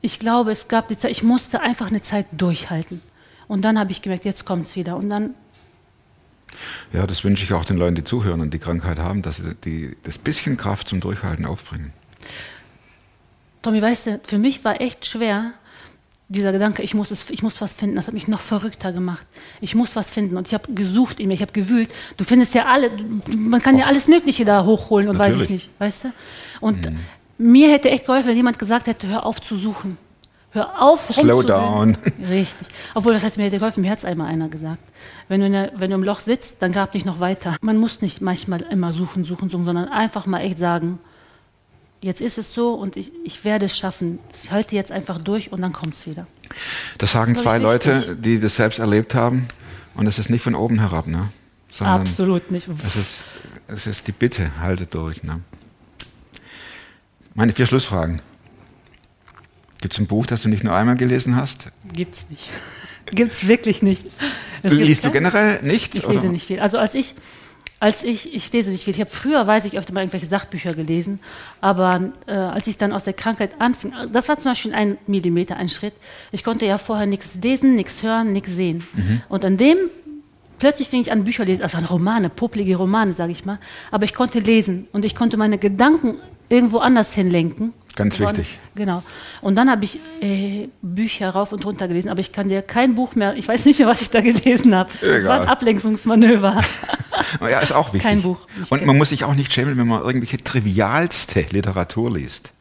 ich 0.00 0.18
glaube, 0.18 0.52
es 0.52 0.68
gab 0.68 0.88
die 0.88 0.96
Zeit, 0.96 1.10
ich 1.10 1.22
musste 1.22 1.60
einfach 1.60 1.88
eine 1.88 2.02
Zeit 2.02 2.26
durchhalten. 2.32 3.00
Und 3.46 3.64
dann 3.64 3.78
habe 3.78 3.90
ich 3.90 4.02
gemerkt, 4.02 4.24
jetzt 4.24 4.44
kommt 4.44 4.66
es 4.66 4.76
wieder. 4.76 4.96
Und 4.96 5.10
dann 5.10 5.34
ja, 6.92 7.06
das 7.06 7.24
wünsche 7.24 7.44
ich 7.44 7.52
auch 7.52 7.64
den 7.64 7.76
Leuten, 7.76 7.94
die 7.94 8.04
zuhören 8.04 8.40
und 8.40 8.52
die 8.54 8.58
Krankheit 8.58 8.98
haben, 8.98 9.22
dass 9.22 9.36
sie 9.36 9.54
die, 9.64 9.96
das 10.02 10.18
bisschen 10.18 10.56
Kraft 10.56 10.88
zum 10.88 11.00
Durchhalten 11.00 11.44
aufbringen. 11.44 11.92
Tommy, 13.62 13.82
weißt 13.82 14.06
du, 14.06 14.20
für 14.24 14.38
mich 14.38 14.64
war 14.64 14.80
echt 14.80 15.04
schwer, 15.06 15.52
dieser 16.28 16.52
Gedanke, 16.52 16.82
ich 16.82 16.94
muss, 16.94 17.10
es, 17.10 17.30
ich 17.30 17.42
muss 17.42 17.60
was 17.60 17.72
finden. 17.72 17.96
Das 17.96 18.06
hat 18.06 18.14
mich 18.14 18.28
noch 18.28 18.40
verrückter 18.40 18.92
gemacht. 18.92 19.26
Ich 19.62 19.74
muss 19.74 19.96
was 19.96 20.10
finden. 20.10 20.36
Und 20.36 20.46
ich 20.46 20.54
habe 20.54 20.72
gesucht 20.74 21.20
in 21.20 21.28
mir, 21.28 21.34
ich 21.34 21.40
habe 21.40 21.52
gewühlt. 21.52 21.90
Du 22.18 22.24
findest 22.24 22.54
ja 22.54 22.66
alle, 22.66 22.90
man 23.34 23.62
kann 23.62 23.78
ja 23.78 23.86
alles 23.86 24.08
Mögliche 24.08 24.44
da 24.44 24.64
hochholen 24.64 25.08
und 25.08 25.18
weiß 25.18 25.34
ich 25.34 25.40
Natürlich. 25.40 25.62
nicht, 25.62 25.80
weißt 25.80 26.04
du? 26.04 26.12
Und 26.60 26.86
mir 27.38 27.70
hätte 27.70 27.90
echt 27.90 28.06
geholfen, 28.06 28.28
wenn 28.28 28.36
jemand 28.36 28.58
gesagt 28.58 28.86
hätte, 28.86 29.06
hör 29.08 29.24
auf 29.24 29.40
zu 29.40 29.56
suchen. 29.56 29.96
Hör 30.50 30.80
auf, 30.80 31.10
Slow 31.12 31.40
rumzurennen. 31.42 31.94
down. 31.94 31.96
Richtig. 32.28 32.68
Obwohl, 32.94 33.12
das 33.12 33.22
heißt, 33.22 33.36
mir 33.36 33.44
hätte 33.44 33.58
geholfen, 33.58 33.82
mir 33.82 33.90
hat 33.90 33.98
es 33.98 34.04
einmal 34.04 34.28
einer 34.28 34.48
gesagt. 34.48 34.82
Wenn 35.28 35.42
du, 35.42 35.50
der, 35.50 35.72
wenn 35.76 35.90
du 35.90 35.96
im 35.96 36.02
Loch 36.02 36.20
sitzt, 36.20 36.62
dann 36.62 36.72
grab 36.72 36.94
nicht 36.94 37.04
noch 37.04 37.20
weiter. 37.20 37.56
Man 37.60 37.76
muss 37.76 38.00
nicht 38.00 38.22
manchmal 38.22 38.62
immer 38.62 38.92
suchen, 38.92 39.24
suchen, 39.24 39.50
suchen, 39.50 39.66
sondern 39.66 39.88
einfach 39.88 40.24
mal 40.24 40.40
echt 40.40 40.58
sagen, 40.58 40.98
jetzt 42.00 42.22
ist 42.22 42.38
es 42.38 42.54
so 42.54 42.72
und 42.74 42.96
ich, 42.96 43.12
ich 43.24 43.44
werde 43.44 43.66
es 43.66 43.76
schaffen. 43.76 44.20
Ich 44.42 44.50
halte 44.50 44.74
jetzt 44.74 44.90
einfach 44.90 45.18
durch 45.18 45.52
und 45.52 45.60
dann 45.60 45.74
kommt 45.74 45.94
es 45.94 46.06
wieder. 46.06 46.26
Das 46.96 47.12
sagen 47.12 47.34
Das 47.34 47.42
zwei 47.42 47.58
Leute, 47.58 48.16
die 48.16 48.40
das 48.40 48.56
selbst 48.56 48.78
erlebt 48.78 49.14
haben. 49.14 49.46
Und 49.94 50.06
es 50.06 50.18
ist 50.18 50.30
nicht 50.30 50.42
von 50.42 50.54
oben 50.54 50.78
herab, 50.78 51.08
ne? 51.08 51.28
Sondern 51.70 52.00
Absolut 52.00 52.50
nicht. 52.50 52.68
Es 52.86 52.96
ist, 52.96 53.24
es 53.66 53.86
ist 53.86 54.06
die 54.06 54.12
Bitte, 54.12 54.50
haltet 54.60 54.94
durch. 54.94 55.22
Ne? 55.24 55.40
Meine 57.38 57.52
vier 57.52 57.66
Schlussfragen. 57.66 58.20
Gibt 59.80 59.94
es 59.94 60.00
ein 60.00 60.08
Buch, 60.08 60.26
das 60.26 60.42
du 60.42 60.48
nicht 60.48 60.64
nur 60.64 60.74
einmal 60.74 60.96
gelesen 60.96 61.36
hast? 61.36 61.70
Gibt's 61.92 62.28
nicht. 62.30 62.50
Gibt's 63.12 63.46
wirklich 63.46 63.80
nicht. 63.80 64.04
Es 64.64 64.72
gibt 64.72 64.82
Liest 64.84 65.04
du 65.04 65.12
generell 65.12 65.62
nichts? 65.62 65.98
Ich 65.98 66.08
lese 66.08 66.22
oder? 66.22 66.32
nicht 66.32 66.48
viel. 66.48 66.58
Also 66.58 66.78
als 66.78 66.96
ich, 66.96 67.14
als 67.78 68.02
ich, 68.02 68.34
ich 68.34 68.52
lese 68.52 68.70
nicht 68.70 68.82
viel. 68.82 68.92
Ich 68.92 69.00
habe 69.00 69.08
früher, 69.08 69.46
weiß 69.46 69.66
ich, 69.66 69.78
öfter 69.78 69.92
mal 69.92 70.00
irgendwelche 70.00 70.26
Sachbücher 70.26 70.72
gelesen, 70.72 71.20
aber 71.60 72.10
äh, 72.26 72.32
als 72.32 72.66
ich 72.66 72.76
dann 72.76 72.90
aus 72.90 73.04
der 73.04 73.12
Krankheit 73.12 73.60
anfing, 73.60 73.92
das 74.12 74.28
war 74.28 74.34
zum 74.34 74.50
Beispiel 74.50 74.74
ein 74.74 74.98
Millimeter, 75.06 75.56
ein 75.58 75.68
Schritt. 75.68 75.94
Ich 76.32 76.42
konnte 76.42 76.66
ja 76.66 76.76
vorher 76.76 77.06
nichts 77.06 77.36
lesen, 77.40 77.76
nichts 77.76 78.02
hören, 78.02 78.32
nichts 78.32 78.50
sehen. 78.50 78.82
Mhm. 78.94 79.22
Und 79.28 79.44
an 79.44 79.56
dem 79.56 79.78
plötzlich 80.58 80.88
fing 80.88 81.02
ich 81.02 81.12
an 81.12 81.22
Bücher 81.22 81.44
lesen, 81.44 81.62
also 81.62 81.78
an 81.78 81.84
Romane, 81.84 82.30
popelige 82.30 82.74
Romane, 82.74 83.14
sage 83.14 83.30
ich 83.30 83.44
mal. 83.44 83.60
Aber 83.92 84.02
ich 84.02 84.14
konnte 84.14 84.40
lesen 84.40 84.88
und 84.90 85.04
ich 85.04 85.14
konnte 85.14 85.36
meine 85.36 85.58
Gedanken 85.58 86.16
irgendwo 86.48 86.78
anders 86.78 87.12
hinlenken. 87.14 87.72
Ganz 87.96 88.20
wichtig. 88.20 88.58
Genau. 88.76 89.02
Und 89.40 89.56
dann 89.56 89.68
habe 89.68 89.84
ich 89.84 89.98
äh, 90.20 90.68
Bücher 90.82 91.30
rauf 91.30 91.52
und 91.52 91.64
runter 91.66 91.88
gelesen, 91.88 92.10
aber 92.10 92.20
ich 92.20 92.30
kann 92.32 92.48
dir 92.48 92.62
kein 92.62 92.94
Buch 92.94 93.16
mehr, 93.16 93.36
ich 93.36 93.48
weiß 93.48 93.64
nicht 93.64 93.80
mehr, 93.80 93.88
was 93.88 94.02
ich 94.02 94.10
da 94.10 94.20
gelesen 94.20 94.72
habe. 94.74 94.88
Das 95.00 95.24
war 95.24 95.40
ein 95.42 95.48
Ablenkungsmanöver. 95.48 96.62
Ja, 97.40 97.58
ist 97.58 97.72
auch 97.72 97.92
wichtig. 97.92 98.08
Kein 98.08 98.22
Buch. 98.22 98.38
Und 98.70 98.86
man 98.86 98.96
muss 98.96 99.08
sich 99.08 99.24
auch 99.24 99.34
nicht 99.34 99.52
schämen, 99.52 99.76
wenn 99.76 99.88
man 99.88 100.02
irgendwelche 100.02 100.38
trivialste 100.38 101.44
Literatur 101.50 102.12
liest. 102.12 102.52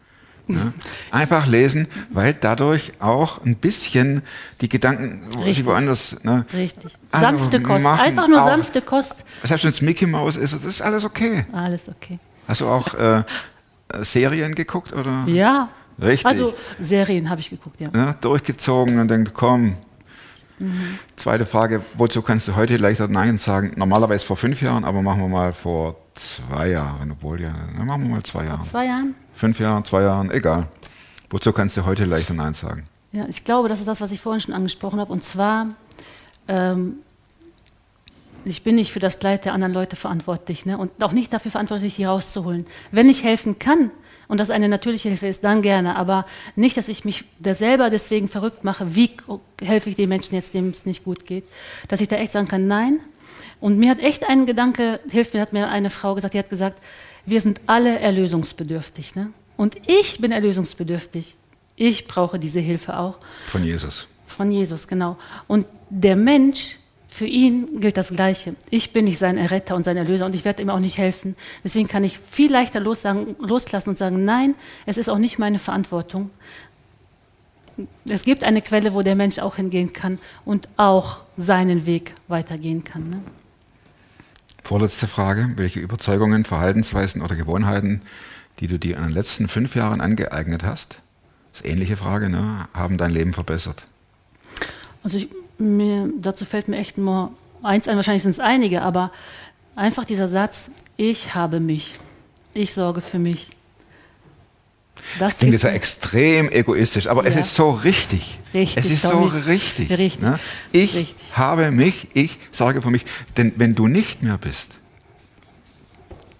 Ne? 0.47 0.73
Einfach 1.11 1.45
lesen, 1.45 1.87
weil 2.09 2.33
dadurch 2.33 2.93
auch 2.99 3.45
ein 3.45 3.55
bisschen 3.55 4.23
die 4.61 4.67
Gedanken 4.67 5.21
Richtig. 5.43 5.65
woanders. 5.65 6.23
Ne? 6.23 6.45
Richtig. 6.53 6.91
Also 7.11 7.25
Sanfte 7.27 7.61
Kost. 7.61 7.83
machen 7.83 7.99
Einfach 8.01 8.27
nur 8.27 8.41
auch- 8.41 8.47
sanfte 8.47 8.81
Kost. 8.81 9.15
Selbst 9.43 9.63
wenn 9.63 9.71
es 9.71 9.81
Mickey 9.81 10.07
Mouse 10.07 10.37
ist, 10.37 10.53
das 10.55 10.63
ist 10.65 10.81
alles 10.81 11.05
okay. 11.05 11.45
Alles 11.53 11.87
okay. 11.87 12.17
Hast 12.47 12.61
du 12.61 12.67
auch 12.67 12.93
äh, 12.95 13.23
Serien 13.99 14.55
geguckt 14.55 14.93
oder 14.93 15.23
Ja. 15.27 15.69
Richtig. 16.01 16.27
Also 16.27 16.53
Serien 16.79 17.29
habe 17.29 17.41
ich 17.41 17.49
geguckt, 17.49 17.81
ja. 17.81 17.89
ne, 17.89 18.15
durchgezogen 18.21 18.99
und 18.99 19.07
denkt, 19.07 19.33
komm. 19.33 19.75
Mhm. 20.59 20.99
Zweite 21.15 21.45
Frage, 21.45 21.81
wozu 21.95 22.21
kannst 22.21 22.47
du 22.47 22.55
heute 22.55 22.77
leichter 22.77 23.07
Nein 23.07 23.37
sagen? 23.37 23.73
Normalerweise 23.75 24.25
vor 24.25 24.37
fünf 24.37 24.61
Jahren, 24.61 24.83
aber 24.83 25.01
machen 25.01 25.21
wir 25.21 25.27
mal 25.27 25.53
vor 25.53 25.95
zwei 26.13 26.69
Jahren, 26.69 27.11
obwohl 27.11 27.41
ja, 27.41 27.53
ne, 27.77 27.83
machen 27.83 28.03
wir 28.03 28.09
mal 28.09 28.23
zwei 28.23 28.45
Jahre. 28.45 28.63
Zwei 28.63 28.85
Jahren? 28.85 29.15
Fünf 29.33 29.59
Jahren, 29.59 29.83
zwei 29.85 30.03
Jahren, 30.03 30.31
egal. 30.31 30.67
Wozu 31.29 31.51
kannst 31.51 31.77
du 31.77 31.85
heute 31.85 32.05
leichter 32.05 32.33
Nein 32.33 32.53
sagen? 32.53 32.83
Ja, 33.11 33.25
ich 33.27 33.43
glaube, 33.43 33.69
das 33.69 33.79
ist 33.79 33.87
das, 33.87 34.01
was 34.01 34.11
ich 34.11 34.21
vorhin 34.21 34.41
schon 34.41 34.53
angesprochen 34.53 34.99
habe. 34.99 35.11
Und 35.11 35.23
zwar, 35.23 35.67
ähm, 36.47 36.97
ich 38.49 38.63
bin 38.63 38.75
nicht 38.75 38.91
für 38.91 38.99
das 38.99 39.21
Leid 39.21 39.45
der 39.45 39.53
anderen 39.53 39.73
Leute 39.73 39.95
verantwortlich 39.95 40.65
ne? 40.65 40.77
und 40.77 41.03
auch 41.03 41.11
nicht 41.11 41.33
dafür 41.33 41.51
verantwortlich, 41.51 41.95
sie 41.95 42.05
rauszuholen. 42.05 42.65
Wenn 42.91 43.09
ich 43.09 43.23
helfen 43.23 43.59
kann 43.59 43.91
und 44.27 44.39
das 44.39 44.49
eine 44.49 44.69
natürliche 44.69 45.09
Hilfe 45.09 45.27
ist, 45.27 45.43
dann 45.43 45.61
gerne. 45.61 45.95
Aber 45.95 46.25
nicht, 46.55 46.77
dass 46.77 46.87
ich 46.87 47.05
mich 47.05 47.25
da 47.39 47.53
selber 47.53 47.89
deswegen 47.89 48.29
verrückt 48.29 48.63
mache, 48.63 48.95
wie 48.95 49.11
helfe 49.61 49.89
ich 49.89 49.95
den 49.95 50.09
Menschen 50.09 50.35
jetzt, 50.35 50.53
dem 50.53 50.69
es 50.69 50.85
nicht 50.85 51.03
gut 51.03 51.25
geht. 51.25 51.45
Dass 51.87 52.01
ich 52.01 52.07
da 52.07 52.17
echt 52.17 52.31
sagen 52.31 52.47
kann, 52.47 52.67
nein. 52.67 52.99
Und 53.59 53.79
mir 53.79 53.89
hat 53.89 53.99
echt 53.99 54.27
ein 54.27 54.45
Gedanke, 54.45 54.99
hilft 55.09 55.33
mir, 55.33 55.41
hat 55.41 55.53
mir 55.53 55.67
eine 55.67 55.89
Frau 55.89 56.15
gesagt, 56.15 56.33
die 56.33 56.39
hat 56.39 56.49
gesagt, 56.49 56.81
wir 57.25 57.41
sind 57.41 57.61
alle 57.65 57.99
erlösungsbedürftig. 57.99 59.15
Ne? 59.15 59.31
Und 59.55 59.75
ich 59.87 60.19
bin 60.19 60.31
erlösungsbedürftig. 60.31 61.35
Ich 61.75 62.07
brauche 62.07 62.39
diese 62.39 62.59
Hilfe 62.59 62.97
auch. 62.97 63.17
Von 63.47 63.63
Jesus. 63.63 64.07
Von 64.25 64.51
Jesus, 64.51 64.87
genau. 64.87 65.17
Und 65.47 65.65
der 65.89 66.15
Mensch, 66.15 66.79
für 67.07 67.25
ihn 67.25 67.79
gilt 67.79 67.97
das 67.97 68.09
Gleiche. 68.09 68.55
Ich 68.69 68.93
bin 68.93 69.05
nicht 69.05 69.17
sein 69.17 69.37
Erretter 69.37 69.75
und 69.75 69.83
sein 69.83 69.97
Erlöser 69.97 70.25
und 70.25 70.35
ich 70.35 70.45
werde 70.45 70.61
ihm 70.61 70.69
auch 70.69 70.79
nicht 70.79 70.97
helfen. 70.97 71.35
Deswegen 71.63 71.87
kann 71.87 72.03
ich 72.03 72.19
viel 72.19 72.51
leichter 72.51 72.79
lossagen, 72.79 73.35
loslassen 73.39 73.89
und 73.89 73.97
sagen, 73.97 74.25
nein, 74.25 74.55
es 74.85 74.97
ist 74.97 75.09
auch 75.09 75.17
nicht 75.17 75.39
meine 75.39 75.59
Verantwortung. 75.59 76.29
Es 78.05 78.23
gibt 78.23 78.43
eine 78.43 78.61
Quelle, 78.61 78.93
wo 78.93 79.03
der 79.03 79.15
Mensch 79.15 79.39
auch 79.39 79.55
hingehen 79.55 79.93
kann 79.93 80.19
und 80.45 80.67
auch 80.77 81.21
seinen 81.37 81.85
Weg 81.85 82.13
weitergehen 82.27 82.83
kann. 82.83 83.09
Ne? 83.09 83.21
Vorletzte 84.63 85.07
Frage. 85.07 85.51
Welche 85.55 85.79
Überzeugungen, 85.79 86.43
Verhaltensweisen 86.43 87.21
oder 87.21 87.35
Gewohnheiten, 87.35 88.01
die 88.59 88.67
du 88.67 88.77
dir 88.77 88.97
in 88.97 89.03
den 89.03 89.13
letzten 89.13 89.47
fünf 89.47 89.75
Jahren 89.75 90.01
angeeignet 90.01 90.63
hast, 90.63 90.97
ist 91.53 91.65
ähnliche 91.65 91.97
Frage, 91.97 92.29
ne, 92.29 92.67
haben 92.73 92.97
dein 92.97 93.11
Leben 93.11 93.33
verbessert? 93.33 93.83
Also 95.03 95.19
ich, 95.19 95.29
mir, 95.57 96.09
dazu 96.19 96.45
fällt 96.45 96.67
mir 96.67 96.77
echt 96.77 96.97
nur 96.97 97.31
eins 97.63 97.87
ein, 97.87 97.95
wahrscheinlich 97.95 98.23
sind 98.23 98.31
es 98.31 98.39
einige, 98.39 98.81
aber 98.81 99.11
einfach 99.75 100.05
dieser 100.05 100.27
Satz, 100.27 100.69
ich 100.97 101.33
habe 101.35 101.59
mich, 101.59 101.97
ich 102.53 102.73
sorge 102.73 103.01
für 103.01 103.19
mich. 103.19 103.49
Das 105.19 105.37
Klingt 105.37 105.53
jetzt 105.53 105.63
ja 105.63 105.69
extrem 105.69 106.49
egoistisch, 106.49 107.07
aber 107.07 107.25
es 107.25 107.35
Ja. 107.35 107.41
ist 107.41 107.55
so 107.55 107.71
richtig. 107.71 108.39
Richtig, 108.53 108.83
Es 108.85 108.91
ist 108.91 109.01
so 109.03 109.21
richtig. 109.47 109.89
Richtig. 109.91 110.21
Ne? 110.21 110.39
Ich 110.71 110.95
Richtig. 110.95 111.15
habe 111.33 111.71
mich, 111.71 112.07
ich 112.13 112.37
sorge 112.51 112.81
für 112.81 112.89
mich. 112.89 113.05
Denn 113.37 113.53
wenn 113.57 113.75
du 113.75 113.87
nicht 113.87 114.21
mehr 114.23 114.37
bist, 114.37 114.71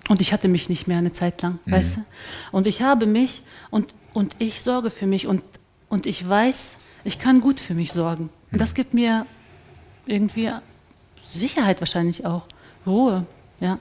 Und 0.09 0.22
ich 0.22 0.32
hatte 0.32 0.47
mich 0.47 0.70
nicht 0.70 0.88
mehr 0.88 0.97
eine 0.97 1.11
Zeit 1.11 1.41
lang, 1.41 1.59
Mhm. 1.65 1.72
weißt 1.74 1.97
du? 1.97 2.05
Und 2.53 2.65
ich 2.65 2.82
habe 2.82 3.05
mich 3.05 3.41
und, 3.72 3.93
und 4.13 4.36
ich 4.39 4.61
sorge 4.61 4.89
für 4.89 5.05
mich 5.05 5.28
und, 5.28 5.43
und 5.89 6.05
ich 6.05 6.28
weiß, 6.28 6.76
ich 7.03 7.20
kann 7.20 7.41
gut 7.41 7.59
für 7.59 7.74
mich 7.74 7.91
sorgen. 7.91 8.30
Und 8.52 8.62
das 8.62 8.74
gibt 8.74 8.93
mir 8.93 9.26
irgendwie 10.06 10.50
Sicherheit 11.26 11.82
wahrscheinlich 11.82 12.26
auch, 12.26 12.48
Ruhe, 12.86 13.26
ja, 13.60 13.80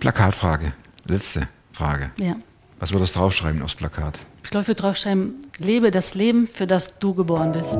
Plakatfrage, 0.00 0.72
letzte 1.04 1.48
Frage. 1.72 2.10
ja. 2.18 2.34
Was 2.80 2.92
würdest 2.92 3.14
du 3.14 3.20
draufschreiben 3.20 3.62
aufs 3.62 3.76
Plakat? 3.76 4.18
Ich 4.42 4.50
glaube, 4.50 4.62
ich 4.62 4.68
würde 4.68 4.82
draufschreiben, 4.82 5.36
lebe 5.58 5.92
das 5.92 6.14
Leben, 6.14 6.48
für 6.48 6.66
das 6.66 6.98
du 6.98 7.14
geboren 7.14 7.52
bist. 7.52 7.78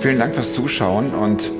Vielen 0.00 0.18
Dank 0.18 0.34
fürs 0.34 0.54
Zuschauen 0.54 1.12
und 1.12 1.50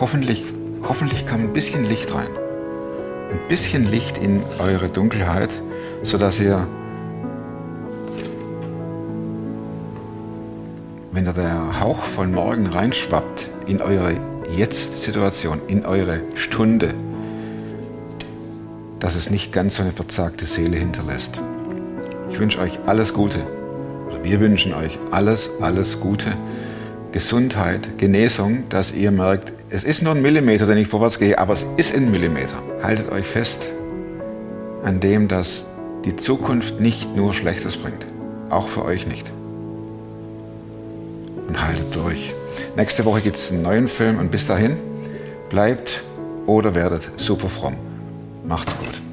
hoffentlich, 0.00 0.44
hoffentlich 0.82 1.26
kam 1.26 1.42
ein 1.42 1.52
bisschen 1.52 1.84
Licht 1.84 2.14
rein. 2.14 2.28
Ein 3.30 3.40
bisschen 3.48 3.90
Licht 3.90 4.18
in 4.18 4.42
eure 4.58 4.88
Dunkelheit, 4.88 5.50
sodass 6.02 6.40
ihr, 6.40 6.66
wenn 11.12 11.24
da 11.24 11.32
der 11.32 11.80
Hauch 11.80 12.02
von 12.02 12.32
morgen 12.32 12.66
reinschwappt 12.66 13.50
in 13.66 13.82
eure 13.82 14.14
Jetzt-Situation, 14.56 15.60
in 15.66 15.84
eure 15.84 16.20
Stunde, 16.34 16.94
dass 18.98 19.14
es 19.14 19.30
nicht 19.30 19.52
ganz 19.52 19.76
so 19.76 19.82
eine 19.82 19.92
verzagte 19.92 20.46
Seele 20.46 20.76
hinterlässt. 20.76 21.38
Ich 22.30 22.38
wünsche 22.38 22.60
euch 22.60 22.78
alles 22.86 23.12
Gute. 23.12 23.40
Wir 24.22 24.40
wünschen 24.40 24.74
euch 24.74 24.98
alles, 25.10 25.50
alles 25.60 26.00
Gute. 26.00 26.32
Gesundheit, 27.12 27.98
Genesung, 27.98 28.64
dass 28.68 28.92
ihr 28.92 29.10
merkt, 29.10 29.52
es 29.70 29.84
ist 29.84 30.02
nur 30.02 30.14
ein 30.14 30.22
Millimeter, 30.22 30.66
den 30.66 30.78
ich 30.78 30.88
vorwärts 30.88 31.18
gehe, 31.18 31.38
aber 31.38 31.52
es 31.52 31.66
ist 31.76 31.94
ein 31.94 32.10
Millimeter. 32.10 32.62
Haltet 32.82 33.10
euch 33.12 33.26
fest 33.26 33.60
an 34.82 35.00
dem, 35.00 35.28
dass 35.28 35.64
die 36.04 36.16
Zukunft 36.16 36.80
nicht 36.80 37.14
nur 37.14 37.34
Schlechtes 37.34 37.76
bringt. 37.76 38.06
Auch 38.48 38.68
für 38.68 38.84
euch 38.84 39.06
nicht. 39.06 39.26
Und 41.46 41.60
haltet 41.60 41.94
durch. 41.94 42.32
Nächste 42.76 43.04
Woche 43.04 43.20
gibt 43.20 43.36
es 43.36 43.50
einen 43.50 43.62
neuen 43.62 43.88
Film 43.88 44.18
und 44.18 44.30
bis 44.30 44.46
dahin 44.46 44.76
bleibt 45.50 46.02
oder 46.46 46.74
werdet 46.74 47.10
super 47.16 47.48
fromm. 47.48 47.76
Macht's 48.44 48.74
gut. 48.78 49.07